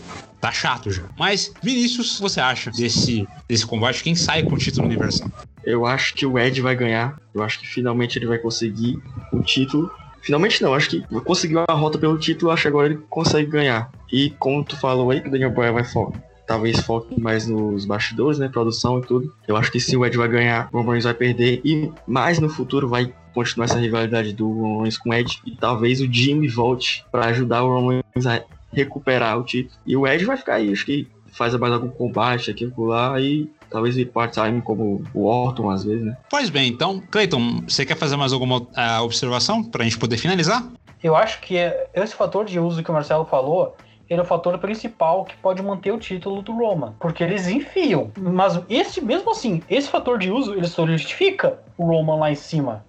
Tá 0.41 0.53
chato 0.53 0.91
já. 0.91 1.03
Mas, 1.19 1.53
Vinícius, 1.63 2.19
você 2.21 2.41
acha 2.41 2.71
desse, 2.71 3.27
desse 3.49 3.67
combate? 3.67 4.03
Quem 4.03 4.15
sai 4.15 4.43
com 4.45 4.55
o 4.55 4.59
título 4.59 4.87
universal? 4.87 5.31
Eu 5.65 5.85
acho 5.85 6.15
que 6.15 6.25
o 6.25 6.39
Ed 6.39 6.61
vai 6.61 6.77
ganhar. 6.77 7.21
Eu 7.35 7.43
acho 7.43 7.59
que 7.59 7.67
finalmente 7.67 8.19
ele 8.19 8.27
vai 8.27 8.39
conseguir 8.39 8.99
o 9.33 9.41
título. 9.43 9.91
Finalmente 10.23 10.63
não, 10.63 10.75
acho 10.75 10.91
que 10.91 11.01
conseguiu 11.25 11.65
a 11.67 11.73
rota 11.73 11.99
pelo 11.99 12.19
título, 12.19 12.51
acho 12.51 12.63
que 12.63 12.69
agora 12.69 12.89
ele 12.89 12.99
consegue 13.09 13.51
ganhar. 13.51 13.91
E 14.13 14.31
como 14.39 14.65
tu 14.65 14.77
falou 14.77 15.11
aí, 15.11 15.21
que 15.21 15.29
o 15.29 15.31
Daniel 15.31 15.51
Bryan 15.51 15.73
vai 15.73 15.85
fo 15.85 16.13
talvez 16.47 16.81
foque 16.81 17.21
mais 17.21 17.47
nos 17.47 17.85
bastidores, 17.85 18.39
né? 18.39 18.49
Produção 18.49 18.99
e 18.99 19.03
tudo. 19.03 19.33
Eu 19.47 19.55
acho 19.55 19.71
que 19.71 19.79
sim, 19.79 19.97
o 19.97 20.07
Ed 20.07 20.17
vai 20.17 20.29
ganhar, 20.29 20.69
o 20.73 20.79
Roman 20.79 20.93
Reigns 20.93 21.05
vai 21.05 21.13
perder. 21.13 21.61
E 21.63 21.93
mais 22.07 22.41
no 22.41 22.49
futuro 22.49 22.89
vai 22.89 23.13
continuar 23.35 23.67
essa 23.67 23.79
rivalidade 23.79 24.33
do 24.33 24.51
Roman 24.51 24.79
Reigns 24.79 24.97
com 24.97 25.11
o 25.11 25.15
Ed. 25.15 25.41
E 25.45 25.55
talvez 25.55 26.01
o 26.01 26.11
Jimmy 26.11 26.49
volte 26.49 27.05
para 27.13 27.27
ajudar 27.27 27.63
o 27.63 27.69
Roman 27.69 28.01
Reigns 28.15 28.27
a 28.27 28.43
recuperar 28.79 29.39
o 29.39 29.45
título. 29.45 29.79
E 29.87 29.97
o 29.97 30.07
Ed 30.07 30.25
vai 30.25 30.37
ficar 30.37 30.55
aí, 30.55 30.73
acho 30.73 30.87
que 30.87 31.09
faz 31.33 31.55
mais 31.55 31.73
algum 31.73 31.89
combate 31.89 32.51
aqui 32.51 32.65
e 32.65 32.81
lá 32.81 33.21
e 33.21 33.51
talvez 33.71 33.95
vir 33.97 34.07
part-time 34.11 34.63
como 34.63 35.05
o 35.13 35.27
Orton 35.27 35.71
às 35.71 35.85
vezes, 35.85 36.05
né? 36.05 36.17
Pois 36.31 36.49
bem, 36.51 36.69
então, 36.69 37.03
Cleiton, 37.11 37.63
você 37.69 37.85
quer 37.85 37.97
fazer 37.97 38.17
mais 38.17 38.33
alguma 38.33 38.67
ah, 38.75 39.03
observação 39.03 39.63
pra 39.63 39.85
gente 39.85 39.99
poder 39.99 40.17
finalizar? 40.17 40.67
Eu 41.03 41.15
acho 41.15 41.41
que 41.41 41.57
é- 41.57 41.89
esse 41.95 42.15
fator 42.15 42.45
de 42.45 42.59
uso 42.59 42.83
que 42.83 42.91
o 42.91 42.95
Marcelo 42.95 43.25
falou, 43.25 43.77
ele 44.09 44.21
é 44.21 44.23
o 44.23 44.27
fator 44.27 44.59
principal 44.59 45.25
que 45.25 45.37
pode 45.37 45.63
manter 45.63 45.93
o 45.93 45.99
título 45.99 46.43
do 46.43 46.53
Roman. 46.53 46.95
Porque 46.99 47.23
eles 47.23 47.47
enfiam. 47.47 48.11
Mas 48.19 48.61
esse, 48.69 49.01
mesmo 49.01 49.31
assim, 49.31 49.63
esse 49.69 49.89
fator 49.89 50.19
de 50.19 50.31
uso, 50.31 50.55
ele 50.55 50.67
solidifica 50.67 51.59
o 51.77 51.85
Roman 51.85 52.17
lá 52.17 52.31
em 52.33 52.35
cima. 52.35 52.85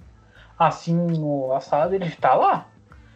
Assim, 0.57 0.95
no 0.95 1.53
assado, 1.53 1.93
ele 1.93 2.09
tá 2.11 2.33
lá. 2.33 2.65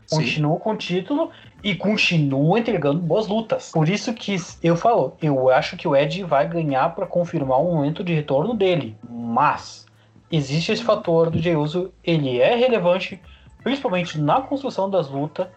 Sim. 0.05 0.17
Continua 0.17 0.59
com 0.59 0.71
o 0.71 0.77
título 0.77 1.31
e 1.63 1.73
continua 1.75 2.59
entregando 2.59 2.99
boas 2.99 3.27
lutas. 3.27 3.71
Por 3.71 3.87
isso 3.87 4.13
que 4.13 4.35
eu 4.61 4.75
falo, 4.75 5.15
eu 5.21 5.49
acho 5.49 5.77
que 5.77 5.87
o 5.87 5.95
Ed 5.95 6.23
vai 6.23 6.47
ganhar 6.47 6.93
para 6.93 7.07
confirmar 7.07 7.59
o 7.61 7.73
momento 7.73 8.03
de 8.03 8.13
retorno 8.13 8.53
dele. 8.53 8.97
Mas 9.09 9.85
existe 10.29 10.73
esse 10.73 10.83
fator 10.83 11.29
do 11.29 11.39
Jey 11.39 11.55
Uso, 11.55 11.93
ele 12.03 12.39
é 12.39 12.55
relevante, 12.55 13.19
principalmente 13.63 14.19
na 14.19 14.41
construção 14.41 14.89
das 14.89 15.09
lutas. 15.09 15.47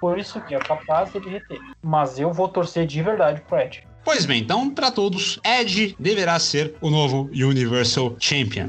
Por 0.00 0.18
isso 0.18 0.40
que 0.42 0.54
é 0.54 0.58
capaz 0.58 1.10
dele 1.12 1.30
reter. 1.30 1.58
Mas 1.82 2.18
eu 2.18 2.32
vou 2.32 2.46
torcer 2.46 2.86
de 2.86 3.02
verdade 3.02 3.40
pro 3.40 3.58
Ed. 3.58 3.86
Pois 4.04 4.26
bem, 4.26 4.42
então, 4.42 4.68
pra 4.68 4.90
todos, 4.90 5.40
Edge 5.42 5.96
deverá 5.98 6.38
ser 6.38 6.74
o 6.82 6.90
novo 6.90 7.30
Universal 7.32 8.14
Champion. 8.20 8.68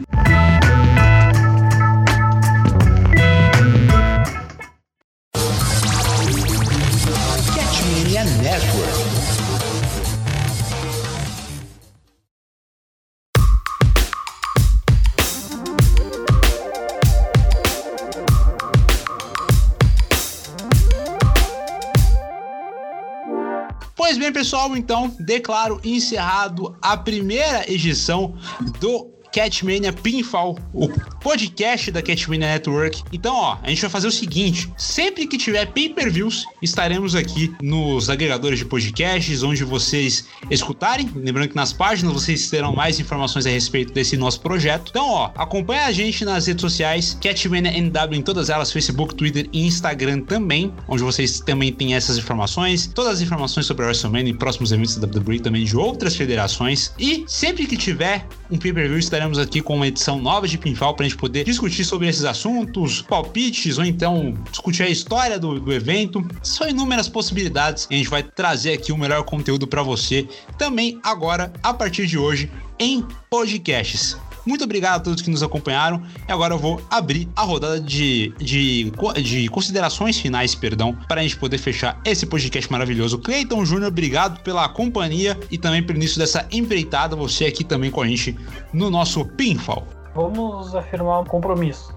Pessoal, 24.46 24.78
então 24.78 25.12
declaro 25.20 25.82
encerrado 25.84 26.78
a 26.80 26.96
primeira 26.96 27.68
edição 27.68 28.36
do 28.80 29.10
Catmania 29.34 29.92
Pinfall, 29.92 30.56
o 30.72 30.88
podcast 31.26 31.90
da 31.90 32.04
Catmania 32.04 32.50
Network. 32.50 33.02
Então, 33.12 33.36
ó, 33.36 33.58
a 33.64 33.70
gente 33.70 33.82
vai 33.82 33.90
fazer 33.90 34.08
o 34.08 34.12
seguinte: 34.12 34.72
sempre 34.78 35.26
que 35.26 35.40
tiver 35.40 35.66
pay-per-views, 35.66 36.46
estaremos 36.62 37.16
aqui 37.16 37.52
nos 37.64 38.12
agregadores 38.12 38.60
de 38.60 38.66
podcasts, 38.66 39.42
onde 39.42 39.64
vocês 39.64 40.28
escutarem. 40.52 41.10
Lembrando 41.16 41.50
que 41.50 41.56
nas 41.56 41.74
páginas 41.74 42.14
vocês 42.14 42.48
terão 42.52 42.76
mais 42.76 43.00
informações 43.00 43.48
a 43.48 43.50
respeito 43.50 43.92
desse 43.92 44.16
nosso 44.16 44.40
projeto. 44.40 44.92
Então, 44.92 45.10
ó, 45.10 45.32
acompanha 45.36 45.86
a 45.88 45.92
gente 45.92 46.24
nas 46.24 46.46
redes 46.46 46.62
sociais, 46.62 47.18
Catmania 47.20 47.72
NW 47.76 48.20
em 48.20 48.22
todas 48.22 48.52
elas, 48.52 48.72
Facebook, 48.72 49.16
Twitter 49.16 49.50
e 49.52 49.66
Instagram 49.66 50.22
também, 50.22 50.72
onde 50.88 51.02
vocês 51.02 51.40
também 51.40 51.74
têm 51.74 51.96
essas 51.96 52.20
informações, 52.20 52.86
todas 52.86 53.14
as 53.14 53.22
informações 53.22 53.66
sobre 53.66 53.84
a 53.84 53.88
WrestleMania 53.88 54.30
e 54.30 54.38
próximos 54.38 54.72
eventos 54.72 54.96
da 54.98 55.08
WWE 55.08 55.40
também 55.40 55.66
de 55.66 55.76
outras 55.76 56.16
federações. 56.16 56.94
E 57.00 57.26
sempre 57.28 57.66
que 57.66 57.76
tiver 57.76 58.28
um 58.52 58.60
pay-per-view, 58.60 59.00
estaremos 59.00 59.40
aqui 59.40 59.60
com 59.60 59.76
uma 59.78 59.88
edição 59.88 60.22
nova 60.22 60.48
de 60.48 60.56
Pinfall 60.56 60.94
pra 60.94 61.04
gente 61.04 61.15
poder 61.16 61.44
discutir 61.44 61.86
sobre 61.86 62.08
esses 62.08 62.24
assuntos, 62.24 63.02
palpites, 63.02 63.78
ou 63.78 63.86
então 63.86 64.34
discutir 64.50 64.84
a 64.84 64.90
história 64.90 65.40
do, 65.40 65.60
do 65.60 65.74
evento. 65.74 66.26
São 66.44 66.68
inúmeras 66.68 67.08
possibilidades 67.10 67.88
e 67.90 67.96
a 67.96 67.98
gente 67.98 68.10
vai 68.10 68.24
trazer 68.24 68.74
aqui 68.74 68.92
o 68.92 68.98
melhor 68.98 69.24
conteúdo 69.24 69.68
pra 69.68 69.82
você 69.82 70.28
também 70.58 71.00
agora, 71.04 71.52
a 71.64 71.74
partir 71.74 72.08
de 72.08 72.18
hoje, 72.18 72.52
em 72.80 73.06
podcasts. 73.30 74.18
Muito 74.46 74.64
obrigado 74.64 74.98
a 74.98 75.00
todos 75.00 75.22
que 75.22 75.30
nos 75.30 75.42
acompanharam. 75.42 76.02
E 76.28 76.32
agora 76.32 76.54
eu 76.54 76.60
vou 76.60 76.82
abrir 76.90 77.28
a 77.36 77.42
rodada 77.42 77.80
de, 77.80 78.32
de, 78.38 78.92
de 79.24 79.48
considerações 79.50 80.20
finais, 80.20 80.54
perdão, 80.54 80.96
para 81.08 81.22
a 81.22 81.24
gente 81.24 81.38
poder 81.38 81.58
fechar 81.58 82.00
esse 82.06 82.26
podcast 82.26 82.72
maravilhoso. 82.72 83.18
Cleiton 83.18 83.66
Júnior, 83.66 83.88
obrigado 83.88 84.42
pela 84.42 84.70
companhia 84.70 85.38
e 85.50 85.58
também 85.58 85.82
pelo 85.82 85.98
início 85.98 86.20
dessa 86.20 86.48
empreitada. 86.52 87.16
Você 87.16 87.46
aqui 87.46 87.64
também 87.64 87.90
com 87.90 88.02
a 88.02 88.08
gente 88.08 88.38
no 88.72 88.92
nosso 88.92 89.26
Pinfall. 89.26 89.95
Vamos 90.16 90.74
afirmar 90.76 91.20
um 91.20 91.26
compromisso. 91.26 91.96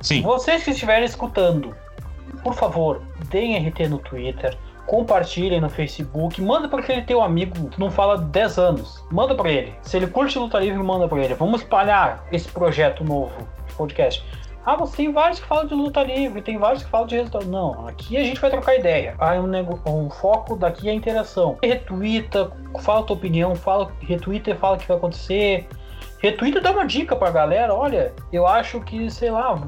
Sim, 0.00 0.22
Vocês 0.22 0.62
que 0.64 0.70
estiverem 0.70 1.04
escutando, 1.04 1.74
por 2.42 2.54
favor, 2.54 3.02
deem 3.28 3.58
RT 3.68 3.88
no 3.88 3.98
Twitter, 3.98 4.56
compartilhem 4.86 5.60
no 5.60 5.68
Facebook, 5.68 6.40
manda 6.40 6.68
para 6.68 6.80
aquele 6.80 7.02
teu 7.02 7.20
amigo 7.22 7.68
que 7.68 7.78
não 7.78 7.90
fala 7.90 8.14
há 8.14 8.16
10 8.16 8.58
anos. 8.58 9.04
Manda 9.10 9.34
para 9.34 9.50
ele. 9.50 9.74
Se 9.82 9.96
ele 9.96 10.06
curte 10.06 10.38
luta 10.38 10.58
livre, 10.58 10.82
manda 10.82 11.06
para 11.06 11.22
ele. 11.22 11.34
Vamos 11.34 11.60
espalhar 11.60 12.24
esse 12.32 12.48
projeto 12.48 13.04
novo 13.04 13.32
de 13.66 13.74
podcast. 13.74 14.24
Ah, 14.64 14.76
você 14.76 14.98
tem 14.98 15.12
vários 15.12 15.40
que 15.40 15.46
falam 15.46 15.66
de 15.66 15.74
luta 15.74 16.02
livre, 16.02 16.42
tem 16.42 16.58
vários 16.58 16.82
que 16.82 16.90
falam 16.90 17.06
de 17.06 17.16
resultado. 17.16 17.46
Não, 17.46 17.86
aqui 17.88 18.16
a 18.16 18.22
gente 18.22 18.40
vai 18.40 18.50
trocar 18.50 18.76
ideia. 18.76 19.14
Aí 19.18 19.38
um, 19.38 19.46
nego- 19.46 19.80
um 19.86 20.10
foco 20.10 20.54
daqui 20.56 20.88
é 20.88 20.92
a 20.92 20.94
interação. 20.94 21.56
Retweeta, 21.62 22.50
fala 22.80 23.00
a 23.00 23.02
tua 23.02 23.16
opinião, 23.16 23.54
fala, 23.54 23.90
retweeta 24.00 24.50
e 24.50 24.54
fala 24.54 24.76
o 24.76 24.78
que 24.78 24.86
vai 24.88 24.96
acontecer. 24.96 25.66
Retweeta 26.20 26.58
e 26.58 26.62
dá 26.62 26.70
uma 26.70 26.86
dica 26.86 27.16
pra 27.16 27.30
galera. 27.30 27.74
Olha, 27.74 28.12
eu 28.32 28.46
acho 28.46 28.80
que, 28.80 29.10
sei 29.10 29.30
lá, 29.30 29.58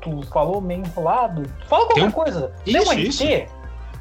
tu 0.00 0.22
falou 0.26 0.60
meio 0.60 0.82
enrolado. 0.84 1.42
Fala 1.66 1.86
qualquer 1.86 2.00
Tem 2.00 2.08
um- 2.08 2.12
coisa. 2.12 2.52
Dê 2.64 2.78
uma 2.80 2.94
Isso, 2.94 3.22
RT. 3.24 3.48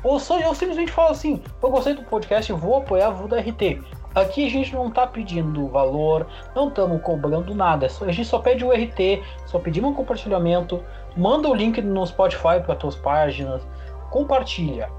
Ou 0.03 0.19
só 0.19 0.39
eu 0.39 0.55
simplesmente 0.55 0.91
falo 0.91 1.11
assim, 1.11 1.41
eu 1.61 1.69
gostei 1.69 1.93
do 1.93 2.03
podcast, 2.03 2.51
vou 2.53 2.77
apoiar, 2.77 3.09
vou 3.11 3.27
dar 3.27 3.37
RT. 3.39 3.81
Aqui 4.15 4.45
a 4.47 4.49
gente 4.49 4.73
não 4.73 4.89
tá 4.89 5.05
pedindo 5.05 5.67
valor, 5.67 6.25
não 6.55 6.69
estamos 6.69 7.01
cobrando 7.01 7.53
nada. 7.53 7.85
é 7.85 7.89
A 8.05 8.11
gente 8.11 8.25
só 8.27 8.39
pede 8.39 8.63
o 8.65 8.71
RT, 8.71 9.21
só 9.45 9.59
pedimos 9.59 9.91
um 9.91 9.93
compartilhamento, 9.93 10.81
manda 11.17 11.47
o 11.49 11.53
link 11.53 11.79
no 11.81 12.07
Spotify 12.07 12.59
para 12.65 12.75
tuas 12.75 12.95
páginas, 12.95 13.61
compartilha. 14.09 14.89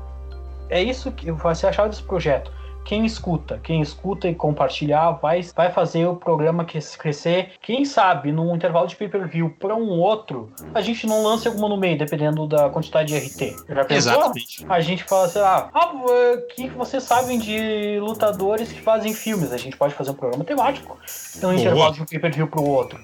É 0.69 0.81
isso 0.81 1.11
que 1.11 1.33
vai 1.33 1.55
ser 1.55 1.69
a 1.69 1.73
chave 1.73 1.89
desse 1.89 2.03
projeto. 2.03 2.53
Quem 2.85 3.05
escuta, 3.05 3.61
quem 3.63 3.81
escuta 3.81 4.29
e 4.29 4.35
compartilhar 4.35 5.13
vai, 5.13 5.43
vai 5.55 5.71
fazer 5.71 6.07
o 6.07 6.17
programa 6.17 6.65
crescer. 6.65 7.53
Quem 7.63 7.85
sabe, 7.85 8.33
num 8.33 8.55
intervalo 8.55 8.87
de 8.87 8.97
pay-per-view 8.97 9.55
para 9.59 9.75
um 9.75 9.91
outro, 9.91 10.53
a 10.75 10.81
gente 10.81 11.07
não 11.07 11.23
lance 11.23 11.47
alguma 11.47 11.69
no 11.69 11.77
meio, 11.77 11.99
dependendo 11.99 12.47
da 12.47 12.69
quantidade 12.69 13.13
de 13.13 13.19
RT. 13.19 13.57
Já 13.69 13.85
pensou? 13.85 14.13
Exatamente. 14.13 14.67
A 14.69 14.81
gente 14.81 15.05
fala, 15.05 15.29
sei 15.29 15.43
lá, 15.43 15.71
ah, 15.73 15.93
o 15.95 16.47
que 16.55 16.69
vocês 16.69 17.03
sabem 17.03 17.39
de 17.39 17.99
lutadores 18.01 18.73
que 18.73 18.81
fazem 18.81 19.15
filmes? 19.15 19.53
A 19.53 19.57
gente 19.57 19.77
pode 19.77 19.95
fazer 19.95 20.11
um 20.11 20.15
programa 20.15 20.45
temático 20.45 20.99
num 21.41 21.53
intervalo 21.53 21.95
de 21.95 22.03
um 22.03 22.07
pay-per-view 22.07 22.49
para 22.49 22.61
o 22.61 22.69
outro. 22.69 22.99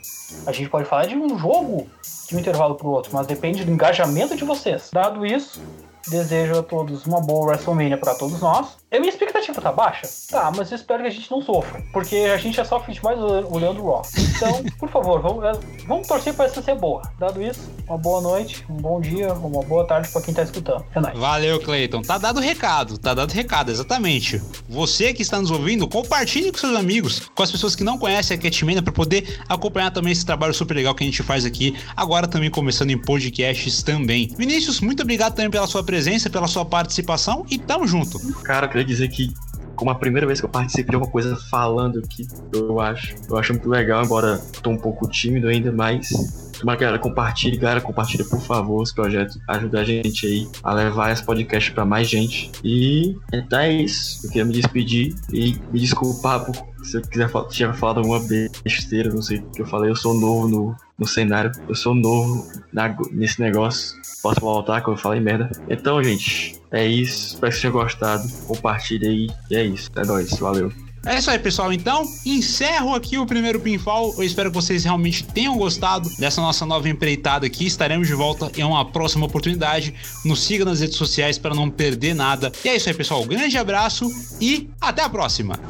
A 0.47 0.53
gente 0.53 0.69
pode 0.69 0.87
falar 0.87 1.07
de 1.07 1.17
um 1.17 1.39
jogo 1.39 1.89
de 2.29 2.35
um 2.35 2.41
intervalo 2.41 2.75
para 2.75 2.87
o 2.87 2.91
outro, 2.91 3.13
mas 3.15 3.27
depende 3.27 3.65
do 3.65 3.71
engajamento 3.71 4.37
de 4.37 4.45
vocês. 4.45 4.91
Dado 4.93 5.25
isso, 5.25 5.61
desejo 6.09 6.59
a 6.59 6.63
todos 6.63 7.07
uma 7.07 7.21
boa 7.21 7.49
WrestleMania 7.49 7.97
para 7.97 8.15
todos 8.15 8.41
nós. 8.41 8.77
A 8.89 9.01
minha 9.01 9.09
expectativa 9.09 9.61
tá 9.61 9.73
baixa? 9.73 10.09
Tá, 10.31 10.53
mas 10.57 10.71
eu 10.71 10.77
espero 10.77 11.03
que 11.03 11.09
a 11.09 11.11
gente 11.11 11.29
não 11.29 11.43
sofra. 11.43 11.83
Porque 11.93 12.15
a 12.33 12.37
gente 12.37 12.57
já 12.57 12.65
sofre 12.65 12.95
demais 12.95 13.19
olhando 13.19 13.83
o 13.83 13.91
Raw. 13.91 14.03
Então, 14.17 14.65
por 14.79 14.89
favor, 14.89 15.21
vamos, 15.21 15.45
é, 15.45 15.53
vamos 15.89 16.07
torcer 16.07 16.33
para 16.33 16.45
essa 16.45 16.63
ser 16.63 16.77
boa. 16.77 17.03
Dado 17.19 17.43
isso, 17.43 17.69
uma 17.89 17.99
boa 17.99 18.21
noite, 18.21 18.65
um 18.71 18.77
bom 18.77 19.01
dia, 19.01 19.35
uma 19.35 19.65
boa 19.65 19.85
tarde 19.85 20.09
para 20.09 20.23
quem 20.23 20.33
tá 20.33 20.45
escutando. 20.45 20.85
É 20.95 21.01
nóis. 21.01 21.19
Valeu, 21.19 21.61
Cleiton. 21.61 22.01
Tá 22.01 22.17
dado 22.17 22.37
o 22.37 22.41
recado, 22.41 22.97
tá 22.97 23.13
dado 23.13 23.31
o 23.31 23.35
recado, 23.35 23.73
exatamente. 23.73 24.41
Você 24.69 25.13
que 25.13 25.23
está 25.23 25.41
nos 25.41 25.51
ouvindo, 25.51 25.89
compartilhe 25.89 26.53
com 26.53 26.59
seus 26.59 26.77
amigos, 26.77 27.29
com 27.35 27.43
as 27.43 27.51
pessoas 27.51 27.75
que 27.75 27.83
não 27.83 27.99
conhecem 27.99 28.37
a 28.37 28.41
Catmania, 28.41 28.83
para 28.83 28.93
poder 28.93 29.41
acompanhar 29.49 29.91
também 29.91 30.13
esse 30.13 30.25
trabalho 30.25 30.55
super 30.55 30.75
legal 30.75 30.95
que 30.95 31.03
a 31.03 31.07
gente 31.07 31.25
faz 31.25 31.45
aqui. 31.45 31.77
Agora 31.97 32.29
também 32.29 32.51
começando 32.51 32.91
em 32.91 32.99
podcasts 32.99 33.83
também. 33.83 34.33
Vinícius, 34.39 34.81
muito 34.81 35.03
obrigado 35.03 35.35
também 35.35 35.51
pela 35.51 35.67
sua 35.67 35.83
presença, 35.83 36.31
pela 36.31 36.47
sua 36.47 36.65
participação 36.65 37.45
e 37.51 37.59
tamo 37.59 37.85
junto. 37.85 38.21
Cara, 38.45 38.76
queria 38.77 38.85
dizer 38.85 39.09
que 39.09 39.33
como 39.75 39.91
a 39.91 39.95
primeira 39.95 40.27
vez 40.27 40.41
que 40.41 40.47
eu 40.47 40.51
participo 40.51 40.91
de 40.91 40.97
alguma 40.97 41.11
coisa 41.11 41.37
falando 41.37 41.99
aqui, 41.99 42.27
eu 42.53 42.81
acho. 42.81 43.15
Eu 43.29 43.37
acho 43.37 43.53
muito 43.53 43.69
legal, 43.69 44.05
embora 44.05 44.39
tô 44.63 44.71
um 44.71 44.79
pouco 44.79 45.09
tímido 45.09 45.49
ainda, 45.49 45.71
mas 45.71 46.11
Tomara 46.59 46.79
que 46.79 46.85
galera 46.85 46.99
compartilhe, 46.99 47.57
galera, 47.59 47.81
compartilha 47.81 48.25
por 48.25 48.41
favor 48.41 48.83
esse 48.83 48.95
projeto. 48.95 49.39
Ajuda 49.47 49.81
a 49.81 49.85
gente 49.85 50.27
aí 50.27 50.49
a 50.63 50.73
levar 50.73 51.13
esse 51.13 51.23
podcast 51.23 51.71
para 51.73 51.85
mais 51.85 52.09
gente. 52.09 52.51
E 52.65 53.15
então 53.33 53.59
é 53.59 53.73
isso. 53.73 54.25
Eu 54.25 54.31
queria 54.31 54.45
me 54.45 54.53
despedir 54.53 55.15
e 55.33 55.57
me 55.71 55.79
desculpar 55.79 56.45
por 56.45 56.57
se 56.87 56.97
eu 56.97 57.03
quiser 57.03 57.29
tiver 57.51 57.75
falado 57.75 57.99
alguma 57.99 58.21
besteira, 58.21 59.11
não 59.13 59.23
sei 59.23 59.39
o 59.39 59.51
que 59.51 59.63
eu 59.63 59.67
falei. 59.67 59.91
Eu 59.91 59.97
sou 59.97 60.15
novo 60.15 60.49
no, 60.49 60.77
no 60.99 61.07
cenário, 61.07 61.51
eu 61.69 61.75
sou 61.75 61.95
novo 61.95 62.47
na, 62.73 62.97
nesse 63.11 63.41
negócio. 63.41 63.97
Posso 64.23 64.41
voltar 64.41 64.81
quando 64.81 64.97
eu 64.97 65.03
falei 65.03 65.21
merda. 65.21 65.51
Então, 65.69 66.03
gente, 66.03 66.61
é 66.71 66.87
isso. 66.87 67.35
Espero 67.35 67.53
que 67.53 67.59
vocês 67.59 67.61
tenham 67.61 67.73
gostado. 67.73 68.29
Compartilha 68.47 69.09
aí. 69.09 69.29
E 69.51 69.57
é 69.57 69.65
isso. 69.65 69.91
É 69.97 70.05
nóis. 70.05 70.31
Valeu. 70.39 70.73
É 71.07 71.19
isso 71.19 71.31
aí, 71.31 71.39
pessoal. 71.39 71.73
Então, 71.73 72.05
encerro 72.25 72.93
aqui 72.93 73.17
o 73.17 73.25
primeiro 73.25 73.61
pinfall. 73.61 74.13
Eu 74.17 74.25
espero 74.25 74.51
que 74.51 74.57
vocês 74.57 74.83
realmente 74.83 75.23
tenham 75.23 75.57
gostado 75.57 76.11
dessa 76.19 76.41
nossa 76.41 76.67
nova 76.67 76.89
empreitada 76.89 77.47
aqui. 77.47 77.65
Estaremos 77.65 78.09
de 78.09 78.15
volta 78.15 78.51
em 78.57 78.65
uma 78.65 78.85
próxima 78.85 79.27
oportunidade. 79.27 79.95
Nos 80.25 80.43
siga 80.43 80.65
nas 80.65 80.81
redes 80.81 80.97
sociais 80.97 81.39
para 81.39 81.55
não 81.55 81.71
perder 81.71 82.15
nada. 82.15 82.51
E 82.65 82.69
é 82.69 82.77
isso 82.77 82.89
aí, 82.89 82.95
pessoal. 82.95 83.25
grande 83.25 83.57
abraço 83.57 84.11
e 84.41 84.69
até 84.81 85.03
a 85.03 85.09
próxima. 85.09 85.61